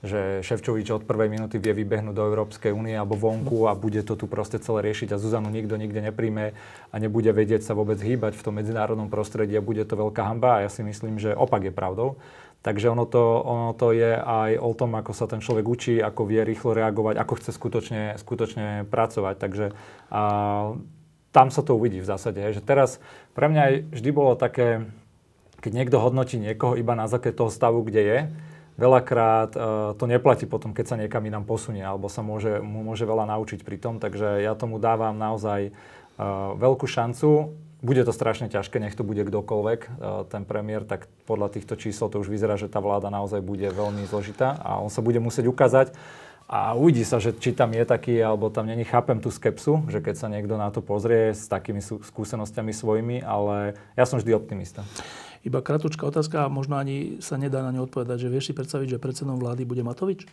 že 0.00 0.40
Ševčovič 0.40 0.88
od 0.88 1.04
prvej 1.04 1.28
minúty 1.28 1.60
vie 1.60 1.76
vybehnúť 1.76 2.16
do 2.16 2.24
Európskej 2.24 2.72
únie 2.72 2.96
alebo 2.96 3.18
vonku 3.18 3.68
a 3.68 3.76
bude 3.76 4.00
to 4.08 4.16
tu 4.16 4.24
proste 4.24 4.56
celé 4.62 4.88
riešiť 4.88 5.12
a 5.12 5.20
Zuzanu 5.20 5.52
nikto 5.52 5.76
nikde 5.76 6.00
nepríjme 6.00 6.56
a 6.88 6.94
nebude 6.96 7.28
vedieť 7.34 7.60
sa 7.60 7.76
vôbec 7.76 8.00
hýbať 8.00 8.32
v 8.32 8.44
tom 8.48 8.56
medzinárodnom 8.56 9.12
prostredí 9.12 9.52
a 9.58 9.60
bude 9.60 9.84
to 9.84 10.00
veľká 10.00 10.24
hamba 10.24 10.62
a 10.62 10.62
ja 10.64 10.70
si 10.72 10.80
myslím, 10.80 11.20
že 11.20 11.36
opak 11.36 11.68
je 11.68 11.76
pravdou. 11.76 12.16
Takže 12.58 12.90
ono 12.90 13.06
to, 13.06 13.22
ono 13.44 13.70
to 13.76 13.94
je 13.94 14.18
aj 14.18 14.58
o 14.58 14.74
tom, 14.74 14.98
ako 14.98 15.14
sa 15.14 15.30
ten 15.30 15.38
človek 15.38 15.66
učí, 15.66 15.94
ako 16.02 16.26
vie 16.26 16.42
rýchlo 16.42 16.74
reagovať, 16.74 17.14
ako 17.14 17.32
chce 17.38 17.50
skutočne, 17.54 18.02
skutočne 18.18 18.82
pracovať. 18.90 19.34
Takže 19.38 19.66
a, 20.10 20.22
tam 21.32 21.52
sa 21.52 21.60
to 21.60 21.76
uvidí 21.76 22.00
v 22.00 22.08
zásade. 22.08 22.40
Že 22.40 22.62
teraz 22.64 22.98
pre 23.36 23.52
mňa 23.52 23.92
vždy 23.92 24.10
bolo 24.10 24.32
také, 24.34 24.88
keď 25.60 25.72
niekto 25.74 26.00
hodnotí 26.00 26.40
niekoho 26.40 26.74
iba 26.78 26.96
na 26.96 27.10
základe 27.10 27.36
toho 27.36 27.52
stavu, 27.52 27.84
kde 27.84 28.02
je, 28.02 28.18
veľakrát 28.78 29.50
uh, 29.58 29.62
to 29.98 30.06
neplatí 30.06 30.46
potom, 30.46 30.70
keď 30.70 30.86
sa 30.86 30.96
niekam 30.96 31.26
inám 31.26 31.44
posunie, 31.44 31.82
alebo 31.82 32.06
sa 32.06 32.22
môže, 32.22 32.62
mu 32.62 32.86
môže 32.86 33.02
veľa 33.02 33.26
naučiť 33.26 33.66
pri 33.66 33.76
tom. 33.76 33.98
Takže 33.98 34.40
ja 34.40 34.54
tomu 34.54 34.78
dávam 34.78 35.18
naozaj 35.18 35.74
uh, 35.74 36.54
veľkú 36.54 36.86
šancu. 36.86 37.52
Bude 37.78 38.02
to 38.02 38.10
strašne 38.10 38.50
ťažké, 38.50 38.82
nech 38.82 38.98
to 38.98 39.06
bude 39.06 39.22
kdokoľvek, 39.22 39.80
uh, 39.86 40.26
ten 40.30 40.46
premiér, 40.46 40.86
tak 40.86 41.10
podľa 41.26 41.58
týchto 41.58 41.74
čísel 41.74 42.06
to 42.06 42.22
už 42.22 42.30
vyzerá, 42.30 42.54
že 42.54 42.70
tá 42.70 42.78
vláda 42.78 43.10
naozaj 43.10 43.42
bude 43.42 43.66
veľmi 43.66 44.06
zložitá 44.06 44.58
a 44.62 44.78
on 44.78 44.90
sa 44.90 45.02
bude 45.02 45.18
musieť 45.18 45.50
ukázať. 45.50 45.90
A 46.48 46.72
uvidí 46.72 47.04
sa, 47.04 47.20
že 47.20 47.36
či 47.36 47.52
tam 47.52 47.76
je 47.76 47.84
taký, 47.84 48.16
alebo 48.24 48.48
tam 48.48 48.64
není. 48.64 48.80
Chápem 48.80 49.20
tú 49.20 49.28
skepsu, 49.28 49.84
že 49.92 50.00
keď 50.00 50.14
sa 50.16 50.32
niekto 50.32 50.56
na 50.56 50.72
to 50.72 50.80
pozrie 50.80 51.36
s 51.36 51.44
takými 51.44 51.84
skúsenostiami 51.84 52.72
svojimi, 52.72 53.20
ale 53.20 53.76
ja 54.00 54.08
som 54.08 54.16
vždy 54.16 54.32
optimista. 54.32 54.80
Iba 55.44 55.60
kratučká 55.60 56.08
otázka 56.08 56.48
možno 56.48 56.80
ani 56.80 57.20
sa 57.20 57.36
nedá 57.36 57.60
na 57.60 57.76
ňu 57.76 57.84
odpovedať, 57.84 58.24
že 58.24 58.32
vieš 58.32 58.50
si 58.50 58.56
predstaviť, 58.56 58.96
že 58.96 58.98
predsedom 58.98 59.36
vlády 59.36 59.68
bude 59.68 59.84
Matovič? 59.84 60.24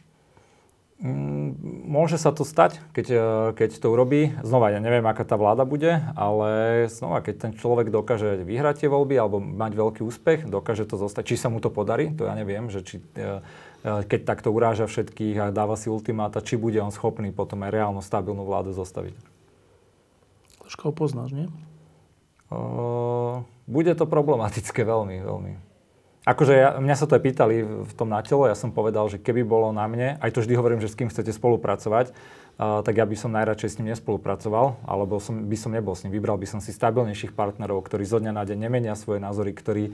Mm, 0.95 1.59
môže 1.91 2.15
sa 2.15 2.31
to 2.31 2.47
stať, 2.47 2.79
keď, 2.95 3.07
e, 3.11 3.19
keď 3.59 3.83
to 3.83 3.91
urobí. 3.91 4.31
Znova, 4.47 4.71
ja 4.71 4.79
neviem, 4.79 5.03
aká 5.03 5.27
tá 5.27 5.35
vláda 5.35 5.67
bude, 5.67 5.99
ale 6.15 6.87
znova, 6.87 7.19
keď 7.19 7.35
ten 7.35 7.51
človek 7.59 7.91
dokáže 7.91 8.39
vyhrať 8.47 8.87
tie 8.87 8.89
voľby 8.89 9.19
alebo 9.19 9.43
mať 9.43 9.75
veľký 9.75 10.01
úspech, 10.07 10.47
dokáže 10.47 10.87
to 10.87 10.95
zostať. 10.95 11.27
Či 11.27 11.35
sa 11.35 11.47
mu 11.51 11.59
to 11.59 11.67
podarí, 11.67 12.15
to 12.15 12.23
ja 12.23 12.31
neviem, 12.31 12.71
že 12.71 12.79
či, 12.87 13.03
e, 13.19 13.43
keď 13.85 14.25
takto 14.25 14.49
uráža 14.49 14.89
všetkých 14.89 15.35
a 15.37 15.53
dáva 15.53 15.77
si 15.77 15.93
ultimáta, 15.93 16.41
či 16.41 16.57
bude 16.57 16.81
on 16.81 16.89
schopný 16.89 17.29
potom 17.29 17.61
aj 17.61 17.69
reálnu 17.69 18.01
stabilnú 18.01 18.41
vládu 18.41 18.73
zostaviť. 18.73 19.13
Troška 20.65 20.89
ho 20.89 20.93
poznáš, 20.97 21.29
nie? 21.29 21.45
Uh, 22.49 23.45
bude 23.69 23.93
to 23.93 24.09
problematické 24.09 24.81
veľmi, 24.81 25.21
veľmi. 25.21 25.53
Akože 26.25 26.53
ja, 26.57 26.69
mňa 26.81 26.95
sa 26.97 27.05
to 27.05 27.13
aj 27.13 27.21
pýtali 27.21 27.85
v 27.85 27.93
tom 27.93 28.09
na 28.09 28.25
telo, 28.25 28.49
ja 28.49 28.57
som 28.57 28.73
povedal, 28.73 29.05
že 29.05 29.21
keby 29.21 29.45
bolo 29.45 29.69
na 29.69 29.85
mne, 29.85 30.17
aj 30.17 30.33
to 30.33 30.41
vždy 30.41 30.57
hovorím, 30.57 30.81
že 30.81 30.89
s 30.89 30.97
kým 30.97 31.13
chcete 31.13 31.29
spolupracovať, 31.29 32.09
uh, 32.09 32.81
tak 32.81 32.97
ja 32.97 33.05
by 33.05 33.13
som 33.13 33.29
najradšej 33.37 33.69
s 33.69 33.77
ním 33.77 33.93
nespolupracoval, 33.93 34.81
alebo 34.89 35.21
som, 35.21 35.45
by 35.45 35.57
som 35.61 35.69
nebol 35.69 35.93
s 35.93 36.01
ním. 36.01 36.17
Vybral 36.17 36.41
by 36.41 36.49
som 36.49 36.57
si 36.57 36.73
stabilnejších 36.73 37.37
partnerov, 37.37 37.85
ktorí 37.85 38.01
zo 38.09 38.17
dňa 38.17 38.33
na 38.33 38.41
deň 38.41 38.57
nemenia 38.57 38.97
svoje 38.97 39.21
názory, 39.21 39.53
ktorí, 39.53 39.93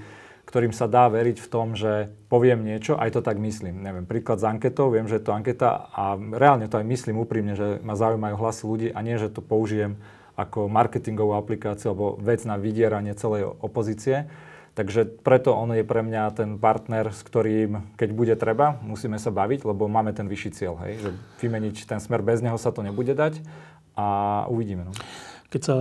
ktorým 0.52 0.76
sa 0.76 0.92
dá 0.92 1.08
veriť 1.08 1.40
v 1.40 1.48
tom, 1.48 1.80
že 1.80 2.12
poviem 2.28 2.68
niečo, 2.68 3.00
aj 3.00 3.16
to 3.16 3.22
tak 3.24 3.40
myslím. 3.40 3.80
Neviem, 3.80 4.04
príklad 4.04 4.44
s 4.44 4.46
anketou, 4.46 4.92
viem, 4.92 5.08
že 5.08 5.24
je 5.24 5.24
to 5.24 5.32
anketa 5.32 5.88
a 5.96 6.20
reálne 6.20 6.68
to 6.68 6.76
aj 6.76 6.84
myslím 6.92 7.24
úprimne, 7.24 7.56
že 7.56 7.80
ma 7.88 7.96
zaujímajú 7.96 8.36
hlasy 8.36 8.64
ľudí 8.68 8.88
a 8.92 9.00
nie, 9.00 9.16
že 9.16 9.32
to 9.32 9.40
použijem 9.40 9.96
ako 10.36 10.68
marketingovú 10.68 11.40
aplikáciu 11.40 11.96
alebo 11.96 12.20
vec 12.20 12.44
na 12.44 12.60
vydieranie 12.60 13.16
celej 13.16 13.48
opozície. 13.64 14.28
Takže 14.76 15.24
preto 15.24 15.56
on 15.56 15.72
je 15.72 15.88
pre 15.88 16.04
mňa 16.04 16.36
ten 16.36 16.60
partner, 16.60 17.16
s 17.16 17.24
ktorým, 17.24 17.96
keď 17.96 18.10
bude 18.12 18.36
treba, 18.36 18.76
musíme 18.84 19.20
sa 19.24 19.32
baviť, 19.32 19.64
lebo 19.64 19.88
máme 19.88 20.12
ten 20.12 20.28
vyšší 20.28 20.52
cieľ. 20.52 20.76
Hej? 20.84 21.00
Že 21.00 21.10
vymeniť 21.48 21.76
ten 21.88 22.04
smer 22.04 22.20
bez 22.20 22.44
neho 22.44 22.60
sa 22.60 22.76
to 22.76 22.84
nebude 22.84 23.16
dať 23.16 23.40
a 23.96 24.08
uvidíme. 24.52 24.88
No. 24.88 24.94
Keď 25.52 25.62
sa 25.64 25.76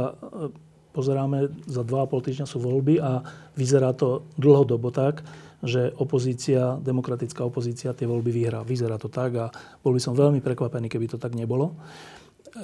pozeráme, 0.90 1.50
za 1.66 1.83
2,5 1.87 2.26
týždňa 2.26 2.46
sú 2.46 2.59
voľby 2.59 2.98
a 2.98 3.22
vyzerá 3.55 3.94
to 3.94 4.26
dlhodobo 4.37 4.90
tak, 4.90 5.22
že 5.61 5.92
opozícia, 6.00 6.81
demokratická 6.81 7.44
opozícia 7.44 7.92
tie 7.92 8.09
voľby 8.09 8.33
vyhrá. 8.33 8.64
Vyzerá 8.64 8.96
to 8.96 9.12
tak 9.12 9.31
a 9.37 9.46
bol 9.85 9.92
by 9.92 10.00
som 10.00 10.16
veľmi 10.16 10.40
prekvapený, 10.40 10.88
keby 10.88 11.14
to 11.14 11.18
tak 11.20 11.37
nebolo 11.37 11.76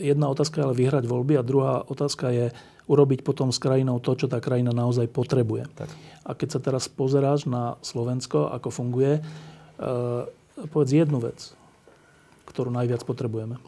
jedna 0.00 0.26
otázka 0.28 0.60
je 0.60 0.64
ale 0.66 0.74
vyhrať 0.78 1.04
voľby 1.06 1.38
a 1.38 1.46
druhá 1.46 1.82
otázka 1.86 2.30
je 2.34 2.46
urobiť 2.86 3.26
potom 3.26 3.50
s 3.50 3.58
krajinou 3.58 3.98
to, 3.98 4.14
čo 4.14 4.30
tá 4.30 4.38
krajina 4.38 4.70
naozaj 4.70 5.10
potrebuje. 5.10 5.66
Tak. 5.74 5.90
A 6.26 6.30
keď 6.34 6.48
sa 6.58 6.60
teraz 6.62 6.86
pozeráš 6.86 7.46
na 7.46 7.78
Slovensko, 7.82 8.50
ako 8.50 8.68
funguje, 8.70 9.18
e, 9.18 9.22
povedz 10.70 10.90
jednu 10.94 11.18
vec, 11.18 11.54
ktorú 12.46 12.70
najviac 12.70 13.02
potrebujeme. 13.02 13.58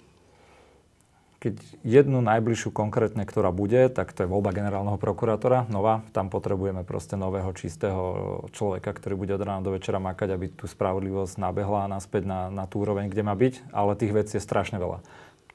Keď 1.38 1.54
jednu 1.86 2.18
najbližšiu 2.18 2.74
konkrétne, 2.74 3.22
ktorá 3.22 3.54
bude, 3.54 3.86
tak 3.94 4.10
to 4.10 4.26
je 4.26 4.32
voľba 4.32 4.50
generálneho 4.50 4.98
prokurátora, 4.98 5.70
nová. 5.70 6.02
Tam 6.10 6.34
potrebujeme 6.34 6.82
proste 6.82 7.14
nového, 7.14 7.46
čistého 7.54 8.02
človeka, 8.50 8.90
ktorý 8.90 9.14
bude 9.14 9.38
od 9.38 9.46
rána 9.46 9.62
do 9.62 9.70
večera 9.70 10.02
makať, 10.02 10.34
aby 10.34 10.50
tú 10.50 10.66
spravodlivosť 10.66 11.38
nabehla 11.38 11.86
naspäť 11.86 12.26
na, 12.26 12.40
na 12.50 12.66
tú 12.66 12.82
úroveň, 12.82 13.06
kde 13.06 13.22
má 13.22 13.38
byť. 13.38 13.70
Ale 13.70 13.94
tých 13.94 14.10
vecí 14.10 14.34
je 14.38 14.42
strašne 14.42 14.82
veľa 14.82 14.98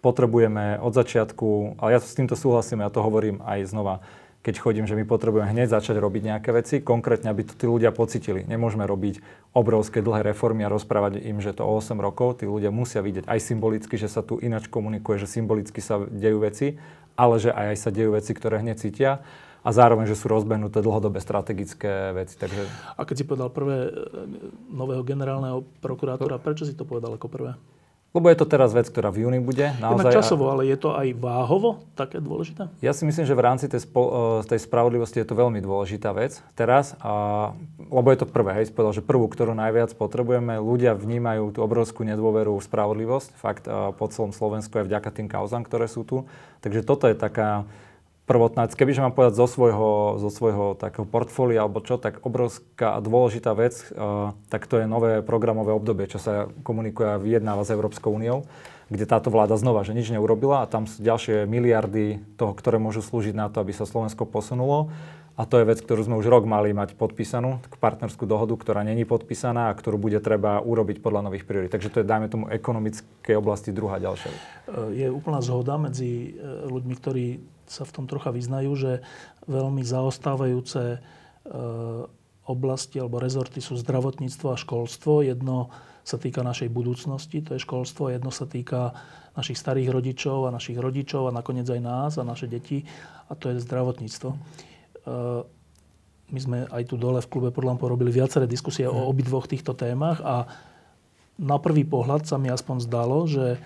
potrebujeme 0.03 0.83
od 0.83 0.91
začiatku, 0.91 1.79
ale 1.79 1.95
ja 1.95 1.99
s 2.03 2.11
týmto 2.11 2.35
súhlasím, 2.35 2.83
ja 2.83 2.91
to 2.91 2.99
hovorím 2.99 3.39
aj 3.39 3.71
znova, 3.71 4.03
keď 4.43 4.59
chodím, 4.59 4.83
že 4.83 4.99
my 4.99 5.07
potrebujeme 5.07 5.47
hneď 5.47 5.71
začať 5.71 6.03
robiť 6.03 6.21
nejaké 6.27 6.51
veci, 6.51 6.75
konkrétne, 6.83 7.31
aby 7.31 7.47
to 7.47 7.55
tí 7.55 7.63
ľudia 7.63 7.95
pocitili. 7.95 8.43
Nemôžeme 8.43 8.83
robiť 8.83 9.23
obrovské 9.55 10.03
dlhé 10.03 10.35
reformy 10.35 10.67
a 10.67 10.69
rozprávať 10.69 11.23
im, 11.23 11.39
že 11.39 11.55
to 11.55 11.63
o 11.63 11.79
8 11.79 11.95
rokov. 11.95 12.43
Tí 12.43 12.45
ľudia 12.45 12.67
musia 12.67 12.99
vidieť 12.99 13.23
aj 13.23 13.39
symbolicky, 13.39 13.95
že 13.95 14.11
sa 14.11 14.19
tu 14.19 14.43
ináč 14.43 14.67
komunikuje, 14.67 15.23
že 15.23 15.31
symbolicky 15.31 15.79
sa 15.79 16.03
dejú 16.03 16.43
veci, 16.43 16.75
ale 17.15 17.39
že 17.39 17.55
aj, 17.55 17.65
aj 17.71 17.77
sa 17.79 17.89
dejú 17.95 18.19
veci, 18.19 18.31
ktoré 18.35 18.59
hneď 18.59 18.77
cítia 18.83 19.23
a 19.63 19.69
zároveň, 19.71 20.11
že 20.11 20.19
sú 20.19 20.27
rozbehnuté 20.27 20.83
dlhodobé 20.83 21.23
strategické 21.23 22.11
veci. 22.11 22.35
Takže... 22.35 22.67
A 22.99 23.07
keď 23.07 23.15
si 23.15 23.23
povedal 23.23 23.47
prvé 23.47 23.87
e, 23.87 23.91
nového 24.75 25.07
generálneho 25.07 25.63
prokurátora, 25.79 26.35
prečo 26.43 26.67
si 26.67 26.75
to 26.75 26.83
povedal 26.83 27.15
ako 27.15 27.31
prvé? 27.31 27.55
Lebo 28.13 28.29
je 28.29 28.37
to 28.37 28.45
teraz 28.45 28.69
vec, 28.77 28.85
ktorá 28.93 29.09
v 29.09 29.25
júni 29.25 29.41
bude. 29.41 29.73
Naozaj, 29.81 30.05
Jednak 30.05 30.17
časovo, 30.21 30.45
ale 30.53 30.69
je 30.69 30.77
to 30.77 30.93
aj 30.93 31.17
váhovo 31.17 31.81
také 31.97 32.21
dôležité? 32.21 32.69
Ja 32.77 32.93
si 32.93 33.09
myslím, 33.09 33.25
že 33.25 33.33
v 33.33 33.41
rámci 33.41 33.65
tej, 33.65 33.89
spo, 33.89 34.37
e, 34.37 34.45
tej 34.45 34.61
spravodlivosti 34.61 35.17
je 35.17 35.25
to 35.25 35.33
veľmi 35.33 35.57
dôležitá 35.65 36.13
vec 36.13 36.37
teraz. 36.53 36.93
A, 37.01 37.57
lebo 37.89 38.13
je 38.13 38.21
to 38.21 38.29
prvé, 38.29 38.61
hej, 38.61 38.69
povedal, 38.69 38.93
že 38.93 39.01
prvú, 39.01 39.25
ktorú 39.25 39.57
najviac 39.57 39.97
potrebujeme. 39.97 40.61
Ľudia 40.61 40.93
vnímajú 40.93 41.57
tú 41.57 41.65
obrovskú 41.65 42.05
nedôveru 42.05 42.53
v 42.53 42.61
spravodlivosť. 42.61 43.29
Fakt 43.33 43.65
e, 43.65 43.73
po 43.97 44.05
celom 44.13 44.29
Slovensku 44.29 44.77
aj 44.77 44.85
vďaka 44.93 45.09
tým 45.09 45.25
kauzám, 45.25 45.65
ktoré 45.65 45.89
sú 45.89 46.05
tu. 46.05 46.29
Takže 46.61 46.85
toto 46.85 47.09
je 47.09 47.17
taká 47.17 47.65
prvotná, 48.23 48.67
kebyže 48.71 49.03
mám 49.03 49.15
povedať 49.15 49.35
zo 49.35 49.47
svojho, 49.47 50.19
zo 50.19 50.29
svojho 50.31 50.79
takého 50.79 51.03
portfólia 51.03 51.67
alebo 51.67 51.83
čo, 51.83 51.99
tak 51.99 52.23
obrovská 52.23 52.95
a 52.95 53.03
dôležitá 53.03 53.51
vec, 53.55 53.75
uh, 53.91 54.31
tak 54.47 54.67
to 54.67 54.79
je 54.79 54.87
nové 54.87 55.19
programové 55.19 55.75
obdobie, 55.75 56.07
čo 56.07 56.19
sa 56.19 56.47
komunikuje 56.63 57.07
a 57.07 57.21
vyjednáva 57.21 57.67
s 57.67 57.73
Európskou 57.75 58.15
úniou, 58.15 58.47
kde 58.87 59.03
táto 59.03 59.27
vláda 59.27 59.59
znova, 59.59 59.83
že 59.83 59.95
nič 59.95 60.11
neurobila 60.11 60.63
a 60.63 60.69
tam 60.69 60.87
sú 60.87 61.03
ďalšie 61.03 61.43
miliardy 61.49 62.23
toho, 62.39 62.55
ktoré 62.55 62.79
môžu 62.79 63.03
slúžiť 63.03 63.35
na 63.35 63.51
to, 63.51 63.59
aby 63.59 63.75
sa 63.75 63.83
Slovensko 63.83 64.23
posunulo 64.23 64.91
A 65.33 65.49
to 65.49 65.57
je 65.57 65.65
vec, 65.65 65.81
ktorú 65.81 66.05
sme 66.05 66.15
už 66.21 66.29
rok 66.29 66.45
mali 66.45 66.77
mať 66.77 66.93
podpísanú, 66.93 67.57
partnerskú 67.81 68.29
dohodu, 68.29 68.53
ktorá 68.53 68.85
není 68.85 69.01
podpísaná 69.01 69.73
a 69.73 69.77
ktorú 69.77 69.97
bude 69.97 70.21
treba 70.21 70.61
urobiť 70.61 71.01
podľa 71.01 71.25
nových 71.25 71.49
priorít. 71.49 71.73
Takže 71.73 71.89
to 71.89 71.97
je, 72.01 72.05
dajme 72.05 72.29
tomu, 72.29 72.45
ekonomickej 72.53 73.33
oblasti 73.33 73.73
druhá 73.73 73.97
ďalšia 73.97 74.29
vec. 74.29 74.41
Je 74.93 75.09
úplná 75.09 75.41
zhoda 75.41 75.81
medzi 75.81 76.37
e, 76.37 76.69
ľuďmi, 76.69 76.93
ktorí 77.01 77.25
sa 77.73 77.83
v 77.89 77.93
tom 77.97 78.05
trocha 78.05 78.29
vyznajú, 78.29 78.71
že 78.77 78.91
veľmi 79.49 79.81
zaostávajúce 79.81 80.83
e, 80.95 80.97
oblasti 82.45 83.01
alebo 83.01 83.17
rezorty 83.17 83.63
sú 83.63 83.73
zdravotníctvo 83.81 84.53
a 84.53 84.61
školstvo. 84.61 85.25
Jedno 85.25 85.73
sa 86.03 86.19
týka 86.19 86.43
našej 86.43 86.69
budúcnosti, 86.69 87.39
to 87.41 87.55
je 87.55 87.63
školstvo, 87.63 88.11
jedno 88.11 88.29
sa 88.29 88.43
týka 88.43 88.93
našich 89.33 89.57
starých 89.57 89.89
rodičov 89.89 90.45
a 90.45 90.53
našich 90.53 90.77
rodičov 90.77 91.31
a 91.31 91.35
nakoniec 91.35 91.65
aj 91.65 91.81
nás 91.81 92.11
a 92.19 92.27
naše 92.27 92.45
deti 92.45 92.85
a 93.25 93.33
to 93.33 93.49
je 93.49 93.63
zdravotníctvo. 93.63 94.29
Eh, 94.29 95.41
my 96.33 96.39
sme 96.39 96.57
aj 96.69 96.83
tu 96.91 96.95
dole 96.99 97.23
v 97.23 97.29
klube 97.31 97.49
podľa 97.55 97.79
porobili 97.79 98.11
viaceré 98.11 98.45
diskusie 98.45 98.85
o 98.85 98.93
mhm. 98.93 99.07
obidvoch 99.09 99.47
týchto 99.47 99.73
témach 99.73 100.19
a 100.21 100.45
na 101.39 101.57
prvý 101.57 101.81
pohľad 101.81 102.29
sa 102.29 102.37
mi 102.37 102.51
aspoň 102.51 102.85
zdalo, 102.85 103.25
že 103.25 103.57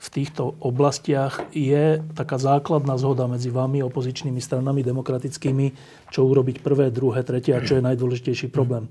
v 0.00 0.08
týchto 0.08 0.56
oblastiach 0.64 1.52
je 1.52 2.00
taká 2.16 2.40
základná 2.40 2.96
zhoda 2.96 3.28
medzi 3.28 3.52
vami, 3.52 3.84
opozičnými 3.84 4.40
stranami 4.40 4.80
demokratickými, 4.80 5.66
čo 6.08 6.24
urobiť 6.24 6.64
prvé, 6.64 6.88
druhé, 6.88 7.20
tretie 7.20 7.52
a 7.52 7.60
čo 7.60 7.76
je 7.76 7.84
najdôležitejší 7.84 8.48
problém. 8.48 8.88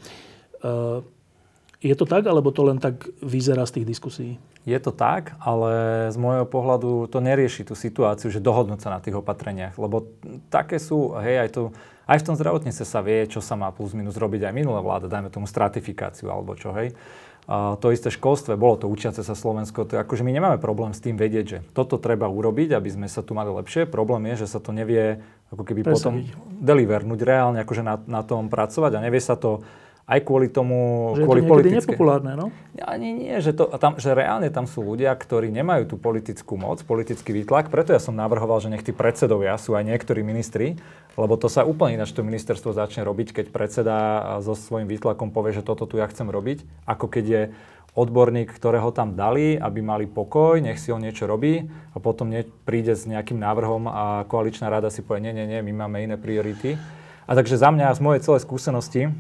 Eh, 0.62 1.02
je 1.80 1.96
to 1.96 2.04
tak, 2.04 2.28
alebo 2.28 2.52
to 2.52 2.68
len 2.68 2.78
tak 2.78 3.08
vyzerá 3.24 3.64
z 3.64 3.80
tých 3.80 3.88
diskusí? 3.88 4.28
Je 4.68 4.76
to 4.84 4.92
tak, 4.92 5.40
ale 5.40 5.72
z 6.12 6.18
môjho 6.20 6.44
pohľadu 6.44 7.08
to 7.08 7.24
nerieši 7.24 7.64
tú 7.64 7.74
situáciu, 7.74 8.28
že 8.28 8.44
dohodnúť 8.44 8.84
sa 8.84 8.92
na 8.92 9.00
tých 9.00 9.16
opatreniach. 9.16 9.80
Lebo 9.80 10.12
také 10.52 10.76
sú, 10.76 11.16
hej, 11.24 11.48
aj, 11.48 11.50
tu, 11.56 11.72
aj 12.04 12.20
v 12.20 12.26
tom 12.28 12.36
zdravotnice 12.36 12.84
sa 12.84 13.00
vie, 13.00 13.24
čo 13.32 13.40
sa 13.40 13.56
má 13.56 13.72
plus 13.72 13.96
minus 13.96 14.20
robiť 14.20 14.52
aj 14.52 14.54
minulá 14.54 14.84
vláda, 14.84 15.08
dajme 15.08 15.32
tomu 15.32 15.48
stratifikáciu 15.48 16.28
alebo 16.28 16.52
čo, 16.60 16.76
hej. 16.76 16.92
To 17.50 17.88
isté 17.90 18.14
školstve, 18.14 18.54
bolo 18.54 18.78
to 18.78 18.86
učiace 18.86 19.26
sa 19.26 19.34
Slovensko, 19.34 19.90
to 19.90 19.98
akože 19.98 20.22
my 20.22 20.30
nemáme 20.30 20.62
problém 20.62 20.94
s 20.94 21.02
tým 21.02 21.18
vedieť, 21.18 21.46
že 21.50 21.60
toto 21.74 21.98
treba 21.98 22.30
urobiť, 22.30 22.78
aby 22.78 22.90
sme 22.94 23.08
sa 23.10 23.26
tu 23.26 23.34
mali 23.34 23.50
lepšie. 23.50 23.90
Problém 23.90 24.30
je, 24.30 24.46
že 24.46 24.54
sa 24.54 24.62
to 24.62 24.70
nevie 24.70 25.18
ako 25.50 25.66
keby 25.66 25.82
Presadiť. 25.82 25.98
potom 25.98 26.14
delivernúť 26.62 27.20
reálne, 27.26 27.66
akože 27.66 27.82
na, 27.82 27.98
na 28.06 28.22
tom 28.22 28.54
pracovať 28.54 28.94
a 28.94 29.00
nevie 29.02 29.18
sa 29.18 29.34
to 29.34 29.66
aj 30.10 30.20
kvôli 30.26 30.50
tomu, 30.50 31.14
že 31.14 31.22
kvôli 31.22 31.46
je 31.46 31.46
to 31.46 31.54
politické. 31.54 31.94
nepopulárne, 31.94 32.34
no? 32.34 32.50
Ani 32.82 33.14
nie, 33.14 33.38
že, 33.38 33.54
to, 33.54 33.70
tam, 33.78 34.02
že 34.02 34.18
reálne 34.18 34.50
tam 34.50 34.66
sú 34.66 34.82
ľudia, 34.82 35.14
ktorí 35.14 35.54
nemajú 35.54 35.94
tú 35.94 35.96
politickú 36.02 36.58
moc, 36.58 36.82
politický 36.82 37.30
výtlak, 37.30 37.70
preto 37.70 37.94
ja 37.94 38.02
som 38.02 38.18
navrhoval, 38.18 38.58
že 38.58 38.74
nech 38.74 38.82
tí 38.82 38.90
predsedovia 38.90 39.54
sú 39.62 39.78
aj 39.78 39.86
niektorí 39.86 40.26
ministri, 40.26 40.82
lebo 41.14 41.38
to 41.38 41.46
sa 41.46 41.62
úplne 41.62 42.02
ináč 42.02 42.18
to 42.18 42.26
ministerstvo 42.26 42.74
začne 42.74 43.06
robiť, 43.06 43.38
keď 43.38 43.46
predseda 43.54 43.96
so 44.42 44.58
svojím 44.58 44.90
výtlakom 44.90 45.30
povie, 45.30 45.54
že 45.54 45.62
toto 45.62 45.86
tu 45.86 46.02
ja 46.02 46.10
chcem 46.10 46.26
robiť, 46.26 46.66
ako 46.90 47.06
keď 47.06 47.26
je 47.30 47.42
odborník, 47.94 48.50
ktorého 48.50 48.90
tam 48.90 49.14
dali, 49.14 49.58
aby 49.58 49.80
mali 49.82 50.06
pokoj, 50.10 50.58
nech 50.58 50.82
si 50.82 50.90
on 50.90 51.06
niečo 51.06 51.30
robí 51.30 51.70
a 51.94 51.98
potom 52.02 52.34
nie, 52.34 52.46
príde 52.66 52.98
s 52.98 53.06
nejakým 53.06 53.38
návrhom 53.38 53.86
a 53.86 54.26
koaličná 54.26 54.70
rada 54.74 54.90
si 54.90 55.06
povie, 55.06 55.30
nie, 55.30 55.34
nie, 55.38 55.46
nie, 55.46 55.62
my 55.62 55.86
máme 55.86 56.02
iné 56.02 56.18
priority. 56.18 56.78
A 57.30 57.38
takže 57.38 57.62
za 57.62 57.70
mňa, 57.70 57.94
z 57.94 58.02
mojej 58.02 58.22
celej 58.26 58.42
skúsenosti, 58.42 59.14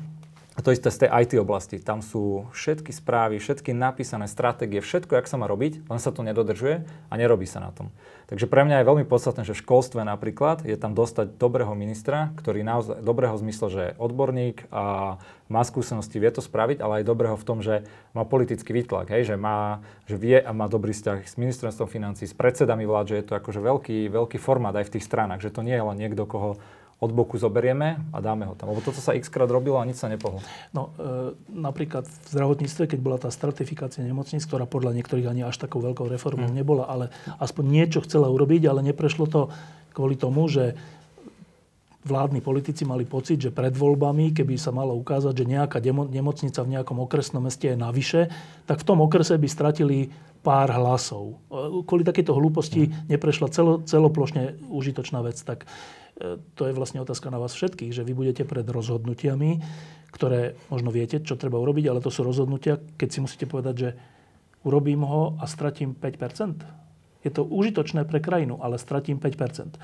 a 0.60 0.62
to 0.62 0.76
isté 0.76 0.92
z 0.92 1.08
tej 1.08 1.10
IT 1.24 1.40
oblasti. 1.40 1.80
Tam 1.80 2.04
sú 2.04 2.52
všetky 2.52 2.92
správy, 2.92 3.40
všetky 3.40 3.72
napísané 3.72 4.28
stratégie, 4.28 4.84
všetko, 4.84 5.16
jak 5.16 5.32
sa 5.32 5.40
má 5.40 5.48
robiť, 5.48 5.88
len 5.88 6.00
sa 6.04 6.12
to 6.12 6.20
nedodržuje 6.20 6.84
a 6.84 7.14
nerobí 7.16 7.48
sa 7.48 7.64
na 7.64 7.72
tom. 7.72 7.96
Takže 8.28 8.44
pre 8.44 8.68
mňa 8.68 8.84
je 8.84 8.90
veľmi 8.92 9.06
podstatné, 9.08 9.48
že 9.48 9.56
v 9.56 9.64
školstve 9.64 10.04
napríklad 10.04 10.68
je 10.68 10.76
tam 10.76 10.92
dostať 10.92 11.40
dobrého 11.40 11.72
ministra, 11.80 12.36
ktorý 12.36 12.68
naozaj 12.68 13.00
dobrého 13.00 13.40
zmysle, 13.40 13.68
že 13.72 13.82
je 13.88 13.96
odborník 14.04 14.68
a 14.68 15.16
má 15.48 15.64
skúsenosti, 15.64 16.20
vie 16.20 16.30
to 16.30 16.44
spraviť, 16.44 16.84
ale 16.84 17.02
aj 17.02 17.10
dobrého 17.10 17.40
v 17.40 17.48
tom, 17.48 17.64
že 17.64 17.88
má 18.12 18.28
politický 18.28 18.76
výtlak, 18.76 19.16
hej, 19.16 19.32
že, 19.32 19.36
má, 19.40 19.80
že 20.12 20.20
vie 20.20 20.38
a 20.44 20.52
má 20.52 20.68
dobrý 20.68 20.92
vzťah 20.92 21.24
s 21.24 21.40
ministerstvom 21.40 21.88
financí, 21.88 22.28
s 22.28 22.36
predsedami 22.36 22.84
vlád, 22.84 23.16
že 23.16 23.18
je 23.24 23.26
to 23.32 23.34
akože 23.40 23.64
veľký, 23.64 24.12
veľký 24.12 24.38
formát 24.38 24.76
aj 24.76 24.92
v 24.92 24.94
tých 25.00 25.08
stranách, 25.08 25.40
že 25.40 25.56
to 25.56 25.64
nie 25.64 25.74
je 25.74 25.88
len 25.88 25.98
niekto, 25.98 26.28
koho 26.28 26.60
od 27.00 27.12
boku 27.16 27.40
zoberieme 27.40 28.12
a 28.12 28.18
dáme 28.20 28.44
ho 28.44 28.60
tam. 28.60 28.76
Lebo 28.76 28.84
toto 28.84 29.00
sa 29.00 29.16
x 29.16 29.32
krát 29.32 29.48
robilo 29.48 29.80
a 29.80 29.88
nič 29.88 30.04
sa 30.04 30.12
nepohlo. 30.12 30.44
No, 30.76 30.92
e, 31.00 31.32
napríklad 31.48 32.04
v 32.04 32.28
zdravotníctve, 32.28 32.92
keď 32.92 33.00
bola 33.00 33.16
tá 33.16 33.32
stratifikácia 33.32 34.04
nemocníc, 34.04 34.44
ktorá 34.44 34.68
podľa 34.68 35.00
niektorých 35.00 35.32
ani 35.32 35.48
až 35.48 35.64
takou 35.64 35.80
veľkou 35.80 36.12
reformou 36.12 36.52
hmm. 36.52 36.60
nebola, 36.60 36.92
ale 36.92 37.08
aspoň 37.40 37.64
niečo 37.64 38.04
chcela 38.04 38.28
urobiť, 38.28 38.68
ale 38.68 38.84
neprešlo 38.84 39.32
to 39.32 39.48
kvôli 39.96 40.20
tomu, 40.20 40.52
že 40.52 40.76
vládni 42.04 42.44
politici 42.44 42.84
mali 42.84 43.08
pocit, 43.08 43.40
že 43.40 43.52
pred 43.56 43.72
voľbami, 43.72 44.36
keby 44.36 44.56
sa 44.60 44.76
malo 44.76 44.96
ukázať, 45.00 45.36
že 45.36 45.46
nejaká 45.48 45.80
nemocnica 45.88 46.64
v 46.64 46.72
nejakom 46.80 47.00
okresnom 47.00 47.44
meste 47.44 47.72
je 47.72 47.78
navyše, 47.80 48.22
tak 48.68 48.84
v 48.84 48.88
tom 48.88 49.00
okrese 49.04 49.36
by 49.40 49.48
stratili 49.48 50.12
pár 50.44 50.68
hlasov. 50.72 51.40
E, 51.48 51.84
kvôli 51.88 52.04
takéto 52.04 52.36
hlúposti 52.36 52.92
hmm. 52.92 53.08
neprešla 53.08 53.48
celo, 53.56 53.80
celoplošne 53.88 54.60
užitočná 54.68 55.24
vec. 55.24 55.40
Tak 55.40 55.64
to 56.56 56.62
je 56.68 56.74
vlastne 56.76 57.00
otázka 57.00 57.32
na 57.32 57.40
vás 57.40 57.56
všetkých, 57.56 57.96
že 57.96 58.04
vy 58.04 58.12
budete 58.12 58.44
pred 58.44 58.68
rozhodnutiami, 58.68 59.64
ktoré 60.12 60.60
možno 60.68 60.92
viete, 60.92 61.24
čo 61.24 61.40
treba 61.40 61.62
urobiť, 61.62 61.86
ale 61.88 62.04
to 62.04 62.12
sú 62.12 62.28
rozhodnutia, 62.28 62.82
keď 63.00 63.10
si 63.10 63.20
musíte 63.24 63.46
povedať, 63.48 63.76
že 63.78 63.90
urobím 64.68 65.08
ho 65.08 65.40
a 65.40 65.48
stratím 65.48 65.96
5 65.96 66.20
Je 67.20 67.32
to 67.32 67.44
užitočné 67.44 68.08
pre 68.08 68.24
krajinu, 68.24 68.60
ale 68.64 68.80
stratím 68.80 69.20
5% 69.20 69.76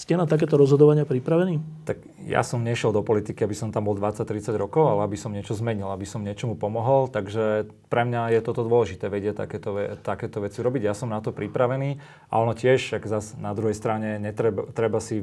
ste 0.00 0.16
na 0.16 0.24
takéto 0.24 0.56
rozhodovania 0.56 1.04
pripravení? 1.04 1.60
Tak 1.84 2.00
ja 2.24 2.40
som 2.40 2.64
nešiel 2.64 2.88
do 2.88 3.04
politiky, 3.04 3.44
aby 3.44 3.52
som 3.52 3.68
tam 3.68 3.84
bol 3.84 3.92
20-30 4.00 4.56
rokov, 4.56 4.88
ale 4.88 5.04
aby 5.04 5.20
som 5.20 5.28
niečo 5.28 5.52
zmenil, 5.52 5.92
aby 5.92 6.08
som 6.08 6.24
niečomu 6.24 6.56
pomohol. 6.56 7.12
Takže 7.12 7.68
pre 7.92 8.08
mňa 8.08 8.32
je 8.32 8.40
toto 8.40 8.64
dôležité 8.64 9.12
vedieť 9.12 9.44
takéto, 9.44 9.76
takéto 10.00 10.40
veci 10.40 10.64
robiť. 10.64 10.88
Ja 10.88 10.96
som 10.96 11.12
na 11.12 11.20
to 11.20 11.36
pripravený 11.36 12.00
a 12.32 12.40
ono 12.40 12.56
tiež, 12.56 12.96
ak 12.96 13.04
zase 13.04 13.36
na 13.36 13.52
druhej 13.52 13.76
strane 13.76 14.16
netreba, 14.16 14.64
treba 14.72 15.04
si 15.04 15.20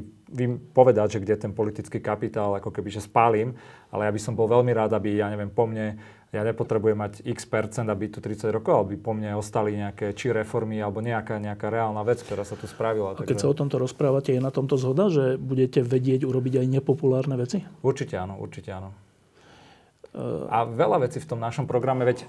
povedať, 0.70 1.18
že 1.18 1.22
kde 1.26 1.34
ten 1.34 1.50
politický 1.50 1.98
kapitál 1.98 2.54
ako 2.54 2.70
keby 2.70 2.94
že 2.94 3.02
spálim, 3.02 3.58
ale 3.90 4.06
ja 4.06 4.14
by 4.14 4.20
som 4.22 4.38
bol 4.38 4.46
veľmi 4.46 4.70
rád, 4.70 4.94
aby, 4.94 5.18
ja 5.18 5.26
neviem, 5.26 5.50
po 5.50 5.66
mne 5.66 5.98
ja 6.28 6.44
nepotrebujem 6.44 6.98
mať 6.98 7.12
x 7.24 7.48
percent, 7.48 7.88
aby 7.88 8.12
tu 8.12 8.20
30 8.20 8.52
rokov, 8.52 8.84
aby 8.84 9.00
po 9.00 9.16
mne 9.16 9.40
ostali 9.40 9.72
nejaké 9.72 10.12
či 10.12 10.28
reformy 10.28 10.76
alebo 10.76 11.00
nejaká, 11.00 11.40
nejaká 11.40 11.72
reálna 11.72 12.04
vec, 12.04 12.20
ktorá 12.20 12.44
sa 12.44 12.52
tu 12.52 12.68
spravila. 12.68 13.16
A 13.16 13.24
keď 13.24 13.40
takže... 13.40 13.44
sa 13.48 13.52
o 13.52 13.56
tomto 13.56 13.80
rozprávate, 13.80 14.36
je 14.36 14.42
na 14.44 14.52
tomto 14.52 14.76
zhoda, 14.76 15.08
že 15.08 15.40
budete 15.40 15.80
vedieť 15.80 16.28
urobiť 16.28 16.60
aj 16.60 16.66
nepopulárne 16.68 17.40
veci? 17.40 17.64
Určite 17.80 18.20
áno, 18.20 18.36
určite 18.36 18.68
áno. 18.76 18.92
Uh... 20.12 20.44
A 20.52 20.68
veľa 20.68 21.08
vecí 21.08 21.16
v 21.16 21.28
tom 21.32 21.40
našom 21.40 21.64
programe, 21.64 22.04
veď 22.04 22.28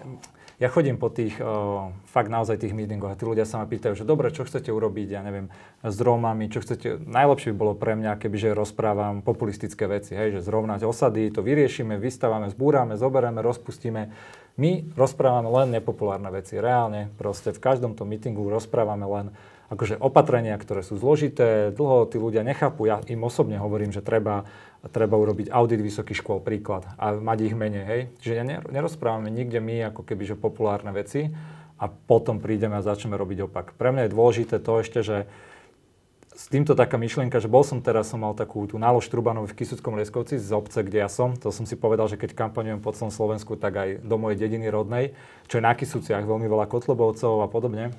ja 0.60 0.68
chodím 0.68 1.00
po 1.00 1.08
tých, 1.08 1.40
uh, 1.40 1.96
fakt 2.12 2.28
naozaj 2.28 2.60
tých 2.60 2.76
meetingoch 2.76 3.16
a 3.16 3.20
tí 3.20 3.24
ľudia 3.24 3.48
sa 3.48 3.64
ma 3.64 3.66
pýtajú, 3.66 3.96
že 3.96 4.04
dobre, 4.04 4.28
čo 4.36 4.44
chcete 4.44 4.68
urobiť, 4.68 5.08
ja 5.16 5.24
neviem, 5.24 5.48
s 5.80 5.96
Rómami, 5.96 6.52
čo 6.52 6.60
chcete, 6.60 7.00
najlepšie 7.00 7.56
by 7.56 7.58
bolo 7.58 7.74
pre 7.80 7.96
mňa, 7.96 8.20
kebyže 8.20 8.52
rozprávam 8.52 9.24
populistické 9.24 9.88
veci, 9.88 10.20
hej, 10.20 10.36
že 10.36 10.44
zrovnať 10.44 10.84
osady, 10.84 11.32
to 11.32 11.40
vyriešime, 11.40 11.96
vystávame, 11.96 12.52
zbúrame, 12.52 13.00
zoberieme, 13.00 13.40
rozpustíme. 13.40 14.12
My 14.60 14.84
rozprávame 15.00 15.48
len 15.48 15.80
nepopulárne 15.80 16.28
veci, 16.36 16.60
reálne, 16.60 17.08
proste 17.16 17.56
v 17.56 17.64
každom 17.64 17.96
tom 17.96 18.12
meetingu 18.12 18.44
rozprávame 18.52 19.08
len 19.08 19.32
akože 19.70 20.02
opatrenia, 20.02 20.58
ktoré 20.58 20.82
sú 20.82 20.98
zložité, 20.98 21.70
dlho 21.72 22.10
tí 22.10 22.18
ľudia 22.18 22.42
nechápu. 22.42 22.90
Ja 22.90 23.00
im 23.06 23.22
osobne 23.22 23.62
hovorím, 23.62 23.94
že 23.94 24.02
treba, 24.02 24.50
treba 24.88 25.20
urobiť 25.20 25.52
audit 25.52 25.84
vysokých 25.84 26.24
škôl, 26.24 26.40
príklad, 26.40 26.88
a 26.96 27.12
mať 27.12 27.52
ich 27.52 27.56
menej, 27.56 27.84
hej. 27.84 28.02
Čiže 28.24 28.64
nerozprávame 28.72 29.28
nikde 29.28 29.60
my 29.60 29.92
ako 29.92 30.08
keby, 30.08 30.24
že 30.24 30.40
populárne 30.40 30.96
veci 30.96 31.36
a 31.76 31.92
potom 31.92 32.40
prídeme 32.40 32.80
a 32.80 32.84
začneme 32.84 33.20
robiť 33.20 33.52
opak. 33.52 33.76
Pre 33.76 33.92
mňa 33.92 34.08
je 34.08 34.16
dôležité 34.16 34.56
to 34.64 34.80
ešte, 34.80 35.00
že 35.04 35.18
s 36.40 36.48
týmto 36.48 36.72
taká 36.72 36.96
myšlienka, 36.96 37.44
že 37.44 37.52
bol 37.52 37.68
som 37.68 37.84
teraz, 37.84 38.08
som 38.08 38.24
mal 38.24 38.32
takú 38.32 38.64
tú 38.64 38.80
nálož 38.80 39.12
Trubanov 39.12 39.52
v 39.52 39.60
Kisuckom 39.60 40.00
Lieskovci 40.00 40.40
z 40.40 40.56
obce, 40.56 40.80
kde 40.88 41.04
ja 41.04 41.12
som. 41.12 41.36
To 41.36 41.52
som 41.52 41.68
si 41.68 41.76
povedal, 41.76 42.08
že 42.08 42.16
keď 42.16 42.32
kampaňujem 42.32 42.80
po 42.80 42.96
celom 42.96 43.12
Slovensku, 43.12 43.60
tak 43.60 43.76
aj 43.76 43.90
do 44.08 44.16
mojej 44.16 44.48
dediny 44.48 44.72
rodnej, 44.72 45.12
čo 45.52 45.60
je 45.60 45.68
na 45.68 45.76
Kisuciach 45.76 46.24
veľmi 46.24 46.48
veľa 46.48 46.72
kotlobovcov 46.72 47.44
a 47.44 47.52
podobne. 47.52 47.92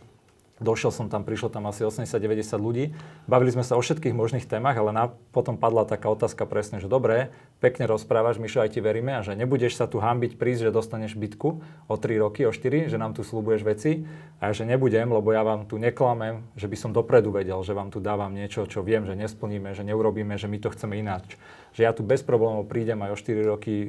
Došiel 0.61 0.93
som 0.93 1.09
tam, 1.09 1.25
prišlo 1.25 1.49
tam 1.49 1.65
asi 1.73 1.89
80-90 1.89 2.61
ľudí. 2.61 2.93
Bavili 3.25 3.49
sme 3.49 3.65
sa 3.65 3.75
o 3.75 3.83
všetkých 3.83 4.13
možných 4.13 4.45
témach, 4.45 4.77
ale 4.77 4.93
na, 4.93 5.09
potom 5.33 5.57
padla 5.57 5.89
taká 5.89 6.13
otázka 6.13 6.45
presne, 6.45 6.85
že 6.85 6.85
dobre, 6.85 7.33
pekne 7.65 7.89
rozprávaš, 7.89 8.37
Mišo, 8.37 8.61
aj 8.61 8.77
ti 8.77 8.85
veríme 8.85 9.17
a 9.17 9.25
že 9.25 9.33
nebudeš 9.33 9.81
sa 9.81 9.89
tu 9.89 10.05
hambiť 10.05 10.37
prísť, 10.37 10.69
že 10.69 10.77
dostaneš 10.77 11.17
bytku 11.17 11.65
o 11.89 11.95
3 11.97 12.21
roky, 12.21 12.45
o 12.45 12.53
4, 12.53 12.93
že 12.93 13.01
nám 13.01 13.17
tu 13.17 13.25
slúbuješ 13.25 13.65
veci 13.65 14.05
a 14.37 14.53
že 14.53 14.69
nebudem, 14.69 15.09
lebo 15.09 15.33
ja 15.33 15.41
vám 15.41 15.65
tu 15.65 15.81
neklamem, 15.81 16.45
že 16.61 16.69
by 16.69 16.77
som 16.77 16.91
dopredu 16.93 17.33
vedel, 17.33 17.57
že 17.65 17.73
vám 17.73 17.89
tu 17.89 17.97
dávam 17.97 18.29
niečo, 18.29 18.69
čo 18.69 18.85
viem, 18.85 19.09
že 19.09 19.17
nesplníme, 19.17 19.73
že 19.73 19.81
neurobíme, 19.81 20.37
že 20.37 20.45
my 20.45 20.61
to 20.61 20.69
chceme 20.77 21.01
ináč. 21.01 21.41
Že 21.73 21.89
ja 21.89 21.93
tu 21.97 22.05
bez 22.05 22.21
problémov 22.21 22.69
prídem 22.69 23.01
aj 23.01 23.17
o 23.17 23.21
4 23.21 23.49
roky 23.49 23.89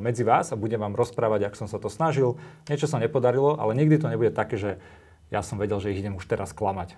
medzi 0.00 0.24
vás 0.24 0.52
a 0.52 0.56
budem 0.56 0.80
vám 0.80 0.96
rozprávať, 0.96 1.52
ak 1.52 1.58
som 1.60 1.68
sa 1.68 1.76
to 1.76 1.92
snažil. 1.92 2.40
Niečo 2.64 2.88
sa 2.88 2.96
nepodarilo, 2.96 3.60
ale 3.60 3.76
nikdy 3.76 4.00
to 4.00 4.08
nebude 4.08 4.32
také, 4.32 4.56
že 4.56 4.80
ja 5.28 5.40
som 5.44 5.60
vedel, 5.60 5.78
že 5.80 5.92
ich 5.92 6.00
idem 6.00 6.16
už 6.16 6.24
teraz 6.24 6.56
klamať. 6.56 6.96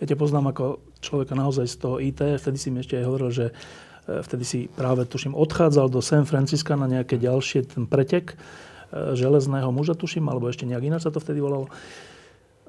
Ja 0.00 0.04
ťa 0.08 0.16
poznám 0.16 0.56
ako 0.56 0.80
človeka 1.04 1.36
naozaj 1.36 1.66
z 1.68 1.76
toho 1.76 1.96
IT, 2.00 2.20
vtedy 2.40 2.56
si 2.56 2.68
mi 2.72 2.80
ešte 2.80 2.96
aj 2.96 3.04
hovoril, 3.04 3.30
že 3.30 3.46
e, 3.52 4.24
vtedy 4.24 4.44
si 4.48 4.58
práve, 4.72 5.04
tuším, 5.04 5.36
odchádzal 5.36 5.92
do 5.92 6.00
San 6.00 6.24
Francisca 6.24 6.72
na 6.72 6.88
nejaké 6.88 7.20
ďalšie 7.20 7.68
ten 7.68 7.84
pretek 7.84 8.32
e, 8.32 8.36
železného 9.12 9.68
muža, 9.68 9.92
tuším, 9.92 10.32
alebo 10.32 10.48
ešte 10.48 10.64
nejak 10.64 10.88
ináč 10.88 11.04
sa 11.04 11.12
to 11.12 11.20
vtedy 11.20 11.44
volalo. 11.44 11.68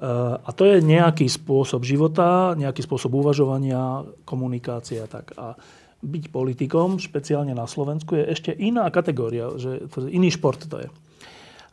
A 0.01 0.49
to 0.57 0.65
je 0.65 0.81
nejaký 0.81 1.29
spôsob 1.29 1.85
života, 1.85 2.57
nejaký 2.57 2.81
spôsob 2.81 3.13
uvažovania, 3.21 4.01
komunikácie 4.25 4.97
a 4.97 5.05
tak. 5.05 5.29
A 5.37 5.53
byť 6.01 6.33
politikom, 6.33 6.97
špeciálne 6.97 7.53
na 7.53 7.69
Slovensku, 7.69 8.17
je 8.17 8.25
ešte 8.33 8.49
iná 8.49 8.89
kategória, 8.89 9.53
že 9.61 9.85
iný 10.09 10.33
šport 10.33 10.57
to 10.57 10.81
je. 10.81 10.89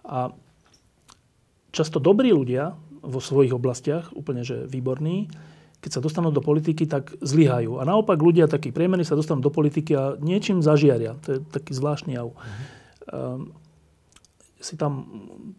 A 0.05 0.29
často 1.75 2.01
dobrí 2.01 2.33
ľudia 2.33 2.77
vo 3.05 3.21
svojich 3.23 3.55
oblastiach, 3.55 4.11
úplne 4.13 4.43
že 4.43 4.67
výborní, 4.67 5.31
keď 5.79 5.91
sa 5.95 6.05
dostanú 6.05 6.35
do 6.35 6.43
politiky, 6.43 6.91
tak 6.91 7.15
zlyhajú. 7.23 7.79
A 7.79 7.87
naopak 7.87 8.19
ľudia 8.19 8.51
takí 8.51 8.75
priemerní 8.75 9.07
sa 9.07 9.15
dostanú 9.15 9.39
do 9.39 9.55
politiky 9.55 9.95
a 9.95 10.19
niečím 10.19 10.59
zažiaria. 10.59 11.15
To 11.23 11.39
je 11.39 11.41
taký 11.55 11.71
zvláštny 11.71 12.19
jav. 12.19 12.35
Mm-hmm. 12.35 12.67
Um, 13.15 13.55
si 14.59 14.75
tam 14.75 15.07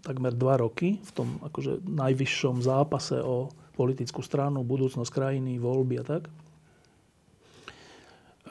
takmer 0.03 0.35
dva 0.35 0.59
roky 0.59 0.99
v 0.99 1.11
tom 1.15 1.39
akože 1.39 1.87
najvyššom 1.87 2.59
zápase 2.59 3.15
o 3.23 3.47
politickú 3.79 4.19
stranu, 4.19 4.67
budúcnosť 4.67 5.07
krajiny, 5.07 5.55
voľby 5.55 5.95
a 5.95 6.05
tak. 6.05 6.27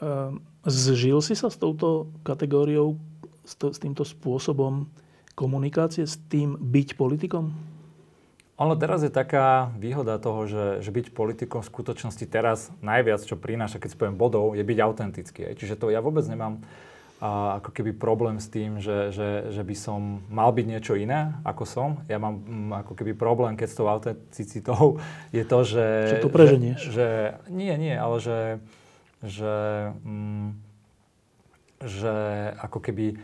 Ehm, 0.01 0.41
zžil 0.65 1.21
si 1.21 1.37
sa 1.37 1.53
s 1.53 1.61
touto 1.61 2.09
kategóriou, 2.25 2.97
s, 3.45 3.53
to, 3.61 3.77
s 3.77 3.79
týmto 3.83 4.09
spôsobom 4.09 4.89
komunikácie, 5.39 6.03
s 6.03 6.19
tým 6.27 6.59
byť 6.59 6.99
politikom? 6.99 7.55
Ono 8.59 8.75
teraz 8.75 9.07
je 9.07 9.13
taká 9.15 9.71
výhoda 9.79 10.19
toho, 10.19 10.51
že, 10.51 10.83
že 10.83 10.91
byť 10.91 11.15
politikom 11.15 11.63
v 11.63 11.71
skutočnosti 11.71 12.27
teraz 12.27 12.75
najviac, 12.83 13.23
čo 13.23 13.39
prináša, 13.39 13.79
keď 13.79 13.95
spojím 13.95 14.19
bodov, 14.19 14.59
je 14.59 14.67
byť 14.67 14.79
autentický. 14.83 15.55
Čiže 15.55 15.79
to 15.79 15.95
ja 15.95 16.03
vôbec 16.03 16.27
nemám 16.27 16.59
a, 17.23 17.63
ako 17.63 17.71
keby 17.71 17.95
problém 17.95 18.43
s 18.43 18.51
tým, 18.51 18.83
že, 18.83 19.15
že, 19.15 19.55
že 19.55 19.63
by 19.63 19.77
som 19.79 20.27
mal 20.27 20.51
byť 20.51 20.67
niečo 20.67 20.99
iné, 20.99 21.39
ako 21.47 21.63
som. 21.63 22.03
Ja 22.11 22.19
mám 22.19 22.43
m, 22.43 22.75
mm, 22.75 22.83
ako 22.83 22.93
keby 22.99 23.15
problém, 23.15 23.55
keď 23.55 23.69
s 23.71 23.79
tou 23.79 23.87
autenticitou 23.87 24.99
je 25.31 25.47
to, 25.47 25.59
že... 25.63 25.87
Že 26.19 26.27
to 26.27 26.35
preženieš. 26.35 26.79
Že, 26.83 26.91
že, 26.91 27.09
nie, 27.47 27.75
nie, 27.79 27.95
ale 27.95 28.19
že 28.19 28.59
že, 29.23 29.57
mm, 30.05 30.49
že 31.83 32.15
ako 32.59 32.79
keby 32.79 33.19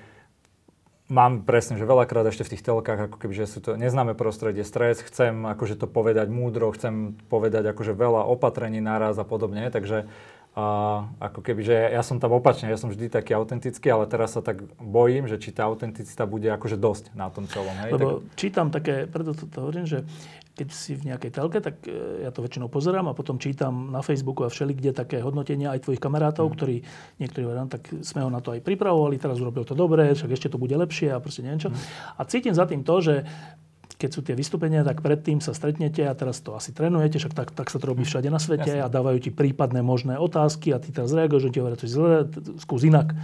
mám 1.14 1.46
presne, 1.46 1.78
že 1.78 1.86
veľakrát 1.86 2.26
ešte 2.26 2.42
v 2.42 2.52
tých 2.58 2.66
telkách, 2.66 3.06
ako 3.06 3.16
keby, 3.22 3.34
že 3.38 3.46
sú 3.46 3.62
to 3.62 3.78
neznáme 3.78 4.18
prostredie, 4.18 4.66
stres, 4.66 4.98
chcem 5.06 5.46
akože 5.46 5.78
to 5.78 5.86
povedať 5.86 6.26
múdro, 6.26 6.74
chcem 6.74 7.14
povedať 7.30 7.70
akože 7.70 7.94
veľa 7.94 8.26
opatrení 8.26 8.82
naraz 8.82 9.14
a 9.14 9.22
podobne, 9.22 9.70
takže 9.70 10.10
a 10.54 10.66
ako 11.18 11.42
keby, 11.42 11.66
že 11.66 11.74
ja 11.74 11.98
som 12.06 12.22
tam 12.22 12.30
opačne, 12.30 12.70
ja 12.70 12.78
som 12.78 12.86
vždy 12.86 13.10
taký 13.10 13.34
autentický, 13.34 13.90
ale 13.90 14.06
teraz 14.06 14.38
sa 14.38 14.40
tak 14.40 14.62
bojím, 14.78 15.26
že 15.26 15.42
či 15.42 15.50
tá 15.50 15.66
autenticita 15.66 16.30
bude 16.30 16.46
akože 16.46 16.78
dosť 16.78 17.10
na 17.18 17.26
tom 17.26 17.50
celom. 17.50 17.74
Hej? 17.82 17.90
Lebo 17.98 18.22
tak... 18.22 18.38
čítam 18.38 18.70
také, 18.70 19.10
preto 19.10 19.34
to, 19.34 19.50
to 19.50 19.58
hovorím, 19.58 19.82
že 19.82 20.06
keď 20.54 20.68
si 20.70 20.94
v 20.94 21.10
nejakej 21.10 21.30
telke, 21.34 21.58
tak 21.58 21.82
e, 21.90 22.22
ja 22.22 22.30
to 22.30 22.38
väčšinou 22.46 22.70
pozerám 22.70 23.10
a 23.10 23.18
potom 23.18 23.42
čítam 23.42 23.90
na 23.90 23.98
Facebooku 24.06 24.46
a 24.46 24.48
všeli, 24.48 24.78
kde 24.78 24.94
také 24.94 25.18
hodnotenia 25.18 25.74
aj 25.74 25.90
tvojich 25.90 25.98
kamarátov, 25.98 26.46
mm. 26.46 26.54
ktorí 26.54 26.76
niektorí 27.18 27.42
hovoria, 27.50 27.66
tak 27.66 27.90
sme 28.06 28.22
ho 28.22 28.30
na 28.30 28.38
to 28.38 28.54
aj 28.54 28.62
pripravovali, 28.62 29.18
teraz 29.18 29.42
urobil 29.42 29.66
to 29.66 29.74
dobre, 29.74 30.14
však 30.14 30.30
ešte 30.30 30.54
to 30.54 30.62
bude 30.62 30.78
lepšie 30.78 31.10
a 31.10 31.18
proste 31.18 31.42
neviem 31.42 31.66
čo. 31.66 31.74
Mm. 31.74 31.82
A 32.14 32.20
cítim 32.30 32.54
za 32.54 32.70
tým 32.70 32.86
to, 32.86 32.94
že 33.02 33.26
keď 33.94 34.10
sú 34.10 34.20
tie 34.26 34.34
vystúpenia, 34.34 34.82
tak 34.82 35.00
predtým 35.00 35.38
sa 35.38 35.54
stretnete 35.54 36.02
a 36.02 36.12
teraz 36.18 36.42
to 36.42 36.58
asi 36.58 36.74
trénujete, 36.74 37.22
však 37.22 37.34
tak, 37.34 37.48
tak 37.54 37.70
sa 37.70 37.78
to 37.78 37.86
robí 37.86 38.02
mhm. 38.02 38.10
všade 38.10 38.28
na 38.28 38.40
svete 38.42 38.74
Jasne. 38.74 38.84
a 38.84 38.92
dávajú 38.92 39.18
ti 39.22 39.30
prípadné 39.30 39.80
možné 39.80 40.18
otázky 40.18 40.74
a 40.74 40.82
ty 40.82 40.90
teraz 40.90 41.14
reaguješ, 41.14 41.48
že 41.48 41.52
ti 41.54 41.58
hovoria, 41.62 41.78
to 41.78 41.86
zle, 41.86 42.26
skús 42.58 42.82
inak. 42.82 43.14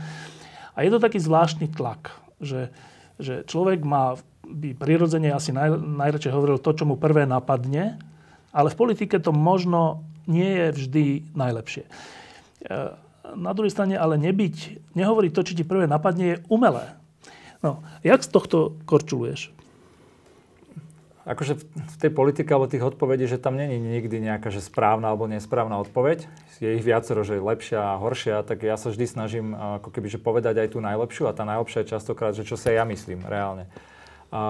A 0.79 0.87
je 0.87 0.91
to 0.95 1.03
taký 1.03 1.19
zvláštny 1.19 1.69
tlak, 1.75 2.15
že, 2.39 2.71
že 3.19 3.43
človek 3.45 3.83
má 3.83 4.17
by 4.51 4.75
prirodzene 4.75 5.31
asi 5.31 5.55
naj, 5.55 5.79
najradšej 5.79 6.35
hovoril 6.35 6.59
to, 6.59 6.75
čo 6.75 6.85
mu 6.89 6.99
prvé 6.99 7.23
napadne, 7.23 8.03
ale 8.51 8.73
v 8.73 8.79
politike 8.79 9.23
to 9.23 9.31
možno 9.31 10.03
nie 10.27 10.47
je 10.47 10.67
vždy 10.75 11.05
najlepšie. 11.39 11.85
E, 11.87 11.91
na 13.31 13.53
druhej 13.55 13.71
strane 13.71 13.95
ale 13.95 14.19
nebyť, 14.19 14.91
nehovoriť 14.99 15.31
to, 15.31 15.43
čo 15.47 15.55
ti 15.55 15.63
prvé 15.63 15.87
napadne, 15.87 16.35
je 16.35 16.43
umelé. 16.51 16.99
No, 17.63 17.85
jak 18.03 18.25
z 18.25 18.31
tohto 18.33 18.75
korčuluješ? 18.89 19.53
Akože 21.29 21.61
v 21.61 21.97
tej 22.01 22.11
politike 22.17 22.49
alebo 22.49 22.65
tých 22.65 22.81
odpovedí, 22.81 23.29
že 23.29 23.37
tam 23.37 23.61
není 23.61 23.77
nikdy 23.77 24.25
nejaká 24.25 24.49
že 24.49 24.65
správna 24.65 25.13
alebo 25.13 25.29
nesprávna 25.29 25.77
odpoveď. 25.85 26.25
Je 26.65 26.77
ich 26.77 26.85
viacero, 26.85 27.21
že 27.21 27.37
je 27.37 27.45
lepšia 27.45 27.93
a 27.93 28.01
horšia, 28.01 28.41
tak 28.41 28.65
ja 28.65 28.81
sa 28.81 28.89
vždy 28.89 29.05
snažím 29.05 29.47
ako 29.53 29.93
keby, 29.93 30.09
že 30.09 30.21
povedať 30.21 30.65
aj 30.65 30.73
tú 30.73 30.81
najlepšiu 30.81 31.29
a 31.29 31.37
tá 31.37 31.45
najlepšia 31.45 31.85
je 31.85 31.93
častokrát, 31.93 32.33
že 32.33 32.49
čo 32.49 32.57
sa 32.57 32.73
ja 32.73 32.89
myslím 32.89 33.25
reálne. 33.29 33.69
A, 34.31 34.43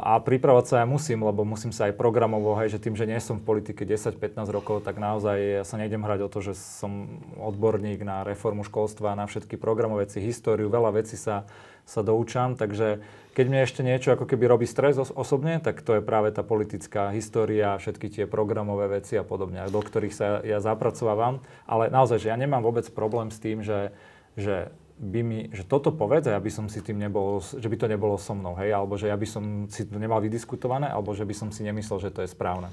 a 0.00 0.12
pripravať 0.16 0.64
sa 0.64 0.74
ja 0.80 0.86
musím, 0.88 1.20
lebo 1.20 1.44
musím 1.44 1.68
sa 1.68 1.92
aj 1.92 2.00
programovo, 2.00 2.56
hej, 2.56 2.72
že 2.72 2.80
tým, 2.80 2.96
že 2.96 3.04
nie 3.04 3.20
som 3.20 3.36
v 3.36 3.44
politike 3.44 3.84
10-15 3.84 4.48
rokov, 4.48 4.80
tak 4.80 4.96
naozaj 4.96 5.60
ja 5.60 5.64
sa 5.68 5.76
nejdem 5.76 6.00
hrať 6.00 6.24
o 6.24 6.32
to, 6.32 6.40
že 6.40 6.56
som 6.56 7.20
odborník 7.36 8.00
na 8.00 8.24
reformu 8.24 8.64
školstva, 8.64 9.12
na 9.12 9.28
všetky 9.28 9.60
programové 9.60 10.08
veci, 10.08 10.24
históriu, 10.24 10.72
veľa 10.72 11.04
vecí 11.04 11.20
sa, 11.20 11.44
sa 11.84 12.00
doučam, 12.00 12.56
takže 12.56 13.04
keď 13.36 13.46
mne 13.52 13.68
ešte 13.68 13.84
niečo 13.84 14.16
ako 14.16 14.24
keby 14.24 14.48
robí 14.48 14.64
stres 14.64 14.96
os- 14.96 15.12
osobne, 15.12 15.60
tak 15.60 15.84
to 15.84 16.00
je 16.00 16.02
práve 16.02 16.32
tá 16.32 16.40
politická 16.40 17.12
história, 17.12 17.76
všetky 17.76 18.08
tie 18.08 18.24
programové 18.24 18.88
veci 18.88 19.20
a 19.20 19.28
podobne, 19.28 19.60
do 19.68 19.76
ktorých 19.84 20.14
sa 20.16 20.40
ja 20.40 20.56
zapracovávam. 20.64 21.44
Ale 21.68 21.92
naozaj, 21.92 22.24
že 22.24 22.32
ja 22.32 22.36
nemám 22.40 22.64
vôbec 22.64 22.88
problém 22.96 23.28
s 23.28 23.36
tým, 23.36 23.60
že, 23.60 23.92
že 24.40 24.72
by 24.96 25.20
mi, 25.20 25.40
že 25.52 25.68
toto 25.68 25.92
povedz 25.92 26.32
a 26.32 26.36
ja 26.36 26.40
by 26.40 26.48
som 26.48 26.72
si 26.72 26.80
tým 26.80 26.96
nebol, 26.96 27.44
že 27.44 27.68
by 27.68 27.76
to 27.76 27.86
nebolo 27.92 28.16
so 28.16 28.32
mnou, 28.32 28.56
hej, 28.56 28.72
alebo 28.72 28.96
že 28.96 29.12
ja 29.12 29.16
by 29.20 29.28
som 29.28 29.68
si 29.68 29.84
to 29.84 30.00
nemal 30.00 30.24
vydiskutované, 30.24 30.88
alebo 30.88 31.12
že 31.12 31.28
by 31.28 31.36
som 31.36 31.52
si 31.52 31.60
nemyslel, 31.68 32.00
že 32.00 32.08
to 32.08 32.24
je 32.24 32.32
správne. 32.32 32.72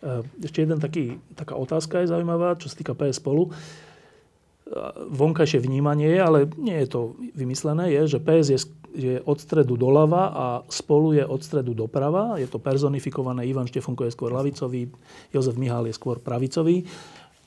E, 0.00 0.24
ešte 0.40 0.64
jeden 0.64 0.80
taký, 0.80 1.20
taká 1.36 1.52
otázka 1.60 2.00
je 2.00 2.08
zaujímavá, 2.08 2.56
čo 2.56 2.72
sa 2.72 2.80
týka 2.80 2.96
PS 2.96 3.20
spolu. 3.20 3.52
E, 3.52 4.70
vonkajšie 5.12 5.60
vnímanie 5.60 6.16
ale 6.16 6.48
nie 6.56 6.80
je 6.80 6.88
to 6.88 7.00
vymyslené, 7.36 7.92
je, 8.00 8.16
že 8.16 8.24
PS 8.24 8.48
je, 8.48 8.58
je 8.92 9.18
od 9.24 9.38
stredu 9.40 9.74
doľava 9.80 10.22
a 10.32 10.46
spolu 10.68 11.16
je 11.16 11.24
od 11.24 11.40
stredu 11.40 11.72
doprava. 11.72 12.36
Je 12.36 12.46
to 12.46 12.60
personifikované, 12.60 13.48
Ivan 13.48 13.66
Štefunko 13.66 14.04
je 14.04 14.12
skôr 14.12 14.30
lavicový, 14.30 14.92
Jozef 15.32 15.56
Mihál 15.56 15.88
je 15.88 15.96
skôr 15.96 16.20
pravicový 16.20 16.84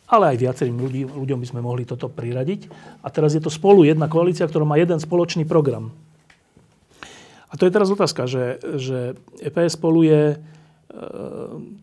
ale 0.06 0.38
aj 0.38 0.41
viacerým 0.41 0.78
ľudí, 0.78 1.02
ľuďom 1.10 1.41
by 1.41 1.48
sme 1.50 1.66
mohli 1.66 1.82
toto 1.82 2.06
priradiť. 2.06 2.70
A 3.02 3.10
teraz 3.10 3.34
je 3.34 3.41
to 3.41 3.50
spolu 3.50 3.82
jedna 3.82 4.06
koalícia, 4.06 4.46
ktorá 4.46 4.62
má 4.62 4.78
jeden 4.78 5.02
spoločný 5.02 5.50
program. 5.50 5.89
A 7.50 7.58
to 7.58 7.66
je 7.66 7.74
teraz 7.74 7.89
otázka, 7.89 8.30
že, 8.30 8.62
že 8.78 9.18
EPS 9.41 9.80
spolu 9.80 10.06
je 10.06 10.38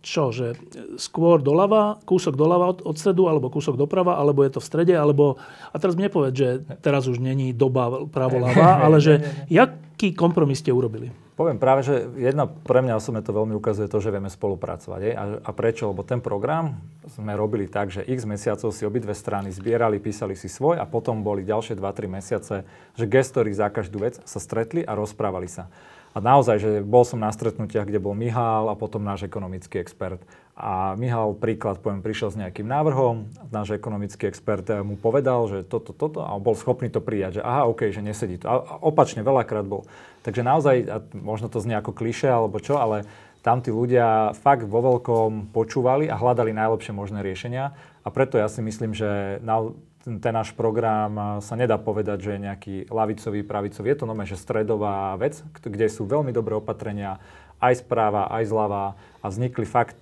čo, 0.01 0.33
že 0.33 0.57
skôr 0.97 1.45
doľava, 1.45 2.01
kúsok 2.09 2.33
doľava 2.33 2.67
od, 2.73 2.79
od 2.85 2.97
stredu, 2.97 3.29
alebo 3.29 3.53
kúsok 3.53 3.77
doprava, 3.77 4.17
alebo 4.17 4.41
je 4.45 4.57
to 4.57 4.61
v 4.61 4.69
strede, 4.69 4.95
alebo... 4.97 5.37
A 5.73 5.77
teraz 5.77 5.97
mi 5.97 6.09
nepovedz, 6.09 6.35
že 6.37 6.49
teraz 6.81 7.05
už 7.09 7.21
není 7.21 7.53
doba 7.53 8.09
pravo-ľava, 8.09 8.79
ale 8.85 9.05
že 9.05 9.21
jaký 9.53 10.17
kompromis 10.17 10.65
ste 10.65 10.73
urobili? 10.73 11.13
Poviem 11.33 11.57
práve, 11.57 11.81
že 11.81 12.13
jedna 12.21 12.45
pre 12.45 12.85
mňa 12.85 13.01
osobne 13.01 13.25
to 13.25 13.33
veľmi 13.33 13.57
ukazuje 13.57 13.89
to, 13.89 14.05
že 14.05 14.13
vieme 14.13 14.29
spolupracovať. 14.29 15.01
Je? 15.01 15.13
A, 15.17 15.25
a 15.41 15.51
prečo? 15.57 15.89
Lebo 15.89 16.05
ten 16.05 16.21
program 16.21 16.77
sme 17.09 17.33
robili 17.33 17.65
tak, 17.73 17.89
že 17.89 18.05
x 18.05 18.29
mesiacov 18.29 18.69
si 18.69 18.85
obidve 18.85 19.17
strany 19.17 19.49
zbierali, 19.49 19.97
písali 19.97 20.37
si 20.37 20.53
svoj 20.53 20.77
a 20.77 20.85
potom 20.85 21.25
boli 21.25 21.41
ďalšie 21.41 21.81
2-3 21.81 22.05
mesiace, 22.07 22.69
že 22.95 23.05
gestori 23.09 23.49
za 23.57 23.73
každú 23.73 24.05
vec 24.05 24.21
sa 24.29 24.39
stretli 24.39 24.85
a 24.85 24.93
rozprávali 24.93 25.49
sa. 25.49 25.73
A 26.13 26.21
naozaj, 26.21 26.57
že 26.61 26.71
bol 26.85 27.09
som 27.09 27.17
na 27.17 27.33
stretnutiach, 27.33 27.89
kde 27.89 27.97
bol 27.97 28.13
Mihál 28.13 28.69
a 28.69 28.77
potom 28.77 29.01
náš 29.01 29.25
ekonomický 29.25 29.81
expert. 29.81 30.21
A 30.53 30.93
Mihál, 31.01 31.33
príklad, 31.33 31.81
poviem, 31.81 32.05
prišiel 32.05 32.29
s 32.29 32.37
nejakým 32.37 32.69
návrhom, 32.69 33.33
náš 33.49 33.73
ekonomický 33.73 34.29
expert 34.29 34.69
mu 34.85 35.01
povedal, 35.01 35.49
že 35.49 35.65
toto, 35.65 35.97
toto 35.97 36.21
a 36.21 36.37
bol 36.37 36.53
schopný 36.53 36.93
to 36.93 37.01
prijať, 37.01 37.41
že 37.41 37.43
aha, 37.43 37.65
OK, 37.65 37.89
že 37.89 38.05
nesedí 38.05 38.37
to. 38.37 38.53
A 38.53 38.61
opačne, 38.85 39.25
veľakrát 39.25 39.65
bol. 39.65 39.89
Takže 40.21 40.45
naozaj, 40.45 40.77
a 40.93 40.97
možno 41.17 41.49
to 41.49 41.65
znie 41.65 41.81
ako 41.81 41.97
kliše 41.97 42.29
alebo 42.29 42.61
čo, 42.61 42.77
ale 42.77 43.09
tam 43.43 43.59
tí 43.65 43.75
ľudia 43.75 44.37
fakt 44.39 44.69
vo 44.69 44.79
veľkom 44.85 45.51
počúvali 45.51 46.07
a 46.07 46.15
hľadali 46.15 46.55
najlepšie 46.55 46.95
možné 46.95 47.27
riešenia. 47.27 47.75
A 48.05 48.09
preto 48.13 48.39
ja 48.39 48.47
si 48.47 48.63
myslím, 48.63 48.95
že 48.95 49.43
na, 49.43 49.73
ten 50.03 50.33
náš 50.35 50.51
program 50.53 51.39
sa 51.39 51.55
nedá 51.55 51.79
povedať, 51.79 52.19
že 52.27 52.31
je 52.35 52.45
nejaký 52.45 52.75
lavicový, 52.91 53.47
pravicový. 53.47 53.95
Je 53.95 53.99
to 54.03 54.11
nome, 54.11 54.27
že 54.27 54.35
stredová 54.35 55.15
vec, 55.15 55.39
kde 55.63 55.87
sú 55.87 56.07
veľmi 56.07 56.35
dobré 56.35 56.59
opatrenia 56.59 57.23
aj 57.63 57.87
správa, 57.87 58.27
aj 58.35 58.51
zľava 58.51 58.99
a 59.23 59.27
vznikli 59.31 59.63
fakt 59.63 59.95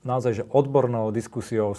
naozaj, 0.00 0.32
že 0.32 0.48
odbornou 0.48 1.12
diskusiou, 1.12 1.76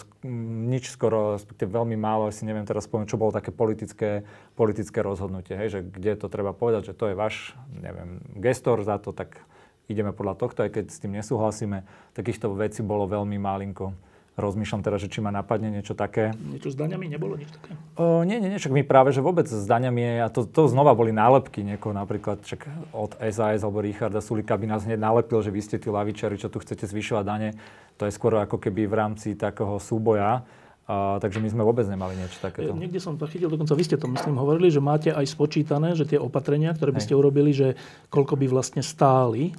nič 0.70 0.94
skoro, 0.94 1.38
respektíve 1.38 1.74
veľmi 1.74 1.98
málo, 1.98 2.30
si 2.30 2.46
neviem 2.46 2.66
teraz 2.66 2.86
povedať, 2.86 3.14
čo 3.14 3.22
bolo 3.22 3.34
také 3.34 3.50
politické, 3.50 4.26
politické 4.54 5.02
rozhodnutie, 5.02 5.58
hej, 5.58 5.70
že 5.74 5.80
kde 5.82 6.18
to 6.18 6.30
treba 6.30 6.54
povedať, 6.54 6.94
že 6.94 6.98
to 6.98 7.10
je 7.10 7.16
váš, 7.18 7.58
neviem, 7.74 8.22
gestor 8.38 8.86
za 8.86 9.02
to, 9.02 9.10
tak 9.10 9.42
ideme 9.90 10.14
podľa 10.14 10.38
tohto, 10.38 10.62
aj 10.62 10.70
keď 10.70 10.86
s 10.94 11.02
tým 11.02 11.18
nesúhlasíme. 11.18 11.82
Takýchto 12.14 12.54
vecí 12.54 12.86
bolo 12.86 13.10
veľmi 13.10 13.42
malinko 13.42 14.11
Rozmýšľam 14.42 14.82
teraz, 14.82 15.00
že 15.06 15.08
či 15.08 15.22
ma 15.22 15.30
napadne 15.30 15.70
niečo 15.70 15.94
také. 15.94 16.34
Niečo 16.34 16.74
s 16.74 16.76
daňami 16.76 17.06
nebolo 17.06 17.38
nič 17.38 17.54
také? 17.54 17.78
O, 17.96 18.26
nie, 18.26 18.42
nie, 18.42 18.50
nie, 18.50 18.58
však 18.58 18.74
my 18.74 18.82
práve, 18.82 19.14
že 19.14 19.22
vôbec 19.22 19.46
s 19.46 19.70
daňami, 19.70 20.26
a 20.26 20.28
to, 20.34 20.50
to 20.50 20.66
znova 20.66 20.98
boli 20.98 21.14
nálepky 21.14 21.62
niekoho, 21.62 21.94
napríklad 21.94 22.42
však 22.42 22.66
od 22.92 23.16
SAS 23.30 23.62
alebo 23.62 23.86
Richarda 23.86 24.20
Sulika 24.20 24.58
by 24.58 24.66
nás 24.66 24.84
hneď 24.90 24.98
nálepil, 24.98 25.46
že 25.46 25.54
vy 25.54 25.62
ste 25.62 25.78
tí 25.78 25.94
lavičari, 25.94 26.42
čo 26.42 26.50
tu 26.50 26.58
chcete 26.58 26.90
zvyšovať 26.90 27.24
dane. 27.24 27.50
To 28.02 28.10
je 28.10 28.12
skôr 28.12 28.34
ako 28.42 28.58
keby 28.58 28.90
v 28.90 28.96
rámci 28.98 29.38
takého 29.38 29.78
súboja. 29.78 30.42
A, 30.90 31.22
takže 31.22 31.40
my 31.40 31.48
sme 31.48 31.64
vôbec 31.64 31.86
nemali 31.86 32.18
niečo 32.18 32.42
takéto. 32.42 32.74
Niekde 32.74 33.00
som 33.00 33.16
to 33.16 33.30
chytil, 33.30 33.48
dokonca 33.48 33.78
vy 33.78 33.86
ste 33.86 33.96
to 34.02 34.10
myslím 34.12 34.36
hovorili, 34.36 34.74
že 34.74 34.82
máte 34.82 35.14
aj 35.14 35.24
spočítané, 35.30 35.94
že 35.94 36.04
tie 36.04 36.20
opatrenia, 36.20 36.74
ktoré 36.74 36.92
by 36.92 37.00
ste 37.00 37.14
urobili, 37.16 37.54
že 37.54 37.80
koľko 38.12 38.36
by 38.36 38.50
vlastne 38.50 38.82
stáli 38.84 39.56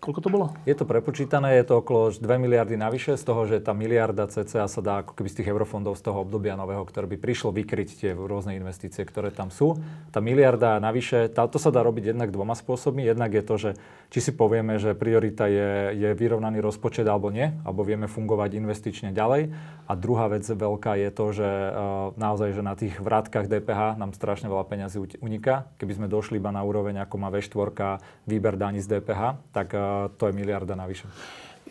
Koľko 0.00 0.20
to 0.24 0.32
bolo? 0.32 0.46
Je 0.64 0.72
to 0.72 0.88
prepočítané, 0.88 1.60
je 1.60 1.68
to 1.68 1.84
okolo 1.84 2.08
2 2.08 2.24
miliardy 2.40 2.72
navyše, 2.72 3.20
z 3.20 3.24
toho, 3.24 3.44
že 3.44 3.60
tá 3.60 3.76
miliarda 3.76 4.32
cca 4.32 4.64
sa 4.64 4.80
dá 4.80 5.04
ako 5.04 5.12
keby 5.12 5.28
z 5.28 5.36
tých 5.44 5.52
eurofondov 5.52 5.92
z 6.00 6.08
toho 6.08 6.24
obdobia 6.24 6.56
nového, 6.56 6.80
ktoré 6.88 7.04
by 7.04 7.20
prišlo 7.20 7.52
vykryť 7.52 7.88
tie 8.00 8.10
rôzne 8.16 8.56
investície, 8.56 9.04
ktoré 9.04 9.28
tam 9.28 9.52
sú. 9.52 9.76
Tá 10.08 10.24
miliarda 10.24 10.80
navyše, 10.80 11.28
tá, 11.28 11.44
sa 11.52 11.68
dá 11.68 11.84
robiť 11.84 12.16
jednak 12.16 12.32
dvoma 12.32 12.56
spôsobmi. 12.56 13.04
Jednak 13.04 13.28
je 13.36 13.44
to, 13.44 13.54
že 13.60 13.70
či 14.08 14.24
si 14.24 14.32
povieme, 14.32 14.80
že 14.80 14.96
priorita 14.96 15.44
je, 15.52 15.92
je 15.92 16.08
vyrovnaný 16.16 16.64
rozpočet 16.64 17.04
alebo 17.04 17.28
nie, 17.28 17.52
alebo 17.60 17.84
vieme 17.84 18.08
fungovať 18.08 18.56
investične 18.56 19.12
ďalej. 19.12 19.52
A 19.84 19.92
druhá 20.00 20.32
vec 20.32 20.48
veľká 20.48 20.96
je 20.96 21.10
to, 21.12 21.26
že 21.36 21.44
uh, 21.44 22.16
naozaj, 22.16 22.56
že 22.56 22.62
na 22.64 22.72
tých 22.72 22.96
vrátkach 22.96 23.52
DPH 23.52 24.00
nám 24.00 24.16
strašne 24.16 24.48
veľa 24.48 24.64
peňazí 24.64 25.20
uniká. 25.20 25.68
Keby 25.76 25.92
sme 26.00 26.06
došli 26.08 26.40
iba 26.40 26.48
na 26.48 26.64
úroveň, 26.64 27.04
ako 27.04 27.20
má 27.20 27.28
V4 27.28 28.00
výber 28.24 28.56
daní 28.56 28.80
z 28.80 28.96
DPH, 28.96 29.52
tak 29.52 29.76
uh, 29.76 29.89
to 30.18 30.28
je 30.28 30.32
miliarda 30.32 30.74
navyše. 30.74 31.06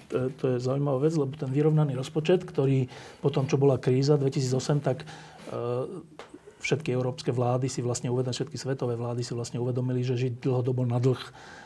To, 0.09 0.34
to 0.34 0.45
je 0.53 0.57
zaujímavá 0.57 1.05
vec, 1.05 1.13
lebo 1.13 1.38
ten 1.38 1.53
vyrovnaný 1.53 1.93
rozpočet, 1.93 2.41
ktorý 2.41 2.89
po 3.22 3.30
tom, 3.30 3.45
čo 3.45 3.61
bola 3.61 3.78
kríza 3.78 4.17
2008, 4.17 4.82
tak 4.82 5.05
e, 5.05 5.07
všetky 6.59 6.89
európske 6.89 7.30
vlády 7.30 7.70
si 7.70 7.86
vlastne 7.86 8.09
uvedomili, 8.09 8.36
všetky 8.36 8.57
svetové 8.57 8.97
vlády 8.97 9.22
si 9.22 9.38
vlastne 9.38 9.61
uvedomili, 9.61 10.01
že 10.01 10.17
žiť 10.17 10.41
dlhodobo 10.41 10.82
na 10.84 10.97
dlh 10.97 11.22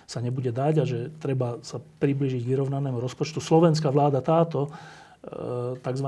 sa 0.05 0.19
nebude 0.19 0.51
dať 0.51 0.73
a 0.79 0.85
že 0.85 1.09
treba 1.23 1.63
sa 1.63 1.79
približiť 1.79 2.43
vyrovnanému 2.43 2.99
rozpočtu. 2.99 3.39
Slovenská 3.39 3.87
vláda 3.95 4.19
táto, 4.19 4.67
e, 4.67 5.79
tzv. 5.79 6.07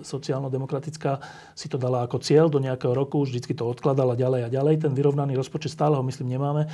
sociálno-demokratická, 0.00 1.20
si 1.52 1.68
to 1.68 1.76
dala 1.76 2.08
ako 2.08 2.24
cieľ 2.24 2.48
do 2.48 2.56
nejakého 2.56 2.96
roku, 2.96 3.20
vždycky 3.20 3.52
to 3.52 3.68
odkladala 3.68 4.16
ďalej 4.16 4.48
a 4.48 4.52
ďalej. 4.52 4.88
Ten 4.88 4.96
vyrovnaný 4.96 5.36
rozpočet 5.36 5.76
stále 5.76 5.92
ho, 5.92 6.02
myslím, 6.08 6.40
nemáme. 6.40 6.72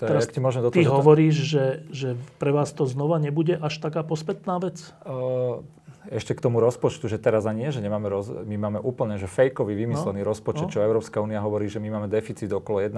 To 0.00 0.08
Teraz 0.08 0.24
je, 0.24 0.32
ti 0.32 0.40
môžem 0.40 0.64
do 0.64 0.72
toho, 0.72 0.80
ty 0.80 0.88
že 0.88 0.90
hovoríš, 0.90 1.36
že, 1.44 1.64
že 1.92 2.08
pre 2.40 2.56
vás 2.56 2.72
to 2.72 2.88
znova 2.88 3.20
nebude 3.20 3.52
až 3.60 3.76
taká 3.84 4.00
pospätná 4.00 4.56
vec? 4.56 4.80
Uh, 5.04 5.60
ešte 6.08 6.32
k 6.32 6.40
tomu 6.40 6.64
rozpočtu, 6.64 7.12
že 7.12 7.20
teraz 7.20 7.44
ani 7.44 7.68
nie, 7.68 7.70
že 7.76 7.84
nemáme 7.84 8.08
roz, 8.08 8.32
my 8.32 8.56
máme 8.56 8.78
úplne 8.80 9.20
že 9.20 9.28
fejkový 9.28 9.76
vymyslený 9.76 10.24
no, 10.24 10.32
rozpočet, 10.32 10.66
no. 10.66 10.72
čo 10.72 10.80
Európska 10.80 11.20
únia 11.20 11.44
hovorí, 11.44 11.68
že 11.68 11.76
my 11.76 12.00
máme 12.00 12.08
deficit 12.08 12.48
okolo 12.48 12.80
1, 12.80 12.96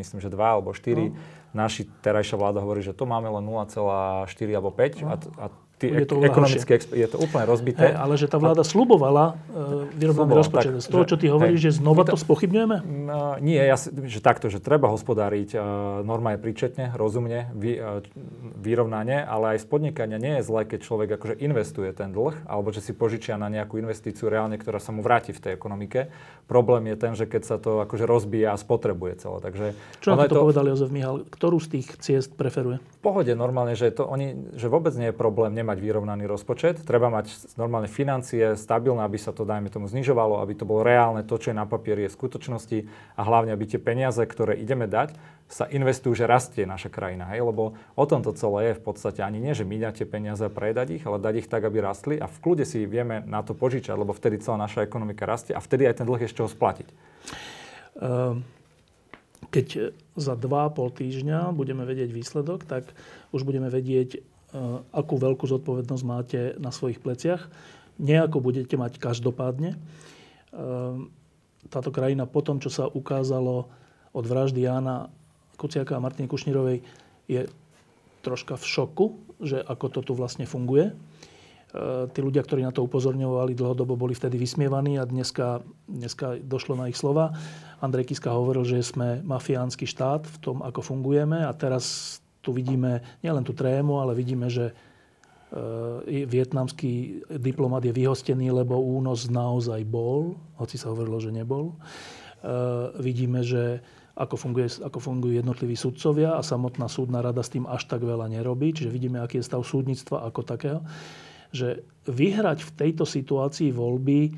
myslím, 0.00 0.18
že 0.24 0.32
2 0.32 0.40
alebo 0.40 0.72
4. 0.72 0.96
No. 0.96 1.12
Naši 1.52 1.84
terajšia 2.00 2.40
vláda 2.40 2.64
hovorí, 2.64 2.80
že 2.80 2.96
to 2.96 3.04
máme 3.04 3.28
len 3.28 3.44
0,4 3.44 4.24
alebo 4.56 4.72
5 4.72 5.04
no. 5.04 5.12
a, 5.12 5.14
a 5.36 5.46
Je 5.78 6.06
to 6.10 6.18
ekonomicky 6.26 6.78
je 6.78 7.08
to 7.08 7.18
úplne 7.22 7.46
rozbité. 7.46 7.94
Hey, 7.94 7.94
ale 7.94 8.18
že 8.18 8.26
tá 8.26 8.42
vláda 8.42 8.66
slubovala 8.66 9.38
uh, 9.38 9.86
vyrovnaný 9.94 10.30
rozpočet. 10.34 10.72
Z 10.82 10.88
toho, 10.90 11.04
čo 11.06 11.14
ty 11.14 11.30
hovoríš, 11.30 11.60
hey, 11.62 11.66
že 11.70 11.72
znova 11.78 12.02
to, 12.02 12.18
to 12.18 12.22
spochybňujeme? 12.26 12.76
Uh, 12.82 13.38
nie, 13.38 13.58
ja, 13.58 13.78
že 13.78 14.18
takto, 14.18 14.50
že 14.50 14.58
treba 14.58 14.90
hospodáriť 14.90 15.54
uh, 15.54 15.62
norma 16.02 16.34
je 16.34 16.38
príčetne, 16.42 16.84
rozumne, 16.98 17.54
vy, 17.54 17.78
uh, 17.78 18.02
vyrovnanie, 18.58 19.22
ale 19.22 19.54
aj 19.54 19.62
z 19.62 19.66
podnikania 19.70 20.18
nie 20.18 20.40
je 20.40 20.42
zlé, 20.42 20.66
keď 20.66 20.80
človek 20.82 21.08
akože 21.14 21.34
investuje 21.38 21.90
ten 21.94 22.10
dlh, 22.10 22.34
alebo 22.50 22.74
že 22.74 22.82
si 22.82 22.90
požičia 22.90 23.38
na 23.38 23.46
nejakú 23.46 23.78
investíciu 23.78 24.26
reálne, 24.26 24.58
ktorá 24.58 24.82
sa 24.82 24.90
mu 24.90 25.00
vráti 25.00 25.30
v 25.30 25.40
tej 25.40 25.52
ekonomike. 25.54 26.10
Problém 26.50 26.90
je 26.90 26.96
ten, 26.96 27.12
že 27.14 27.28
keď 27.28 27.42
sa 27.44 27.56
to 27.60 27.84
akože 27.84 28.08
rozbíja 28.08 28.56
a 28.56 28.58
spotrebuje 28.58 29.20
celé. 29.20 29.38
Takže 29.44 29.66
čo 30.00 30.16
na 30.16 30.24
to, 30.26 30.40
to 30.40 30.44
povedal 30.48 30.64
Jozef 30.66 30.90
Mihal? 30.90 31.28
Ktorú 31.28 31.60
z 31.60 31.78
tých 31.78 31.86
ciest 32.00 32.32
preferuje? 32.34 32.80
V 32.80 33.00
pohode 33.04 33.30
normálne, 33.36 33.76
že, 33.76 33.92
to 33.92 34.08
oni, 34.08 34.56
že 34.56 34.66
vôbec 34.66 34.96
nie 34.96 35.12
je 35.12 35.16
problém 35.16 35.52
mať 35.68 35.84
vyrovnaný 35.84 36.24
rozpočet. 36.24 36.80
Treba 36.88 37.12
mať 37.12 37.52
normálne 37.60 37.92
financie 37.92 38.56
stabilné, 38.56 39.04
aby 39.04 39.20
sa 39.20 39.36
to, 39.36 39.44
dajme 39.44 39.68
tomu, 39.68 39.84
znižovalo, 39.92 40.40
aby 40.40 40.56
to 40.56 40.64
bolo 40.64 40.80
reálne, 40.80 41.20
to, 41.28 41.36
čo 41.36 41.52
je 41.52 41.60
na 41.60 41.68
papieri, 41.68 42.08
je 42.08 42.16
skutočnosti 42.16 42.78
a 43.14 43.20
hlavne, 43.20 43.52
aby 43.52 43.68
tie 43.68 43.76
peniaze, 43.76 44.24
ktoré 44.24 44.56
ideme 44.56 44.88
dať, 44.88 45.12
sa 45.48 45.64
investujú, 45.68 46.12
že 46.12 46.28
rastie 46.28 46.64
naša 46.68 46.92
krajina. 46.92 47.28
Hej? 47.32 47.44
Lebo 47.44 47.76
o 47.76 48.04
tom 48.08 48.24
to 48.24 48.36
celé 48.36 48.72
je 48.72 48.78
v 48.80 48.82
podstate 48.84 49.20
ani 49.24 49.40
nie, 49.40 49.52
že 49.52 49.68
míňať 49.68 50.04
tie 50.04 50.06
peniaze 50.08 50.44
a 50.44 50.52
predať 50.52 51.00
ich, 51.00 51.04
ale 51.08 51.20
dať 51.20 51.44
ich 51.44 51.48
tak, 51.48 51.64
aby 51.64 51.80
rastli 51.80 52.16
a 52.20 52.28
v 52.28 52.40
kľude 52.40 52.64
si 52.68 52.84
vieme 52.84 53.24
na 53.24 53.40
to 53.44 53.56
požičať, 53.56 53.96
lebo 53.96 54.12
vtedy 54.12 54.40
celá 54.44 54.60
naša 54.60 54.84
ekonomika 54.84 55.24
rastie 55.24 55.56
a 55.56 55.60
vtedy 55.60 55.88
aj 55.88 56.00
ten 56.00 56.06
dlh 56.08 56.20
je 56.24 56.32
z 56.32 56.36
čoho 56.36 56.48
splatiť. 56.52 56.88
Ehm, 57.98 58.44
keď 59.48 59.96
za 60.18 60.34
dva 60.36 60.68
pol 60.68 60.92
týždňa 60.92 61.56
budeme 61.56 61.88
vedieť 61.88 62.12
výsledok, 62.12 62.68
tak 62.68 62.92
už 63.32 63.48
budeme 63.48 63.72
vedieť, 63.72 64.20
akú 64.96 65.20
veľkú 65.20 65.44
zodpovednosť 65.44 66.04
máte 66.08 66.40
na 66.56 66.72
svojich 66.72 67.04
pleciach. 67.04 67.52
Nejako 68.00 68.40
budete 68.40 68.78
mať 68.80 68.96
každopádne. 68.96 69.76
Eh, 69.76 70.96
táto 71.68 71.90
krajina 71.92 72.24
po 72.24 72.40
tom, 72.40 72.62
čo 72.62 72.72
sa 72.72 72.88
ukázalo 72.88 73.68
od 74.16 74.24
vraždy 74.24 74.64
Jána 74.64 75.12
Kuciaka 75.60 75.98
a 75.98 76.02
Martiny 76.02 76.30
Kušnírovej, 76.30 76.80
je 77.28 77.44
troška 78.24 78.56
v 78.56 78.64
šoku, 78.64 79.06
že 79.42 79.60
ako 79.60 79.86
to 79.92 80.00
tu 80.00 80.12
vlastne 80.16 80.48
funguje. 80.48 80.94
Eh, 80.94 82.08
tí 82.16 82.24
ľudia, 82.24 82.40
ktorí 82.40 82.64
na 82.64 82.72
to 82.72 82.80
upozorňovali 82.88 83.52
dlhodobo, 83.52 84.00
boli 84.00 84.16
vtedy 84.16 84.40
vysmievaní 84.40 84.96
a 84.96 85.04
dneska, 85.04 85.60
dneska 85.84 86.40
došlo 86.40 86.80
na 86.80 86.88
ich 86.88 86.96
slova. 86.96 87.36
Andrej 87.84 88.08
Kiska 88.08 88.32
hovoril, 88.32 88.64
že 88.64 88.80
sme 88.80 89.20
mafiánsky 89.20 89.84
štát 89.84 90.24
v 90.24 90.36
tom, 90.40 90.56
ako 90.64 90.80
fungujeme 90.80 91.44
a 91.44 91.52
teraz 91.52 92.16
tu 92.48 92.56
vidíme 92.56 93.04
nielen 93.20 93.44
tú 93.44 93.52
trému, 93.52 94.00
ale 94.00 94.16
vidíme, 94.16 94.48
že 94.48 94.72
e, 94.72 96.24
vietnamský 96.24 97.20
diplomat 97.36 97.84
je 97.84 97.92
vyhostený, 97.92 98.48
lebo 98.48 98.80
únos 98.80 99.28
naozaj 99.28 99.84
bol, 99.84 100.40
hoci 100.56 100.80
sa 100.80 100.88
hovorilo, 100.88 101.20
že 101.20 101.28
nebol. 101.28 101.76
E, 102.40 102.54
vidíme, 103.04 103.44
že 103.44 103.84
ako, 104.16 104.34
funguje, 104.40 104.80
ako 104.80 104.96
fungujú 104.96 105.36
jednotliví 105.36 105.76
sudcovia 105.76 106.40
a 106.40 106.42
samotná 106.42 106.88
súdna 106.88 107.20
rada 107.20 107.44
s 107.44 107.52
tým 107.52 107.68
až 107.68 107.84
tak 107.84 108.00
veľa 108.00 108.32
nerobí. 108.32 108.72
Čiže 108.72 108.88
vidíme, 108.88 109.20
aký 109.20 109.44
je 109.44 109.46
stav 109.46 109.60
súdnictva 109.60 110.24
ako 110.24 110.40
takého. 110.42 110.80
Že 111.52 111.84
vyhrať 112.08 112.64
v 112.64 112.70
tejto 112.74 113.04
situácii 113.04 113.70
voľby 113.76 114.32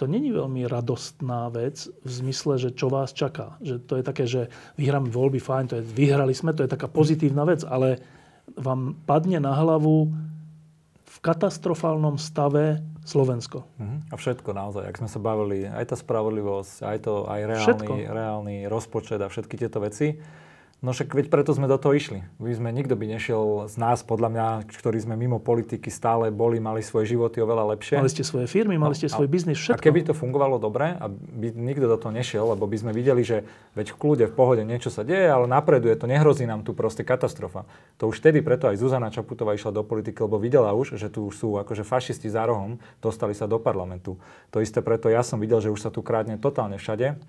to 0.00 0.08
není 0.08 0.32
veľmi 0.32 0.64
radostná 0.64 1.52
vec 1.52 1.84
v 2.00 2.08
zmysle, 2.08 2.56
že 2.56 2.72
čo 2.72 2.88
vás 2.88 3.12
čaká. 3.12 3.60
Že 3.60 3.74
to 3.84 3.94
je 4.00 4.04
také, 4.04 4.24
že 4.24 4.48
vyhráme 4.80 5.12
voľby, 5.12 5.36
fajn, 5.36 5.64
to 5.68 5.76
je, 5.76 5.84
vyhrali 5.84 6.32
sme, 6.32 6.56
to 6.56 6.64
je 6.64 6.72
taká 6.72 6.88
pozitívna 6.88 7.44
vec, 7.44 7.60
ale 7.68 8.00
vám 8.56 8.96
padne 9.04 9.36
na 9.44 9.52
hlavu 9.52 10.08
v 11.04 11.16
katastrofálnom 11.20 12.16
stave 12.16 12.80
Slovensko. 13.04 13.68
Uh-huh. 13.76 14.00
A 14.08 14.14
všetko 14.16 14.56
naozaj, 14.56 14.88
ak 14.88 14.96
sme 15.04 15.10
sa 15.12 15.20
bavili, 15.20 15.68
aj 15.68 15.92
tá 15.92 15.96
spravodlivosť, 16.00 16.80
aj 16.80 16.98
to, 17.04 17.14
aj 17.28 17.40
reálny, 17.44 18.08
reálny 18.08 18.56
rozpočet 18.72 19.20
a 19.20 19.28
všetky 19.28 19.60
tieto 19.60 19.84
veci, 19.84 20.16
No 20.80 20.96
však 20.96 21.12
veď 21.12 21.26
preto 21.28 21.52
sme 21.52 21.68
do 21.68 21.76
toho 21.76 21.92
išli. 21.92 22.24
My 22.40 22.56
sme, 22.56 22.72
nikto 22.72 22.96
by 22.96 23.04
nešiel 23.04 23.68
z 23.68 23.76
nás, 23.76 24.00
podľa 24.00 24.28
mňa, 24.32 24.46
ktorí 24.64 24.96
sme 24.96 25.12
mimo 25.12 25.36
politiky 25.36 25.92
stále 25.92 26.32
boli, 26.32 26.56
mali 26.56 26.80
svoje 26.80 27.12
životy 27.12 27.44
oveľa 27.44 27.76
lepšie. 27.76 28.00
Mali 28.00 28.08
ste 28.08 28.24
svoje 28.24 28.48
firmy, 28.48 28.80
mali 28.80 28.96
ste 28.96 29.12
svoj 29.12 29.28
biznis, 29.28 29.60
všetko. 29.60 29.76
A 29.76 29.84
keby 29.84 30.08
to 30.08 30.16
fungovalo 30.16 30.56
dobre 30.56 30.96
a 30.96 31.04
by 31.12 31.52
nikto 31.52 31.84
do 31.84 32.00
toho 32.00 32.16
nešiel, 32.16 32.56
lebo 32.56 32.64
by 32.64 32.80
sme 32.80 32.96
videli, 32.96 33.20
že 33.20 33.44
veď 33.76 33.92
v 33.92 33.96
kľude, 34.00 34.24
v 34.32 34.34
pohode 34.34 34.64
niečo 34.64 34.88
sa 34.88 35.04
deje, 35.04 35.28
ale 35.28 35.44
napreduje 35.44 35.92
to, 36.00 36.08
nehrozí 36.08 36.48
nám 36.48 36.64
tu 36.64 36.72
proste 36.72 37.04
katastrofa. 37.04 37.68
To 38.00 38.08
už 38.08 38.24
vtedy 38.24 38.40
preto 38.40 38.64
aj 38.72 38.80
Zuzana 38.80 39.12
Čaputová 39.12 39.52
išla 39.52 39.76
do 39.76 39.84
politiky, 39.84 40.24
lebo 40.24 40.40
videla 40.40 40.72
už, 40.72 40.96
že 40.96 41.12
tu 41.12 41.28
sú 41.28 41.60
akože 41.60 41.84
fašisti 41.84 42.32
za 42.32 42.48
rohom, 42.48 42.80
dostali 43.04 43.36
sa 43.36 43.44
do 43.44 43.60
parlamentu. 43.60 44.16
To 44.48 44.64
isté 44.64 44.80
preto 44.80 45.12
ja 45.12 45.20
som 45.20 45.44
videl, 45.44 45.60
že 45.60 45.68
už 45.68 45.84
sa 45.84 45.92
tu 45.92 46.00
krádne 46.00 46.40
totálne 46.40 46.80
všade 46.80 47.20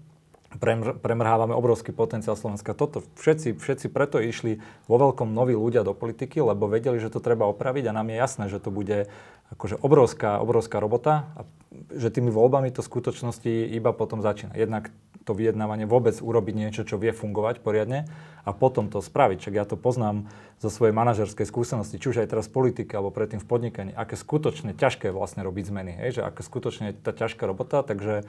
premr- 0.57 0.97
premrhávame 0.99 1.55
obrovský 1.55 1.95
potenciál 1.95 2.35
Slovenska. 2.35 2.75
Toto 2.75 3.05
všetci, 3.19 3.55
všetci 3.55 3.87
preto 3.87 4.19
išli 4.19 4.59
vo 4.89 4.97
veľkom 4.99 5.31
noví 5.31 5.55
ľudia 5.55 5.85
do 5.85 5.95
politiky, 5.95 6.41
lebo 6.43 6.67
vedeli, 6.67 6.99
že 6.99 7.13
to 7.13 7.23
treba 7.23 7.47
opraviť 7.47 7.87
a 7.87 7.95
nám 7.95 8.11
je 8.11 8.17
jasné, 8.17 8.43
že 8.51 8.59
to 8.59 8.73
bude 8.73 9.07
akože 9.51 9.83
obrovská, 9.83 10.39
obrovská 10.39 10.79
robota 10.79 11.27
a 11.35 11.43
že 11.91 12.11
tými 12.11 12.31
voľbami 12.31 12.71
to 12.71 12.83
v 12.83 12.89
skutočnosti 12.91 13.51
iba 13.51 13.91
potom 13.91 14.23
začína. 14.23 14.55
Jednak 14.55 14.91
to 15.21 15.37
vyjednávanie 15.37 15.85
vôbec 15.85 16.17
urobiť 16.17 16.55
niečo, 16.57 16.81
čo 16.81 16.97
vie 16.97 17.13
fungovať 17.13 17.61
poriadne 17.61 18.09
a 18.41 18.49
potom 18.57 18.89
to 18.89 19.03
spraviť. 19.05 19.37
Čak 19.37 19.53
ja 19.53 19.65
to 19.69 19.77
poznám 19.77 20.25
zo 20.57 20.73
svojej 20.73 20.97
manažerskej 20.97 21.45
skúsenosti, 21.45 22.01
či 22.01 22.09
už 22.09 22.25
aj 22.25 22.31
teraz 22.33 22.45
v 22.49 22.57
politike 22.57 22.97
alebo 22.97 23.13
predtým 23.13 23.37
v 23.37 23.45
podnikaní, 23.45 23.91
aké 23.93 24.17
skutočne 24.17 24.73
ťažké 24.73 25.13
vlastne 25.13 25.45
robiť 25.45 25.69
zmeny, 25.69 25.93
hej? 25.93 26.19
že 26.19 26.21
aké 26.25 26.41
skutočne 26.41 26.91
je 26.91 26.95
tá 26.97 27.13
ťažká 27.13 27.45
robota, 27.45 27.85
takže 27.85 28.25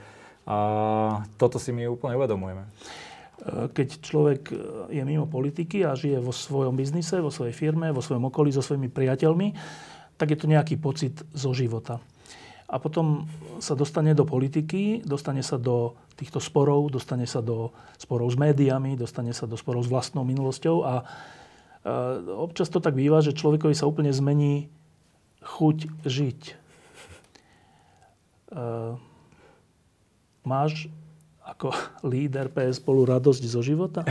a 0.46 0.56
toto 1.38 1.56
si 1.62 1.70
my 1.70 1.86
úplne 1.86 2.18
uvedomujeme. 2.18 2.64
Keď 3.74 3.88
človek 3.98 4.54
je 4.90 5.02
mimo 5.02 5.26
politiky 5.26 5.82
a 5.82 5.98
žije 5.98 6.22
vo 6.22 6.30
svojom 6.30 6.78
biznise, 6.78 7.18
vo 7.18 7.34
svojej 7.34 7.54
firme, 7.54 7.90
vo 7.90 7.98
svojom 7.98 8.30
okolí, 8.30 8.54
so 8.54 8.62
svojimi 8.62 8.86
priateľmi, 8.86 9.54
tak 10.14 10.30
je 10.30 10.38
to 10.38 10.46
nejaký 10.46 10.78
pocit 10.78 11.18
zo 11.34 11.50
života. 11.50 11.98
A 12.72 12.78
potom 12.78 13.26
sa 13.60 13.74
dostane 13.74 14.14
do 14.14 14.24
politiky, 14.24 15.02
dostane 15.04 15.42
sa 15.42 15.58
do 15.58 15.98
týchto 16.14 16.38
sporov, 16.38 16.88
dostane 16.88 17.26
sa 17.26 17.42
do 17.42 17.74
sporov 17.98 18.30
s 18.30 18.38
médiami, 18.38 18.94
dostane 18.94 19.34
sa 19.34 19.50
do 19.50 19.58
sporov 19.58 19.84
s 19.84 19.90
vlastnou 19.90 20.22
minulosťou 20.22 20.76
a 20.86 21.02
občas 22.38 22.70
to 22.70 22.78
tak 22.78 22.94
býva, 22.94 23.20
že 23.20 23.34
človekovi 23.34 23.74
sa 23.74 23.90
úplne 23.90 24.14
zmení 24.14 24.70
chuť 25.42 25.78
žiť. 26.06 26.40
Máš 30.42 30.90
ako 31.42 31.74
líder 32.12 32.50
PS 32.50 32.82
spolu 32.82 33.06
radosť 33.06 33.42
zo 33.46 33.62
života? 33.62 34.02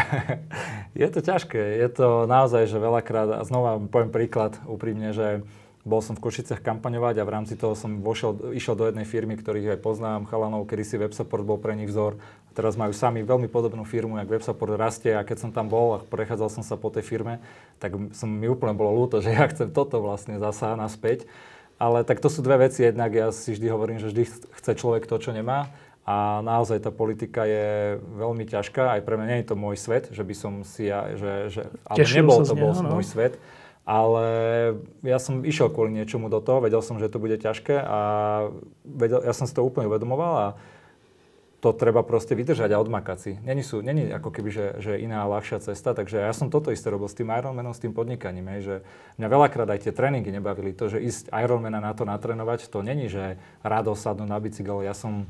je 1.01 1.07
to 1.11 1.19
ťažké. 1.19 1.59
Je 1.59 1.89
to 1.91 2.27
naozaj, 2.27 2.67
že 2.67 2.79
veľakrát, 2.79 3.39
a 3.39 3.41
znova 3.43 3.79
poviem 3.79 4.11
príklad 4.11 4.55
úprimne, 4.67 5.11
že 5.11 5.43
bol 5.81 5.97
som 5.97 6.13
v 6.13 6.29
Košicech 6.29 6.61
kampaňovať 6.61 7.17
a 7.17 7.25
v 7.25 7.33
rámci 7.33 7.57
toho 7.57 7.73
som 7.73 8.05
vošiel, 8.05 8.53
išiel 8.53 8.77
do 8.77 8.85
jednej 8.85 9.01
firmy, 9.01 9.33
ktorých 9.33 9.77
aj 9.77 9.79
poznám, 9.81 10.29
chalanov, 10.29 10.69
kedy 10.69 10.83
si 10.85 10.95
WebSupport 11.01 11.41
bol 11.41 11.57
pre 11.57 11.73
nich 11.73 11.89
vzor. 11.89 12.21
Teraz 12.53 12.77
majú 12.77 12.93
sami 12.93 13.25
veľmi 13.25 13.49
podobnú 13.49 13.81
firmu, 13.81 14.21
jak 14.21 14.29
WebSupport 14.29 14.77
rastie 14.77 15.17
a 15.17 15.25
keď 15.25 15.47
som 15.47 15.51
tam 15.55 15.73
bol 15.73 15.97
a 15.97 16.03
prechádzal 16.05 16.53
som 16.53 16.61
sa 16.61 16.77
po 16.77 16.93
tej 16.93 17.01
firme, 17.01 17.41
tak 17.81 17.97
som, 18.13 18.29
mi 18.29 18.45
úplne 18.45 18.77
bolo 18.77 18.93
ľúto, 18.93 19.25
že 19.25 19.33
ja 19.37 19.49
chcem 19.49 19.73
toto 19.73 19.97
vlastne 20.05 20.37
zasa 20.37 20.77
naspäť. 20.77 21.25
Ale 21.81 22.05
tak 22.05 22.21
to 22.21 22.29
sú 22.29 22.45
dve 22.45 22.69
veci. 22.69 22.85
Jednak 22.85 23.09
ja 23.09 23.33
si 23.33 23.57
vždy 23.57 23.67
hovorím, 23.73 23.97
že 23.97 24.13
vždy 24.13 24.23
chce 24.61 24.71
človek 24.77 25.09
to, 25.09 25.17
čo 25.17 25.33
nemá. 25.33 25.73
A 26.11 26.43
naozaj 26.43 26.83
tá 26.83 26.91
politika 26.91 27.47
je 27.47 27.95
veľmi 28.19 28.43
ťažká. 28.43 28.99
Aj 28.99 29.01
pre 29.05 29.15
mňa 29.15 29.27
nie 29.31 29.39
je 29.39 29.47
to 29.47 29.55
môj 29.55 29.79
svet, 29.79 30.11
že 30.11 30.27
by 30.27 30.35
som 30.35 30.53
si 30.67 30.91
ja, 30.91 31.15
že, 31.15 31.47
že 31.47 31.61
ale 31.87 32.03
nebol 32.03 32.43
to 32.43 32.51
bol 32.51 32.75
no. 32.75 32.99
môj 32.99 33.07
svet. 33.07 33.39
Ale 33.87 34.25
ja 35.01 35.17
som 35.17 35.41
išiel 35.41 35.71
kvôli 35.71 35.95
niečomu 35.95 36.27
do 36.27 36.43
toho, 36.43 36.61
vedel 36.61 36.83
som, 36.83 36.99
že 36.99 37.09
to 37.09 37.17
bude 37.17 37.39
ťažké 37.39 37.81
a 37.81 37.99
vedel, 38.85 39.23
ja 39.23 39.33
som 39.33 39.49
si 39.49 39.55
to 39.55 39.65
úplne 39.65 39.89
uvedomoval 39.89 40.33
a 40.37 40.47
to 41.61 41.77
treba 41.77 42.01
proste 42.01 42.33
vydržať 42.33 42.73
a 42.73 42.81
odmakať 42.81 43.17
si. 43.21 43.31
Není, 43.41 43.61
sú, 43.61 43.85
není 43.85 44.09
ako 44.09 44.33
keby, 44.33 44.49
že, 44.49 44.67
že 44.81 44.91
iná 44.97 45.25
ľahšia 45.29 45.61
cesta, 45.61 45.93
takže 45.93 46.17
ja 46.17 46.33
som 46.33 46.49
toto 46.49 46.73
isté 46.73 46.89
robil 46.89 47.05
s 47.05 47.17
tým 47.17 47.29
Ironmanom, 47.29 47.73
s 47.73 47.81
tým 47.81 47.93
podnikaním, 47.93 48.49
hej, 48.57 48.61
že 48.65 48.75
mňa 49.21 49.27
veľakrát 49.29 49.69
aj 49.69 49.85
tie 49.85 49.93
tréningy 49.93 50.33
nebavili. 50.33 50.73
To, 50.73 50.89
že 50.89 50.97
ísť 50.97 51.29
Ironmana 51.29 51.77
na 51.77 51.93
to 51.93 52.01
natrénovať, 52.01 52.65
to 52.65 52.81
není, 52.81 53.13
že 53.13 53.37
rádo 53.61 53.93
sadnúť 53.93 54.29
na 54.29 54.41
bicykel. 54.41 54.81
Ja 54.81 54.97
som 54.97 55.29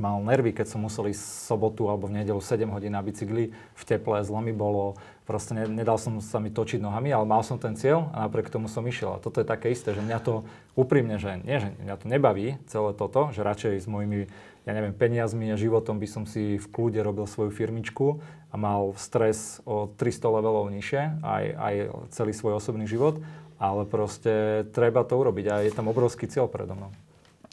mal 0.00 0.16
nervy, 0.24 0.56
keď 0.56 0.72
som 0.72 0.80
musel 0.80 1.12
ísť 1.12 1.20
sobotu 1.20 1.88
alebo 1.90 2.08
v 2.08 2.22
nedelu 2.22 2.40
7 2.40 2.64
hodín 2.72 2.96
na 2.96 3.04
bicykli 3.04 3.52
v 3.52 3.82
teple, 3.84 4.24
zlo 4.24 4.40
mi 4.40 4.54
bolo, 4.54 4.96
proste 5.28 5.52
ne, 5.52 5.68
nedal 5.68 6.00
som 6.00 6.16
sa 6.24 6.40
mi 6.40 6.48
točiť 6.48 6.80
nohami, 6.80 7.12
ale 7.12 7.28
mal 7.28 7.44
som 7.44 7.60
ten 7.60 7.76
cieľ 7.76 8.08
a 8.16 8.24
napriek 8.24 8.48
tomu 8.48 8.72
som 8.72 8.84
išiel. 8.88 9.16
A 9.16 9.22
toto 9.22 9.44
je 9.44 9.46
také 9.48 9.68
isté, 9.68 9.92
že 9.92 10.00
mňa 10.00 10.18
to 10.24 10.48
úprimne, 10.72 11.20
že 11.20 11.36
nie, 11.44 11.60
že 11.60 11.68
mňa 11.84 11.94
to 12.00 12.06
nebaví 12.08 12.56
celé 12.68 12.90
toto, 12.96 13.28
že 13.36 13.44
radšej 13.44 13.84
s 13.84 13.86
mojimi, 13.90 14.32
ja 14.64 14.72
neviem, 14.72 14.96
peniazmi 14.96 15.52
a 15.52 15.60
životom 15.60 16.00
by 16.00 16.08
som 16.08 16.24
si 16.24 16.56
v 16.56 16.66
kľude 16.72 17.00
robil 17.04 17.28
svoju 17.28 17.52
firmičku 17.52 18.22
a 18.48 18.54
mal 18.56 18.96
stres 18.96 19.60
o 19.68 19.92
300 19.92 20.36
levelov 20.40 20.72
nižšie, 20.72 21.20
aj, 21.20 21.44
aj 21.52 21.74
celý 22.12 22.32
svoj 22.32 22.56
osobný 22.56 22.88
život, 22.88 23.20
ale 23.60 23.84
proste 23.84 24.66
treba 24.72 25.04
to 25.04 25.14
urobiť 25.20 25.46
a 25.52 25.54
je 25.62 25.70
tam 25.70 25.92
obrovský 25.92 26.26
cieľ 26.26 26.48
predo 26.48 26.74
mnou. 26.74 26.90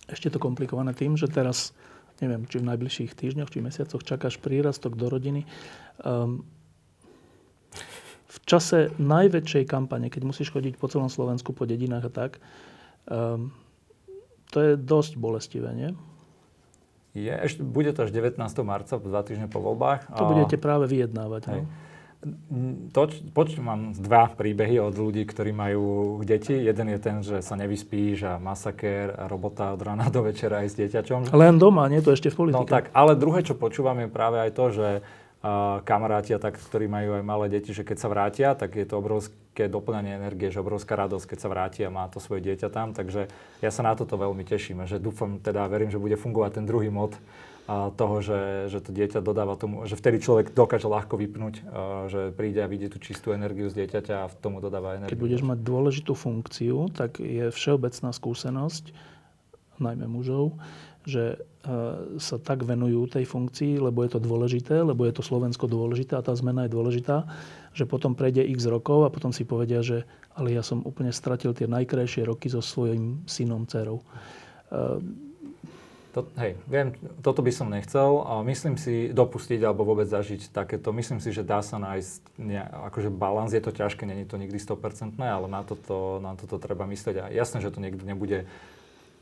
Ešte 0.09 0.33
to 0.33 0.41
komplikované 0.41 0.97
tým, 0.97 1.13
že 1.13 1.29
teraz 1.29 1.69
neviem, 2.23 2.45
či 2.47 2.59
v 2.59 2.69
najbližších 2.69 3.11
týždňoch, 3.15 3.49
či 3.51 3.63
mesiacoch 3.63 4.03
čakáš 4.03 4.39
prírastok 4.39 4.95
do 4.95 5.07
rodiny. 5.07 5.47
Um, 6.03 6.47
v 8.29 8.37
čase 8.45 8.93
najväčšej 9.01 9.65
kampane, 9.65 10.13
keď 10.13 10.21
musíš 10.27 10.53
chodiť 10.53 10.77
po 10.77 10.85
celom 10.85 11.09
Slovensku, 11.09 11.51
po 11.51 11.65
dedinách 11.65 12.07
a 12.07 12.11
tak, 12.11 12.31
um, 13.09 13.49
to 14.49 14.57
je 14.61 14.71
dosť 14.77 15.17
bolestivé, 15.17 15.69
nie? 15.73 15.89
Je, 17.17 17.33
ešte, 17.33 17.65
bude 17.65 17.89
to 17.89 18.05
až 18.05 18.13
19. 18.13 18.37
marca, 18.61 19.01
dva 19.01 19.21
týždne 19.25 19.49
po 19.49 19.57
voľbách. 19.61 20.13
To 20.13 20.29
budete 20.29 20.61
práve 20.61 20.85
vyjednávať. 20.85 21.43
Hej. 21.49 21.61
No? 21.65 21.88
To, 22.91 23.07
poč, 23.31 23.55
mám 23.63 23.95
dva 23.95 24.27
príbehy 24.27 24.75
od 24.83 24.91
ľudí, 24.91 25.23
ktorí 25.23 25.55
majú 25.55 26.19
deti. 26.27 26.51
Jeden 26.51 26.91
je 26.91 26.99
ten, 26.99 27.23
že 27.23 27.39
sa 27.39 27.55
nevyspíš 27.55 28.27
a 28.27 28.33
masaker 28.35 29.15
a 29.15 29.31
robota 29.31 29.71
od 29.71 29.79
rána 29.79 30.11
do 30.11 30.27
večera 30.27 30.59
aj 30.59 30.67
s 30.67 30.75
dieťaťom. 30.83 31.31
Len 31.31 31.55
doma, 31.55 31.87
nie 31.87 32.03
to 32.03 32.11
ešte 32.11 32.27
v 32.27 32.43
politike. 32.43 32.59
No 32.59 32.67
tak, 32.67 32.91
ale 32.91 33.15
druhé, 33.15 33.47
čo 33.47 33.55
počúvam, 33.55 34.03
je 34.03 34.11
práve 34.11 34.35
aj 34.35 34.51
to, 34.51 34.65
že 34.67 34.87
uh, 34.99 35.79
kamaráti, 35.87 36.35
tak, 36.35 36.59
ktorí 36.59 36.91
majú 36.91 37.15
aj 37.15 37.23
malé 37.23 37.45
deti, 37.47 37.71
že 37.71 37.87
keď 37.87 37.97
sa 38.03 38.11
vrátia, 38.11 38.47
tak 38.51 38.75
je 38.75 38.83
to 38.83 38.99
obrovské 38.99 39.71
doplňanie 39.71 40.19
energie, 40.19 40.51
že 40.51 40.59
obrovská 40.59 40.99
radosť, 40.99 41.23
keď 41.23 41.39
sa 41.39 41.47
vrátia 41.47 41.87
a 41.87 41.95
má 41.95 42.03
to 42.11 42.19
svoje 42.19 42.43
dieťa 42.43 42.67
tam. 42.67 42.91
Takže 42.91 43.31
ja 43.63 43.71
sa 43.71 43.79
na 43.79 43.95
toto 43.95 44.19
veľmi 44.19 44.43
teším, 44.43 44.83
že 44.91 44.99
dúfam, 44.99 45.39
teda 45.39 45.63
verím, 45.71 45.87
že 45.87 45.95
bude 45.95 46.19
fungovať 46.19 46.59
ten 46.59 46.65
druhý 46.67 46.91
mod 46.91 47.15
a 47.69 47.93
toho, 47.93 48.17
že, 48.25 48.65
že 48.73 48.81
to 48.81 48.89
dieťa 48.89 49.21
dodáva 49.21 49.53
tomu, 49.53 49.85
že 49.85 49.93
vtedy 49.93 50.17
človek 50.17 50.57
dokáže 50.57 50.89
ľahko 50.89 51.21
vypnúť, 51.21 51.55
že 52.09 52.33
príde 52.33 52.65
a 52.65 52.71
vidí 52.71 52.89
tú 52.89 52.97
čistú 52.97 53.29
energiu 53.29 53.69
z 53.69 53.85
dieťaťa 53.85 54.25
a 54.25 54.25
v 54.25 54.35
tomu 54.41 54.57
dodáva 54.57 54.97
energiu. 54.97 55.13
Keď 55.13 55.21
budeš 55.21 55.43
mať 55.45 55.59
dôležitú 55.61 56.17
funkciu, 56.17 56.89
tak 56.89 57.21
je 57.21 57.53
všeobecná 57.53 58.09
skúsenosť, 58.09 58.89
najmä 59.77 60.09
mužov, 60.09 60.57
že 61.05 61.37
sa 62.17 62.41
tak 62.41 62.65
venujú 62.65 63.05
tej 63.05 63.29
funkcii, 63.29 63.77
lebo 63.77 64.01
je 64.01 64.17
to 64.17 64.19
dôležité, 64.19 64.81
lebo 64.81 65.05
je 65.05 65.13
to 65.13 65.21
Slovensko 65.21 65.69
dôležité 65.69 66.17
a 66.17 66.25
tá 66.25 66.33
zmena 66.33 66.65
je 66.65 66.73
dôležitá, 66.73 67.29
že 67.77 67.85
potom 67.85 68.17
prejde 68.17 68.49
x 68.49 68.65
rokov 68.65 69.05
a 69.05 69.13
potom 69.13 69.29
si 69.29 69.45
povedia, 69.45 69.85
že 69.85 70.09
ale 70.33 70.57
ja 70.57 70.65
som 70.65 70.81
úplne 70.81 71.13
stratil 71.13 71.53
tie 71.53 71.69
najkrajšie 71.69 72.25
roky 72.25 72.49
so 72.49 72.65
svojím 72.65 73.21
synom, 73.29 73.69
dcerou 73.69 74.01
to, 76.19 76.27
hej, 76.35 76.59
viem, 76.67 76.91
toto 77.23 77.39
by 77.39 77.51
som 77.55 77.71
nechcel 77.71 78.27
a 78.27 78.43
myslím 78.43 78.75
si 78.75 79.07
dopustiť 79.15 79.63
alebo 79.63 79.87
vôbec 79.87 80.11
zažiť 80.11 80.51
takéto. 80.51 80.91
Myslím 80.91 81.23
si, 81.23 81.31
že 81.31 81.47
dá 81.47 81.63
sa 81.63 81.79
nájsť 81.79 82.19
ne, 82.35 82.59
akože 82.91 83.07
balans, 83.07 83.55
je 83.55 83.63
to 83.63 83.71
ťažké, 83.71 84.03
není 84.03 84.27
to 84.27 84.35
nikdy 84.35 84.59
100%, 84.59 85.15
ale 85.17 85.47
na 85.47 85.63
toto, 85.63 86.19
na 86.19 86.35
toto 86.35 86.59
treba 86.59 86.83
myslieť. 86.83 87.15
A 87.23 87.25
jasné, 87.31 87.63
že 87.63 87.71
to 87.71 87.79
niekdy 87.79 88.03
nebude 88.03 88.43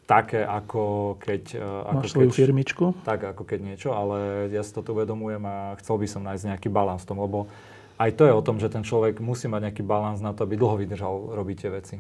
také, 0.09 0.41
ako 0.41 1.15
keď... 1.21 1.43
E, 1.59 1.67
ako 1.93 2.01
Máš 2.01 2.13
svoju 2.15 2.31
keď, 2.31 2.39
firmičku? 2.39 2.85
Tak, 3.03 3.19
ako 3.37 3.43
keď 3.45 3.59
niečo, 3.61 3.89
ale 3.93 4.49
ja 4.49 4.63
si 4.63 4.71
toto 4.73 4.95
uvedomujem 4.95 5.43
a 5.43 5.77
chcel 5.83 6.01
by 6.01 6.07
som 6.09 6.25
nájsť 6.25 6.55
nejaký 6.55 6.69
balans 6.71 7.03
v 7.03 7.09
tom, 7.13 7.19
lebo 7.21 7.45
aj 7.99 8.13
to 8.15 8.23
je 8.25 8.33
o 8.33 8.41
tom, 8.41 8.57
že 8.57 8.71
ten 8.71 8.85
človek 8.85 9.19
musí 9.19 9.51
mať 9.51 9.69
nejaký 9.69 9.83
balans 9.83 10.23
na 10.23 10.31
to, 10.31 10.47
aby 10.47 10.55
dlho 10.55 10.79
vydržal 10.79 11.35
robiť 11.35 11.55
tie 11.59 11.69
veci. 11.69 11.95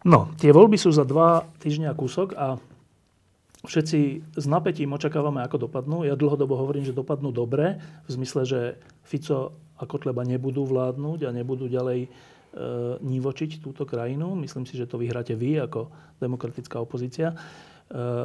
No, 0.00 0.32
tie 0.40 0.50
voľby 0.50 0.80
sú 0.80 0.88
za 0.90 1.04
dva 1.04 1.44
týždňa 1.60 1.92
kúsok 1.92 2.32
a 2.32 2.56
Všetci 3.60 3.98
s 4.40 4.46
napätím 4.48 4.96
očakávame, 4.96 5.44
ako 5.44 5.68
dopadnú. 5.68 6.08
Ja 6.08 6.16
dlhodobo 6.16 6.56
hovorím, 6.56 6.88
že 6.88 6.96
dopadnú 6.96 7.28
dobre, 7.28 7.76
v 8.08 8.10
zmysle, 8.10 8.48
že 8.48 8.60
Fico 9.04 9.52
a 9.76 9.84
Kotleba 9.84 10.24
nebudú 10.24 10.64
vládnuť 10.64 11.28
a 11.28 11.30
nebudú 11.36 11.68
ďalej 11.68 12.00
e, 12.04 12.08
nivočiť 13.04 13.60
túto 13.60 13.84
krajinu. 13.84 14.32
Myslím 14.32 14.64
si, 14.64 14.80
že 14.80 14.88
to 14.88 14.96
vyhráte 14.96 15.36
vy 15.36 15.60
ako 15.60 15.92
demokratická 16.24 16.80
opozícia. 16.80 17.32
E, 17.32 17.36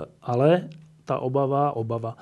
ale 0.08 0.72
tá 1.04 1.20
obava, 1.20 1.76
obava. 1.76 2.16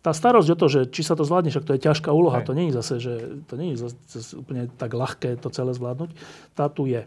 Tá 0.00 0.16
starosť 0.16 0.48
o 0.52 0.56
to, 0.56 0.66
že 0.68 0.80
či 0.88 1.04
sa 1.04 1.16
to 1.16 1.24
zvládne, 1.24 1.52
však 1.52 1.68
to 1.68 1.76
je 1.76 1.84
ťažká 1.84 2.12
úloha, 2.12 2.40
Aj. 2.40 2.48
to 2.48 2.56
nie 2.56 2.68
je 2.68 2.76
zase, 2.76 2.94
že 3.00 3.14
to 3.48 3.56
nie 3.56 3.72
je 3.72 3.88
zase 3.88 4.36
úplne 4.36 4.68
tak 4.76 4.92
ľahké 4.92 5.36
to 5.40 5.48
celé 5.52 5.72
zvládnuť. 5.76 6.16
Tá 6.56 6.72
tu 6.72 6.88
je. 6.88 7.04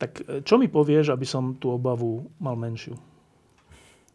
Tak 0.00 0.10
e, 0.24 0.40
čo 0.40 0.56
mi 0.56 0.72
povieš, 0.72 1.12
aby 1.12 1.28
som 1.28 1.56
tú 1.60 1.76
obavu 1.76 2.24
mal 2.40 2.56
menšiu? 2.56 2.96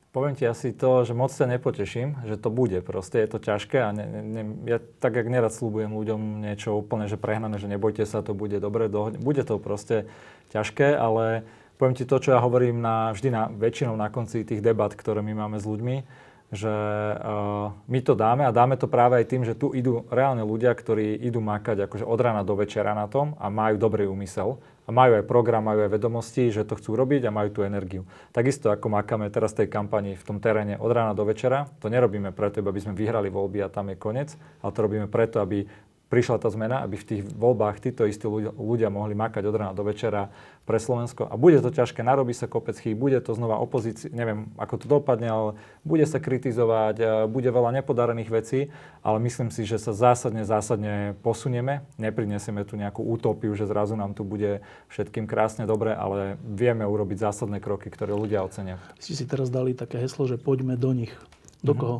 Poviem 0.10 0.34
ti 0.34 0.42
asi 0.42 0.74
to, 0.74 1.06
že 1.06 1.14
moc 1.14 1.30
sa 1.30 1.46
nepoteším, 1.46 2.26
že 2.26 2.34
to 2.42 2.50
bude. 2.50 2.82
Proste 2.82 3.22
je 3.22 3.30
to 3.30 3.38
ťažké 3.38 3.78
a 3.78 3.94
ne, 3.94 4.06
ne, 4.10 4.42
ja 4.66 4.82
tak, 4.98 5.14
jak 5.14 5.30
nerad 5.30 5.54
slúbujem 5.54 5.94
ľuďom 5.94 6.42
niečo 6.42 6.74
úplne, 6.74 7.06
že 7.06 7.14
prehnané, 7.14 7.62
že 7.62 7.70
nebojte 7.70 8.10
sa, 8.10 8.26
to 8.26 8.34
bude 8.34 8.58
dobre. 8.58 8.90
Do, 8.90 9.14
bude 9.14 9.46
to 9.46 9.62
proste 9.62 10.10
ťažké, 10.50 10.98
ale 10.98 11.46
poviem 11.78 11.94
ti 11.94 12.10
to, 12.10 12.18
čo 12.18 12.34
ja 12.34 12.42
hovorím 12.42 12.82
na, 12.82 13.14
vždy 13.14 13.30
na, 13.30 13.54
väčšinou 13.54 13.94
na 13.94 14.10
konci 14.10 14.42
tých 14.42 14.66
debat, 14.66 14.90
ktoré 14.90 15.22
my 15.22 15.46
máme 15.46 15.62
s 15.62 15.70
ľuďmi, 15.70 16.02
že 16.50 16.74
uh, 17.14 17.70
my 17.86 18.00
to 18.02 18.18
dáme 18.18 18.50
a 18.50 18.56
dáme 18.56 18.82
to 18.82 18.90
práve 18.90 19.22
aj 19.22 19.30
tým, 19.30 19.46
že 19.46 19.54
tu 19.54 19.78
idú 19.78 20.10
reálne 20.10 20.42
ľudia, 20.42 20.74
ktorí 20.74 21.22
idú 21.22 21.38
makať 21.38 21.86
akože 21.86 22.10
od 22.10 22.18
rána 22.18 22.42
do 22.42 22.58
večera 22.58 22.98
na 22.98 23.06
tom 23.06 23.38
a 23.38 23.54
majú 23.54 23.78
dobrý 23.78 24.10
úmysel 24.10 24.58
a 24.90 24.92
majú 24.92 25.22
aj 25.22 25.30
program, 25.30 25.70
majú 25.70 25.86
aj 25.86 25.94
vedomosti, 25.94 26.50
že 26.50 26.66
to 26.66 26.74
chcú 26.74 26.98
robiť 26.98 27.30
a 27.30 27.36
majú 27.36 27.54
tú 27.54 27.62
energiu. 27.62 28.10
Takisto 28.34 28.74
ako 28.74 28.90
makáme 28.90 29.30
teraz 29.30 29.54
tej 29.54 29.70
kampani 29.70 30.18
v 30.18 30.24
tom 30.26 30.42
teréne 30.42 30.82
od 30.82 30.90
rána 30.90 31.14
do 31.14 31.22
večera, 31.30 31.70
to 31.78 31.94
nerobíme 31.94 32.34
preto, 32.34 32.66
aby 32.66 32.82
sme 32.82 32.98
vyhrali 32.98 33.30
voľby 33.30 33.62
a 33.62 33.70
tam 33.70 33.94
je 33.94 34.02
koniec, 34.02 34.34
ale 34.66 34.74
to 34.74 34.80
robíme 34.82 35.06
preto, 35.06 35.46
aby 35.46 35.70
prišla 36.10 36.42
tá 36.42 36.50
zmena, 36.50 36.82
aby 36.82 36.98
v 36.98 37.08
tých 37.08 37.22
voľbách 37.24 37.86
títo 37.86 38.10
istí 38.10 38.26
ľudia, 38.26 38.50
ľudia 38.58 38.90
mohli 38.90 39.14
makať 39.14 39.46
od 39.46 39.56
rána 39.56 39.74
do 39.78 39.86
večera 39.86 40.34
pre 40.66 40.82
Slovensko. 40.82 41.30
A 41.30 41.38
bude 41.38 41.62
to 41.62 41.70
ťažké, 41.70 42.02
narobí 42.02 42.34
sa 42.34 42.50
kopec 42.50 42.78
chýb, 42.78 42.98
bude 42.98 43.22
to 43.22 43.38
znova 43.38 43.62
opozícia, 43.62 44.10
neviem, 44.10 44.50
ako 44.58 44.76
to 44.82 44.86
dopadne, 44.90 45.30
ale 45.30 45.50
bude 45.86 46.06
sa 46.10 46.18
kritizovať, 46.18 47.30
bude 47.30 47.50
veľa 47.50 47.82
nepodarených 47.82 48.30
vecí, 48.34 48.60
ale 49.06 49.18
myslím 49.22 49.54
si, 49.54 49.66
že 49.70 49.78
sa 49.78 49.94
zásadne, 49.94 50.42
zásadne 50.46 51.14
posunieme. 51.22 51.86
Neprinesieme 52.02 52.66
tu 52.66 52.74
nejakú 52.74 53.06
utopiu, 53.06 53.54
že 53.54 53.70
zrazu 53.70 53.94
nám 53.94 54.18
tu 54.18 54.26
bude 54.26 54.66
všetkým 54.90 55.30
krásne 55.30 55.70
dobre, 55.70 55.94
ale 55.94 56.42
vieme 56.42 56.90
urobiť 56.90 57.22
zásadné 57.22 57.62
kroky, 57.62 57.94
ktoré 57.94 58.18
ľudia 58.18 58.42
ocenia. 58.42 58.82
Si 58.98 59.14
si 59.14 59.30
teraz 59.30 59.54
dali 59.54 59.78
také 59.78 60.02
heslo, 60.02 60.26
že 60.26 60.42
poďme 60.42 60.74
do 60.74 60.90
nich. 60.94 61.14
Do 61.62 61.74
mm-hmm. 61.74 61.82
koho? 61.82 61.98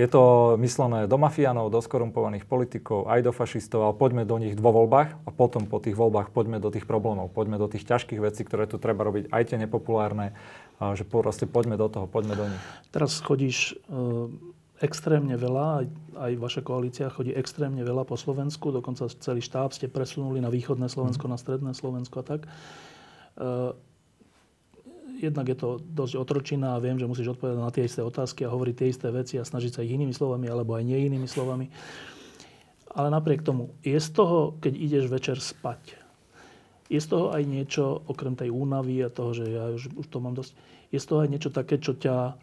Je 0.00 0.08
to 0.08 0.56
myslené 0.56 1.04
do 1.04 1.20
mafiánov, 1.20 1.68
do 1.68 1.84
skorumpovaných 1.84 2.48
politikov, 2.48 3.04
aj 3.04 3.20
do 3.20 3.36
fašistov, 3.36 3.84
ale 3.84 3.92
poďme 4.00 4.24
do 4.24 4.40
nich 4.40 4.56
vo 4.56 4.72
voľbách 4.72 5.12
a 5.12 5.28
potom 5.28 5.68
po 5.68 5.76
tých 5.76 5.92
voľbách 5.92 6.32
poďme 6.32 6.56
do 6.56 6.72
tých 6.72 6.88
problémov, 6.88 7.28
poďme 7.28 7.60
do 7.60 7.68
tých 7.68 7.84
ťažkých 7.84 8.16
vecí, 8.16 8.48
ktoré 8.48 8.64
tu 8.64 8.80
treba 8.80 9.04
robiť, 9.04 9.28
aj 9.28 9.52
tie 9.52 9.60
nepopulárne, 9.60 10.32
že 10.80 11.04
proste 11.04 11.44
poďme 11.44 11.76
do 11.76 11.92
toho, 11.92 12.08
poďme 12.08 12.32
do 12.32 12.48
nich. 12.48 12.64
Teraz 12.88 13.20
chodíš 13.20 13.76
e, 13.76 14.32
extrémne 14.80 15.36
veľa, 15.36 15.84
aj, 15.84 15.86
aj 16.16 16.32
vaša 16.40 16.62
koalícia 16.64 17.12
chodí 17.12 17.36
extrémne 17.36 17.84
veľa 17.84 18.08
po 18.08 18.16
Slovensku, 18.16 18.72
dokonca 18.72 19.04
celý 19.04 19.44
štáb 19.44 19.76
ste 19.76 19.92
presunuli 19.92 20.40
na 20.40 20.48
východné 20.48 20.88
Slovensko, 20.88 21.28
mm. 21.28 21.32
na 21.36 21.36
stredné 21.36 21.72
Slovensko 21.76 22.16
a 22.16 22.24
tak. 22.24 22.48
E, 22.48 23.89
jednak 25.20 25.46
je 25.52 25.56
to 25.60 25.68
dosť 25.84 26.14
otročina 26.16 26.74
a 26.74 26.82
viem, 26.82 26.96
že 26.96 27.04
musíš 27.04 27.36
odpovedať 27.36 27.58
na 27.60 27.68
tie 27.68 27.84
isté 27.84 28.00
otázky 28.00 28.48
a 28.48 28.52
hovoriť 28.52 28.74
tie 28.74 28.88
isté 28.88 29.08
veci 29.12 29.36
a 29.36 29.44
snažiť 29.44 29.76
sa 29.76 29.84
ich 29.84 29.92
inými 29.92 30.16
slovami 30.16 30.48
alebo 30.48 30.72
aj 30.74 30.84
nie 30.88 30.96
inými 31.06 31.28
slovami. 31.28 31.68
Ale 32.90 33.12
napriek 33.12 33.44
tomu, 33.44 33.76
je 33.84 34.00
z 34.00 34.10
toho, 34.10 34.58
keď 34.58 34.72
ideš 34.74 35.04
večer 35.06 35.36
spať, 35.38 35.94
je 36.90 36.98
z 36.98 37.06
toho 37.06 37.30
aj 37.30 37.46
niečo, 37.46 38.02
okrem 38.10 38.34
tej 38.34 38.50
únavy 38.50 38.98
a 39.06 39.12
toho, 39.12 39.30
že 39.30 39.46
ja 39.46 39.70
už, 39.70 39.94
už 39.94 40.06
to 40.10 40.18
mám 40.18 40.34
dosť, 40.34 40.58
je 40.90 40.98
z 40.98 41.06
toho 41.06 41.22
aj 41.22 41.30
niečo 41.30 41.50
také, 41.54 41.78
čo 41.78 41.94
ťa 41.94 42.34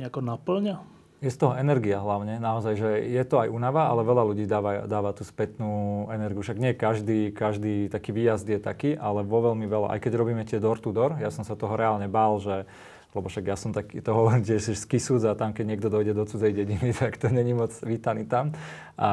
nejako 0.00 0.20
naplňa? 0.24 0.99
Je 1.20 1.28
z 1.28 1.36
toho 1.36 1.52
energia 1.52 2.00
hlavne, 2.00 2.40
naozaj, 2.40 2.74
že 2.80 2.90
je 3.04 3.24
to 3.28 3.44
aj 3.44 3.52
únava, 3.52 3.92
ale 3.92 4.08
veľa 4.08 4.24
ľudí 4.24 4.48
dáva, 4.48 4.88
dáva 4.88 5.12
tú 5.12 5.20
spätnú 5.20 6.08
energiu. 6.08 6.40
Však 6.40 6.56
nie 6.56 6.72
každý, 6.72 7.28
každý 7.36 7.92
taký 7.92 8.16
výjazd 8.16 8.48
je 8.48 8.60
taký, 8.60 8.90
ale 8.96 9.20
vo 9.20 9.44
veľmi 9.52 9.68
veľa, 9.68 9.92
aj 9.92 10.00
keď 10.00 10.12
robíme 10.16 10.42
tie 10.48 10.56
door 10.56 10.80
to 10.80 10.96
door, 10.96 11.20
ja 11.20 11.28
som 11.28 11.44
sa 11.44 11.52
toho 11.52 11.76
reálne 11.76 12.08
bál, 12.08 12.40
že 12.40 12.64
lebo 13.10 13.26
však 13.26 13.42
ja 13.42 13.58
som 13.58 13.74
taký, 13.74 13.98
to 14.00 14.14
hovorím, 14.14 14.46
že 14.48 14.62
si 14.62 14.74
skysúc 14.78 15.26
a 15.26 15.34
tam, 15.34 15.52
keď 15.52 15.64
niekto 15.66 15.88
dojde 15.90 16.14
do 16.14 16.24
cudzej 16.24 16.54
dediny, 16.54 16.94
tak 17.00 17.18
to 17.18 17.28
není 17.28 17.52
moc 17.52 17.74
vítaný 17.82 18.24
tam. 18.24 18.54
A, 18.96 19.10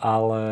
ale 0.00 0.42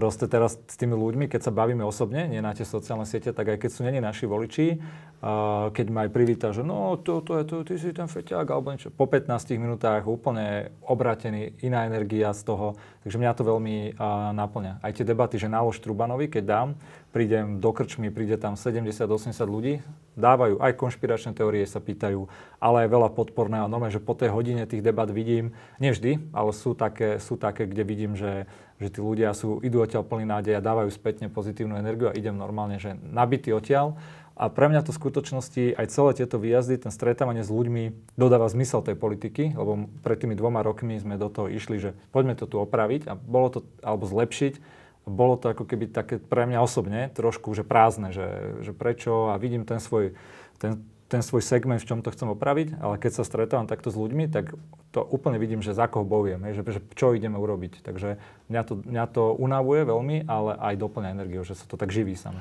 proste 0.00 0.24
teraz 0.24 0.56
s 0.56 0.76
tými 0.80 0.96
ľuďmi, 0.96 1.28
keď 1.28 1.44
sa 1.44 1.52
bavíme 1.52 1.84
osobne, 1.84 2.24
nie 2.24 2.40
na 2.40 2.56
tie 2.56 2.64
sociálne 2.64 3.04
siete, 3.04 3.36
tak 3.36 3.52
aj 3.52 3.60
keď 3.60 3.68
sú 3.68 3.84
není 3.84 4.00
naši 4.00 4.24
voliči, 4.24 4.80
uh, 4.80 5.68
keď 5.76 5.86
ma 5.92 6.08
aj 6.08 6.10
privíta, 6.16 6.56
že 6.56 6.64
no, 6.64 6.96
to, 6.96 7.20
to 7.20 7.36
je 7.36 7.44
to, 7.44 7.56
ty 7.68 7.76
si 7.76 7.92
ten 7.92 8.08
feťák, 8.08 8.48
alebo 8.48 8.72
niečo, 8.72 8.88
po 8.88 9.04
15 9.04 9.28
minútach 9.60 10.08
úplne 10.08 10.72
obratený, 10.88 11.52
iná 11.60 11.84
energia 11.84 12.32
z 12.32 12.48
toho, 12.48 12.80
takže 13.04 13.20
mňa 13.20 13.36
to 13.36 13.44
veľmi 13.44 13.76
uh, 13.92 14.32
naplňa. 14.32 14.80
Aj 14.80 14.96
tie 14.96 15.04
debaty, 15.04 15.36
že 15.36 15.52
nálož 15.52 15.76
Trubanovi, 15.84 16.32
keď 16.32 16.44
dám, 16.48 16.68
prídem 17.12 17.60
do 17.60 17.68
krčmy, 17.68 18.08
príde 18.08 18.40
tam 18.40 18.56
70-80 18.56 19.04
ľudí, 19.44 19.84
dávajú 20.16 20.64
aj 20.64 20.72
konšpiračné 20.80 21.36
teórie, 21.36 21.68
sa 21.68 21.84
pýtajú, 21.84 22.24
ale 22.56 22.86
aj 22.86 22.88
veľa 22.88 23.08
podporného. 23.12 23.68
Normálne, 23.68 23.92
že 23.92 24.00
po 24.00 24.16
tej 24.16 24.32
hodine 24.32 24.64
tých 24.64 24.80
debat 24.80 25.10
vidím, 25.12 25.52
nevždy, 25.82 26.32
ale 26.32 26.56
sú 26.56 26.72
také, 26.72 27.20
sú 27.20 27.36
také 27.36 27.68
kde 27.68 27.82
vidím, 27.84 28.12
že, 28.14 28.48
že 28.80 28.88
tí 28.88 28.98
ľudia 29.04 29.36
sú, 29.36 29.60
idú 29.60 29.84
odtiaľ 29.84 30.08
plný 30.08 30.24
nádej 30.24 30.56
a 30.56 30.64
dávajú 30.64 30.88
spätne 30.90 31.28
pozitívnu 31.28 31.76
energiu 31.76 32.08
a 32.08 32.16
idem 32.16 32.32
normálne, 32.32 32.80
že 32.80 32.96
nabitý 33.04 33.52
odtiaľ. 33.52 34.00
A 34.40 34.48
pre 34.48 34.72
mňa 34.72 34.88
to 34.88 34.96
v 34.96 35.00
skutočnosti 35.04 35.76
aj 35.76 35.86
celé 35.92 36.10
tieto 36.16 36.40
výjazdy, 36.40 36.80
ten 36.80 36.88
stretávanie 36.88 37.44
s 37.44 37.52
ľuďmi 37.52 38.16
dodáva 38.16 38.48
zmysel 38.48 38.80
tej 38.80 38.96
politiky, 38.96 39.52
lebo 39.52 39.92
pred 40.00 40.16
tými 40.16 40.32
dvoma 40.32 40.64
rokmi 40.64 40.96
sme 40.96 41.20
do 41.20 41.28
toho 41.28 41.52
išli, 41.52 41.76
že 41.76 41.92
poďme 42.08 42.32
to 42.40 42.48
tu 42.48 42.56
opraviť 42.56 43.04
a 43.04 43.12
bolo 43.20 43.52
to, 43.52 43.58
alebo 43.84 44.08
zlepšiť 44.08 44.80
bolo 45.08 45.40
to 45.40 45.52
ako 45.52 45.64
keby 45.64 45.88
také 45.90 46.20
pre 46.20 46.44
mňa 46.44 46.60
osobne 46.60 47.10
trošku 47.12 47.50
že 47.56 47.64
prázdne, 47.66 48.12
že, 48.12 48.60
že 48.62 48.72
prečo 48.76 49.32
a 49.32 49.40
vidím 49.40 49.64
ten 49.64 49.82
svoj, 49.82 50.14
ten, 50.60 50.84
ten 51.10 51.26
svoj 51.26 51.42
segment, 51.42 51.82
v 51.82 51.88
čom 51.90 52.00
to 52.00 52.14
chcem 52.14 52.30
opraviť, 52.30 52.78
ale 52.78 52.94
keď 52.94 53.20
sa 53.20 53.24
stretávam 53.26 53.66
takto 53.66 53.90
s 53.90 53.98
ľuďmi, 53.98 54.30
tak 54.30 54.54
to 54.94 55.02
úplne 55.02 55.42
vidím, 55.42 55.58
že 55.58 55.74
za 55.74 55.90
koho 55.90 56.06
bojujem, 56.06 56.38
že, 56.54 56.62
že 56.62 56.80
čo 56.94 57.10
ideme 57.12 57.34
urobiť. 57.34 57.82
Takže 57.82 58.22
mňa 58.46 58.62
to, 58.62 58.74
mňa 58.86 59.04
to 59.10 59.34
unavuje 59.34 59.82
veľmi, 59.82 60.30
ale 60.30 60.54
aj 60.54 60.74
doplňa 60.78 61.10
energiu, 61.10 61.42
že 61.42 61.58
sa 61.58 61.66
to 61.66 61.74
tak 61.74 61.90
živí 61.90 62.14
sami. 62.14 62.38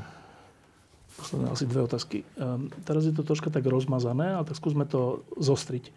Posledné 1.18 1.48
asi 1.52 1.66
dve 1.66 1.82
otázky. 1.84 2.18
Um, 2.38 2.70
teraz 2.86 3.04
je 3.04 3.12
to 3.12 3.26
troška 3.26 3.50
tak 3.50 3.66
rozmazané, 3.66 4.38
ale 4.40 4.46
tak 4.46 4.56
skúsme 4.56 4.86
to 4.86 5.26
zostriť. 5.36 5.90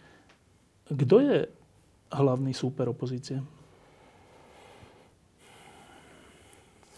Kto 0.91 1.17
je 1.21 1.37
hlavný 2.11 2.57
súper 2.57 2.89
opozície? 2.89 3.45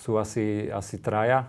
sú 0.04 0.20
asi, 0.20 0.68
asi 0.68 1.00
traja. 1.00 1.48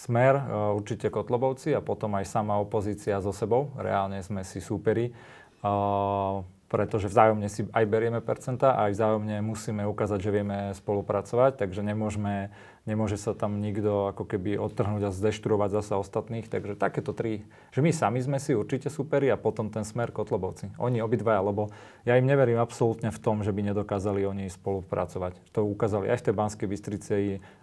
Smer, 0.00 0.32
e, 0.40 0.42
určite 0.72 1.12
Kotlobovci 1.12 1.76
a 1.76 1.84
potom 1.84 2.16
aj 2.16 2.24
sama 2.24 2.56
opozícia 2.56 3.20
so 3.20 3.36
sebou. 3.36 3.68
Reálne 3.76 4.24
sme 4.24 4.40
si 4.48 4.64
súperi. 4.64 5.12
Uh, 5.60 6.40
pretože 6.70 7.10
vzájomne 7.10 7.50
si 7.50 7.66
aj 7.66 7.84
berieme 7.90 8.22
percenta 8.22 8.78
a 8.78 8.86
aj 8.86 8.94
vzájomne 8.94 9.42
musíme 9.42 9.82
ukázať, 9.90 10.22
že 10.22 10.30
vieme 10.30 10.70
spolupracovať, 10.78 11.58
takže 11.58 11.82
nemôžeme, 11.82 12.54
nemôže 12.90 13.14
sa 13.14 13.30
tam 13.38 13.62
nikto 13.62 14.10
ako 14.10 14.26
keby 14.26 14.58
odtrhnúť 14.58 15.06
a 15.06 15.14
zdeštruovať 15.14 15.78
zasa 15.78 15.94
ostatných. 16.02 16.50
Takže 16.50 16.74
takéto 16.74 17.14
tri, 17.14 17.46
že 17.70 17.78
my 17.78 17.94
sami 17.94 18.18
sme 18.18 18.42
si 18.42 18.58
určite 18.58 18.90
superi 18.90 19.30
a 19.30 19.38
potom 19.38 19.70
ten 19.70 19.86
smer 19.86 20.10
Kotlobovci. 20.10 20.74
Oni 20.82 20.98
obidvaja, 20.98 21.38
lebo 21.38 21.70
ja 22.02 22.18
im 22.18 22.26
neverím 22.26 22.58
absolútne 22.58 23.14
v 23.14 23.22
tom, 23.22 23.46
že 23.46 23.54
by 23.54 23.70
nedokázali 23.70 24.26
oni 24.26 24.50
spolupracovať. 24.50 25.38
To 25.54 25.62
ukázali 25.62 26.10
aj 26.10 26.18
v 26.18 26.24
tej 26.26 26.34
Banskej 26.34 26.66
Bystrici, 26.66 27.14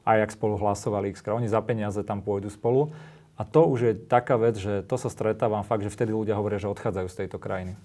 aj 0.07 0.17
ak 0.23 0.31
spolu 0.31 0.55
hlasovali 0.55 1.11
x 1.11 1.27
Oni 1.27 1.51
za 1.51 1.59
peniaze 1.59 1.99
tam 2.07 2.23
pôjdu 2.23 2.47
spolu. 2.47 2.95
A 3.37 3.45
to 3.45 3.69
už 3.69 3.79
je 3.83 3.93
taká 3.93 4.39
vec, 4.39 4.57
že 4.57 4.81
to 4.87 4.97
sa 4.97 5.13
stretávam 5.13 5.61
fakt, 5.61 5.85
že 5.85 5.93
vtedy 5.93 6.09
ľudia 6.09 6.33
hovoria, 6.33 6.57
že 6.57 6.71
odchádzajú 6.71 7.07
z 7.11 7.17
tejto 7.21 7.37
krajiny. 7.37 7.77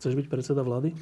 Chceš 0.00 0.18
byť 0.18 0.26
predseda 0.26 0.66
vlády? 0.66 0.98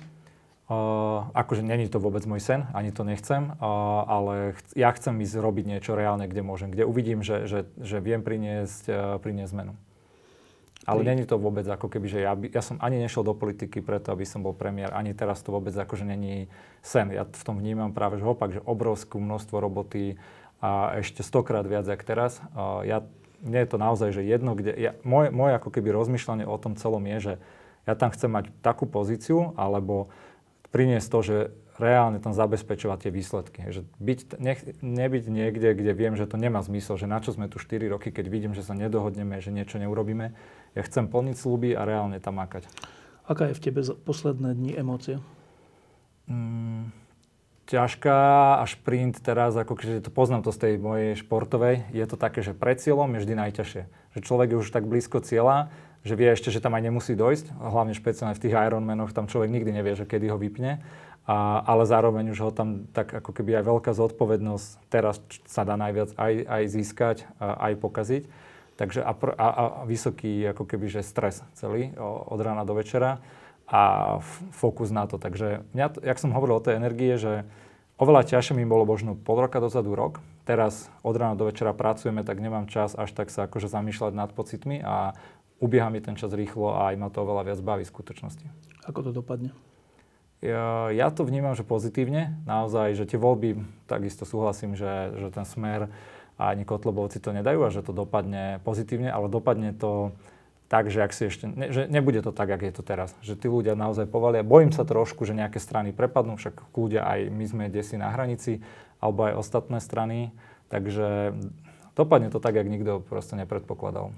Uh, 0.71 1.27
akože 1.35 1.67
není 1.67 1.91
to 1.91 1.99
vôbec 1.99 2.23
môj 2.31 2.39
sen, 2.39 2.71
ani 2.71 2.95
to 2.95 3.03
nechcem, 3.03 3.59
uh, 3.59 4.07
ale 4.07 4.55
ch- 4.55 4.79
ja 4.79 4.95
chcem 4.95 5.19
ísť 5.19 5.43
robiť 5.43 5.67
niečo 5.67 5.99
reálne, 5.99 6.31
kde 6.31 6.47
môžem, 6.47 6.71
kde 6.71 6.87
uvidím, 6.87 7.27
že, 7.27 7.51
že, 7.51 7.67
že 7.75 7.99
viem 7.99 8.23
priniesť, 8.23 8.85
uh, 8.87 9.19
priniesť 9.19 9.51
zmenu. 9.51 9.75
Ale 10.87 11.03
není 11.03 11.27
to 11.27 11.43
vôbec 11.43 11.67
ako 11.67 11.91
keby, 11.91 12.07
že 12.07 12.23
ja, 12.23 12.39
by, 12.39 12.55
ja 12.55 12.63
som 12.63 12.79
ani 12.79 13.03
nešiel 13.03 13.27
do 13.27 13.35
politiky 13.35 13.83
preto, 13.83 14.15
aby 14.15 14.23
som 14.23 14.47
bol 14.47 14.55
premiér, 14.55 14.95
ani 14.95 15.11
teraz 15.11 15.43
to 15.43 15.51
vôbec 15.51 15.75
akože 15.75 16.07
není 16.07 16.47
sen. 16.87 17.11
Ja 17.11 17.27
v 17.27 17.43
tom 17.43 17.59
vnímam 17.59 17.91
práve, 17.91 18.23
že 18.23 18.31
opak, 18.31 18.55
že 18.55 18.63
obrovskú 18.63 19.19
množstvo 19.19 19.59
roboty 19.59 20.23
a 20.63 21.03
ešte 21.03 21.27
stokrát 21.27 21.67
viac, 21.67 21.83
jak 21.91 22.07
teraz. 22.07 22.39
Uh, 22.55 22.87
ja, 22.87 23.03
mne 23.43 23.59
je 23.59 23.69
to 23.75 23.79
naozaj, 23.83 24.15
že 24.15 24.23
jedno, 24.23 24.55
kde, 24.55 24.71
ja, 24.79 24.95
moje, 25.03 25.35
moje 25.35 25.59
ako 25.59 25.75
keby 25.75 25.91
rozmýšľanie 25.91 26.47
o 26.47 26.55
tom 26.63 26.79
celom 26.79 27.03
je, 27.11 27.19
že 27.19 27.35
ja 27.91 27.99
tam 27.99 28.15
chcem 28.15 28.31
mať 28.31 28.55
takú 28.63 28.87
pozíciu, 28.87 29.51
alebo 29.59 30.15
priniesť 30.71 31.09
to, 31.11 31.21
že 31.23 31.37
reálne 31.81 32.21
tam 32.21 32.37
zabezpečovať 32.37 33.09
tie 33.09 33.11
výsledky. 33.11 33.61
Že 33.73 33.81
byť, 33.99 34.19
nech, 34.39 34.61
nebyť 34.85 35.25
niekde, 35.33 35.69
kde 35.73 35.93
viem, 35.97 36.15
že 36.15 36.29
to 36.29 36.37
nemá 36.37 36.61
zmysel, 36.61 37.01
že 37.01 37.09
na 37.09 37.19
čo 37.25 37.33
sme 37.33 37.49
tu 37.49 37.57
4 37.57 37.81
roky, 37.89 38.13
keď 38.13 38.27
vidím, 38.29 38.53
že 38.53 38.63
sa 38.63 38.77
nedohodneme, 38.77 39.41
že 39.41 39.51
niečo 39.51 39.81
neurobíme. 39.81 40.37
Ja 40.77 40.83
chcem 40.85 41.09
plniť 41.09 41.37
sluby 41.41 41.73
a 41.75 41.83
reálne 41.89 42.21
tam 42.21 42.39
makať. 42.39 42.69
Aká 43.25 43.51
je 43.51 43.57
v 43.57 43.63
tebe 43.63 43.81
posledné 43.83 44.55
dni 44.55 44.73
emócia? 44.77 45.19
Mm, 46.31 46.95
ťažká 47.71 48.19
a 48.59 48.65
šprint 48.67 49.23
teraz, 49.23 49.55
ako 49.55 49.79
keď 49.79 50.07
to 50.07 50.11
poznám 50.11 50.43
to 50.43 50.51
z 50.51 50.59
tej 50.59 50.75
mojej 50.83 51.15
športovej, 51.19 51.87
je 51.95 52.05
to 52.07 52.19
také, 52.19 52.43
že 52.43 52.55
pred 52.55 52.79
cieľom 52.83 53.11
je 53.15 53.23
vždy 53.23 53.35
najťažšie. 53.35 53.83
Že 54.19 54.21
človek 54.27 54.49
je 54.51 54.61
už 54.63 54.69
tak 54.75 54.91
blízko 54.91 55.23
cieľa, 55.23 55.71
že 56.01 56.17
vie 56.17 56.33
ešte, 56.33 56.49
že 56.49 56.65
tam 56.65 56.73
aj 56.77 56.89
nemusí 56.89 57.13
dojsť, 57.13 57.61
hlavne 57.61 57.93
špeciálne 57.93 58.33
v 58.33 58.43
tých 58.43 58.57
Ironmanoch, 58.57 59.13
tam 59.13 59.29
človek 59.29 59.53
nikdy 59.53 59.71
nevie, 59.71 59.93
že 59.97 60.09
kedy 60.09 60.33
ho 60.33 60.41
vypne, 60.41 60.81
a, 61.29 61.63
ale 61.63 61.85
zároveň 61.85 62.33
už 62.33 62.41
ho 62.41 62.51
tam 62.51 62.89
tak 62.91 63.13
ako 63.13 63.31
keby 63.31 63.61
aj 63.61 63.65
veľká 63.69 63.93
zodpovednosť 63.93 64.67
teraz 64.89 65.21
sa 65.45 65.63
dá 65.69 65.77
najviac 65.77 66.17
aj, 66.17 66.33
aj 66.49 66.63
získať, 66.73 67.17
a, 67.37 67.71
aj 67.71 67.73
pokaziť. 67.79 68.25
Takže 68.81 69.05
a, 69.05 69.13
a, 69.13 69.47
a 69.47 69.65
vysoký 69.85 70.57
ako 70.57 70.65
keby 70.65 70.89
že 70.89 71.05
stres 71.05 71.45
celý 71.53 71.93
od 72.01 72.41
rána 72.41 72.65
do 72.65 72.73
večera 72.73 73.21
a 73.69 74.17
f- 74.25 74.41
fokus 74.57 74.89
na 74.89 75.05
to. 75.05 75.21
Takže 75.21 75.69
mňa, 75.77 76.01
jak 76.01 76.17
som 76.17 76.33
hovoril 76.33 76.57
o 76.57 76.65
tej 76.65 76.81
energie, 76.81 77.21
že 77.21 77.45
oveľa 78.01 78.25
ťažšie 78.33 78.57
mi 78.57 78.65
bolo 78.65 78.89
možno 78.89 79.21
pol 79.21 79.45
roka 79.45 79.61
dozadu 79.61 79.93
rok. 79.93 80.25
Teraz 80.49 80.89
od 81.05 81.13
rána 81.13 81.37
do 81.37 81.45
večera 81.45 81.77
pracujeme, 81.77 82.25
tak 82.25 82.41
nemám 82.41 82.73
čas 82.73 82.97
až 82.97 83.13
tak 83.13 83.29
sa 83.29 83.45
akože 83.45 83.69
zamýšľať 83.69 84.17
nad 84.17 84.33
pocitmi 84.33 84.81
a 84.81 85.13
ubieha 85.61 85.93
mi 85.93 86.01
ten 86.01 86.17
čas 86.17 86.33
rýchlo 86.33 86.75
a 86.75 86.91
aj 86.91 86.97
ma 86.97 87.09
to 87.13 87.23
oveľa 87.23 87.53
viac 87.53 87.61
baví 87.61 87.85
v 87.85 87.93
skutočnosti. 87.93 88.47
Ako 88.89 89.05
to 89.05 89.11
dopadne? 89.13 89.53
Ja, 90.41 90.89
ja 90.89 91.13
to 91.13 91.29
vnímam, 91.29 91.53
že 91.53 91.69
pozitívne. 91.69 92.41
Naozaj, 92.49 92.97
že 92.97 93.05
tie 93.05 93.21
voľby, 93.21 93.61
takisto 93.85 94.25
súhlasím, 94.25 94.73
že, 94.73 95.13
že 95.21 95.29
ten 95.29 95.45
smer 95.45 95.93
a 96.41 96.57
ani 96.57 96.65
Kotlobovci 96.65 97.21
to 97.21 97.37
nedajú 97.37 97.61
a 97.61 97.69
že 97.69 97.85
to 97.85 97.93
dopadne 97.93 98.65
pozitívne, 98.65 99.13
ale 99.13 99.29
dopadne 99.29 99.77
to 99.77 100.17
tak, 100.73 100.89
že, 100.89 101.05
ak 101.05 101.13
si 101.13 101.29
ešte, 101.29 101.45
ne, 101.45 101.69
že 101.69 101.91
nebude 101.93 102.25
to 102.25 102.33
tak, 102.33 102.49
ako 102.49 102.65
je 102.65 102.75
to 102.79 102.85
teraz. 102.87 103.13
Že 103.21 103.35
tí 103.37 103.47
ľudia 103.53 103.77
naozaj 103.77 104.09
povalia. 104.09 104.41
Bojím 104.47 104.73
sa 104.73 104.89
trošku, 104.89 105.29
že 105.29 105.37
nejaké 105.37 105.61
strany 105.61 105.93
prepadnú, 105.93 106.41
však 106.41 106.73
ľudia 106.73 107.05
aj 107.05 107.29
my 107.29 107.45
sme 107.45 107.65
desi 107.69 108.01
na 108.01 108.09
hranici, 108.09 108.65
alebo 108.97 109.29
aj 109.29 109.37
ostatné 109.37 109.83
strany. 109.83 110.33
Takže 110.73 111.37
dopadne 111.99 112.33
to 112.33 112.41
tak, 112.41 112.57
jak 112.57 112.71
nikto 112.71 113.05
proste 113.05 113.37
nepredpokladal. 113.37 114.15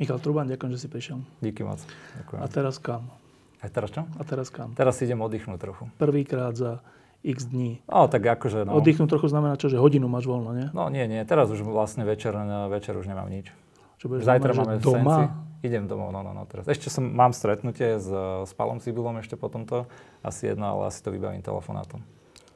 Michal 0.00 0.16
Truban, 0.16 0.48
ďakujem, 0.48 0.72
že 0.72 0.80
si 0.80 0.88
prišiel. 0.88 1.20
Díky 1.44 1.60
moc. 1.60 1.84
Ďakujem. 2.24 2.40
A 2.40 2.46
teraz 2.48 2.80
kam? 2.80 3.12
A 3.60 3.68
teraz 3.68 3.92
čo? 3.92 4.08
A 4.16 4.22
teraz 4.24 4.48
kam? 4.48 4.72
Teraz 4.72 4.96
idem 5.04 5.20
oddychnúť 5.20 5.60
trochu. 5.60 5.92
Prvýkrát 6.00 6.56
za 6.56 6.80
x 7.20 7.52
dní. 7.52 7.84
No, 7.84 8.08
tak 8.08 8.24
akože, 8.24 8.64
no. 8.64 8.80
Oddychnúť 8.80 9.12
trochu 9.12 9.28
znamená 9.28 9.60
čo, 9.60 9.68
že 9.68 9.76
hodinu 9.76 10.08
máš 10.08 10.24
voľno, 10.24 10.56
nie? 10.56 10.72
No, 10.72 10.88
nie, 10.88 11.04
nie. 11.04 11.20
Teraz 11.28 11.52
už 11.52 11.60
vlastne 11.68 12.08
večer, 12.08 12.32
večer 12.72 12.96
už 12.96 13.04
nemám 13.12 13.28
nič. 13.28 13.52
Čo 14.00 14.08
budeš 14.08 14.24
Zajtra 14.24 14.56
máme 14.56 14.80
doma? 14.80 15.28
Senci. 15.28 15.68
Idem 15.68 15.84
domov, 15.84 16.16
no, 16.16 16.24
no, 16.24 16.32
no, 16.32 16.48
teraz. 16.48 16.64
Ešte 16.64 16.88
som, 16.88 17.04
mám 17.04 17.36
stretnutie 17.36 18.00
s, 18.00 18.08
s 18.48 18.52
Palom 18.56 18.80
Sibilom 18.80 19.20
ešte 19.20 19.36
po 19.36 19.52
tomto. 19.52 19.84
Asi 20.24 20.48
jedno, 20.48 20.64
ale 20.64 20.88
asi 20.88 21.04
to 21.04 21.12
vybavím 21.12 21.44
telefonátom. 21.44 22.00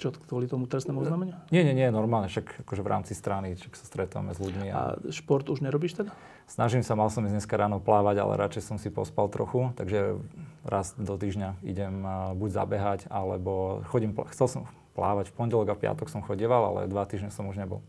Čo, 0.01 0.17
kvôli 0.17 0.49
tomu 0.49 0.65
trestnému 0.65 1.05
oznámeniu? 1.05 1.37
Nie, 1.53 1.61
nie, 1.69 1.77
nie, 1.77 1.93
normálne, 1.93 2.33
však 2.33 2.65
akože 2.65 2.81
v 2.81 2.89
rámci 2.89 3.13
strany, 3.13 3.53
však 3.61 3.77
sa 3.77 3.85
stretávame 3.85 4.33
s 4.33 4.41
ľuďmi. 4.41 4.73
A 4.73 4.97
A... 4.97 5.13
šport 5.13 5.45
už 5.53 5.61
nerobíš 5.61 6.01
teda? 6.01 6.17
Snažím 6.45 6.85
sa, 6.85 6.93
mal 6.93 7.09
som 7.09 7.25
ísť 7.25 7.41
dneska 7.41 7.57
ráno 7.57 7.81
plávať, 7.81 8.21
ale 8.21 8.37
radšej 8.37 8.63
som 8.69 8.77
si 8.77 8.93
pospal 8.93 9.33
trochu, 9.33 9.73
takže 9.81 10.21
raz 10.61 10.93
do 11.01 11.17
týždňa 11.17 11.57
idem 11.65 12.05
buď 12.37 12.51
zabehať, 12.53 13.01
alebo 13.09 13.81
chodím, 13.89 14.13
chcel 14.33 14.47
som 14.47 14.63
plávať 14.93 15.33
v 15.33 15.37
pondelok 15.41 15.73
a 15.73 15.77
v 15.77 15.83
piatok 15.89 16.09
som 16.13 16.23
chodieval, 16.23 16.71
ale 16.71 16.81
dva 16.87 17.09
týždne 17.09 17.33
som 17.33 17.49
už 17.49 17.59
nebol. 17.59 17.81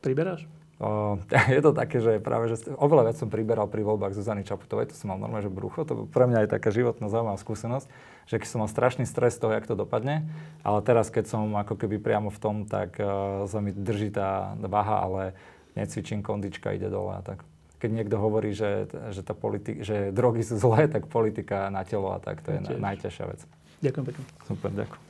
Priberáš? 0.00 0.48
O, 0.82 1.22
je 1.54 1.60
to 1.62 1.70
také, 1.70 2.02
že 2.02 2.18
práve, 2.18 2.50
že 2.50 2.66
oveľa 2.74 3.12
viac 3.12 3.16
som 3.20 3.30
priberal 3.30 3.70
pri 3.70 3.86
voľbách 3.86 4.16
Zuzany 4.16 4.42
Čaputovej, 4.42 4.90
to 4.90 4.98
som 4.98 5.14
mal 5.14 5.20
normálne, 5.22 5.46
že 5.46 5.52
brucho, 5.52 5.86
to 5.86 6.10
pre 6.10 6.26
mňa 6.26 6.44
je 6.44 6.48
taká 6.50 6.74
životná 6.74 7.06
zaujímavá 7.06 7.38
skúsenosť, 7.38 7.86
že 8.26 8.36
keď 8.42 8.48
som 8.50 8.58
mal 8.64 8.70
strašný 8.72 9.06
stres 9.06 9.38
toho, 9.38 9.54
jak 9.54 9.70
to 9.70 9.78
dopadne, 9.78 10.26
ale 10.66 10.78
teraz, 10.82 11.14
keď 11.14 11.30
som 11.30 11.54
ako 11.54 11.78
keby 11.78 12.02
priamo 12.02 12.32
v 12.32 12.42
tom, 12.42 12.56
tak 12.66 12.98
uh, 12.98 13.46
sa 13.46 13.62
mi 13.62 13.70
drží 13.70 14.10
tá 14.10 14.58
váha, 14.58 14.98
ale 15.04 15.22
necvičím, 15.78 16.26
kondička 16.26 16.74
ide 16.74 16.90
dole 16.90 17.14
a 17.14 17.22
tak. 17.22 17.46
Keď 17.84 17.92
niekto 17.92 18.16
hovorí, 18.16 18.56
že, 18.56 18.88
že, 19.12 19.20
tá 19.20 19.36
politik, 19.36 19.84
že 19.84 20.08
drogy 20.08 20.40
sú 20.40 20.56
zlé, 20.56 20.88
tak 20.88 21.04
politika 21.12 21.68
na 21.68 21.84
telo 21.84 22.16
a 22.16 22.18
tak, 22.18 22.40
to 22.40 22.56
je 22.56 22.64
Tiež. 22.64 22.80
na, 22.80 22.96
najťažšia 22.96 23.24
vec. 23.28 23.40
Ďakujem 23.84 24.04
pekne. 24.08 24.24
Super, 24.48 24.70
ďakujem. 24.72 25.02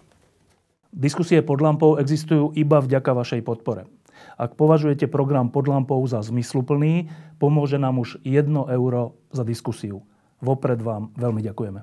Diskusie 0.90 1.38
pod 1.46 1.62
lampou 1.62 1.94
existujú 2.02 2.50
iba 2.58 2.82
vďaka 2.82 3.14
vašej 3.14 3.46
podpore. 3.46 3.86
Ak 4.34 4.58
považujete 4.58 5.06
program 5.06 5.54
pod 5.54 5.70
lampou 5.70 6.02
za 6.06 6.18
zmysluplný, 6.18 7.06
pomôže 7.38 7.78
nám 7.78 8.02
už 8.02 8.18
1 8.26 8.50
euro 8.50 9.14
za 9.30 9.46
diskusiu. 9.46 10.02
Vopred 10.42 10.82
vám 10.82 11.14
veľmi 11.14 11.46
ďakujeme. 11.46 11.72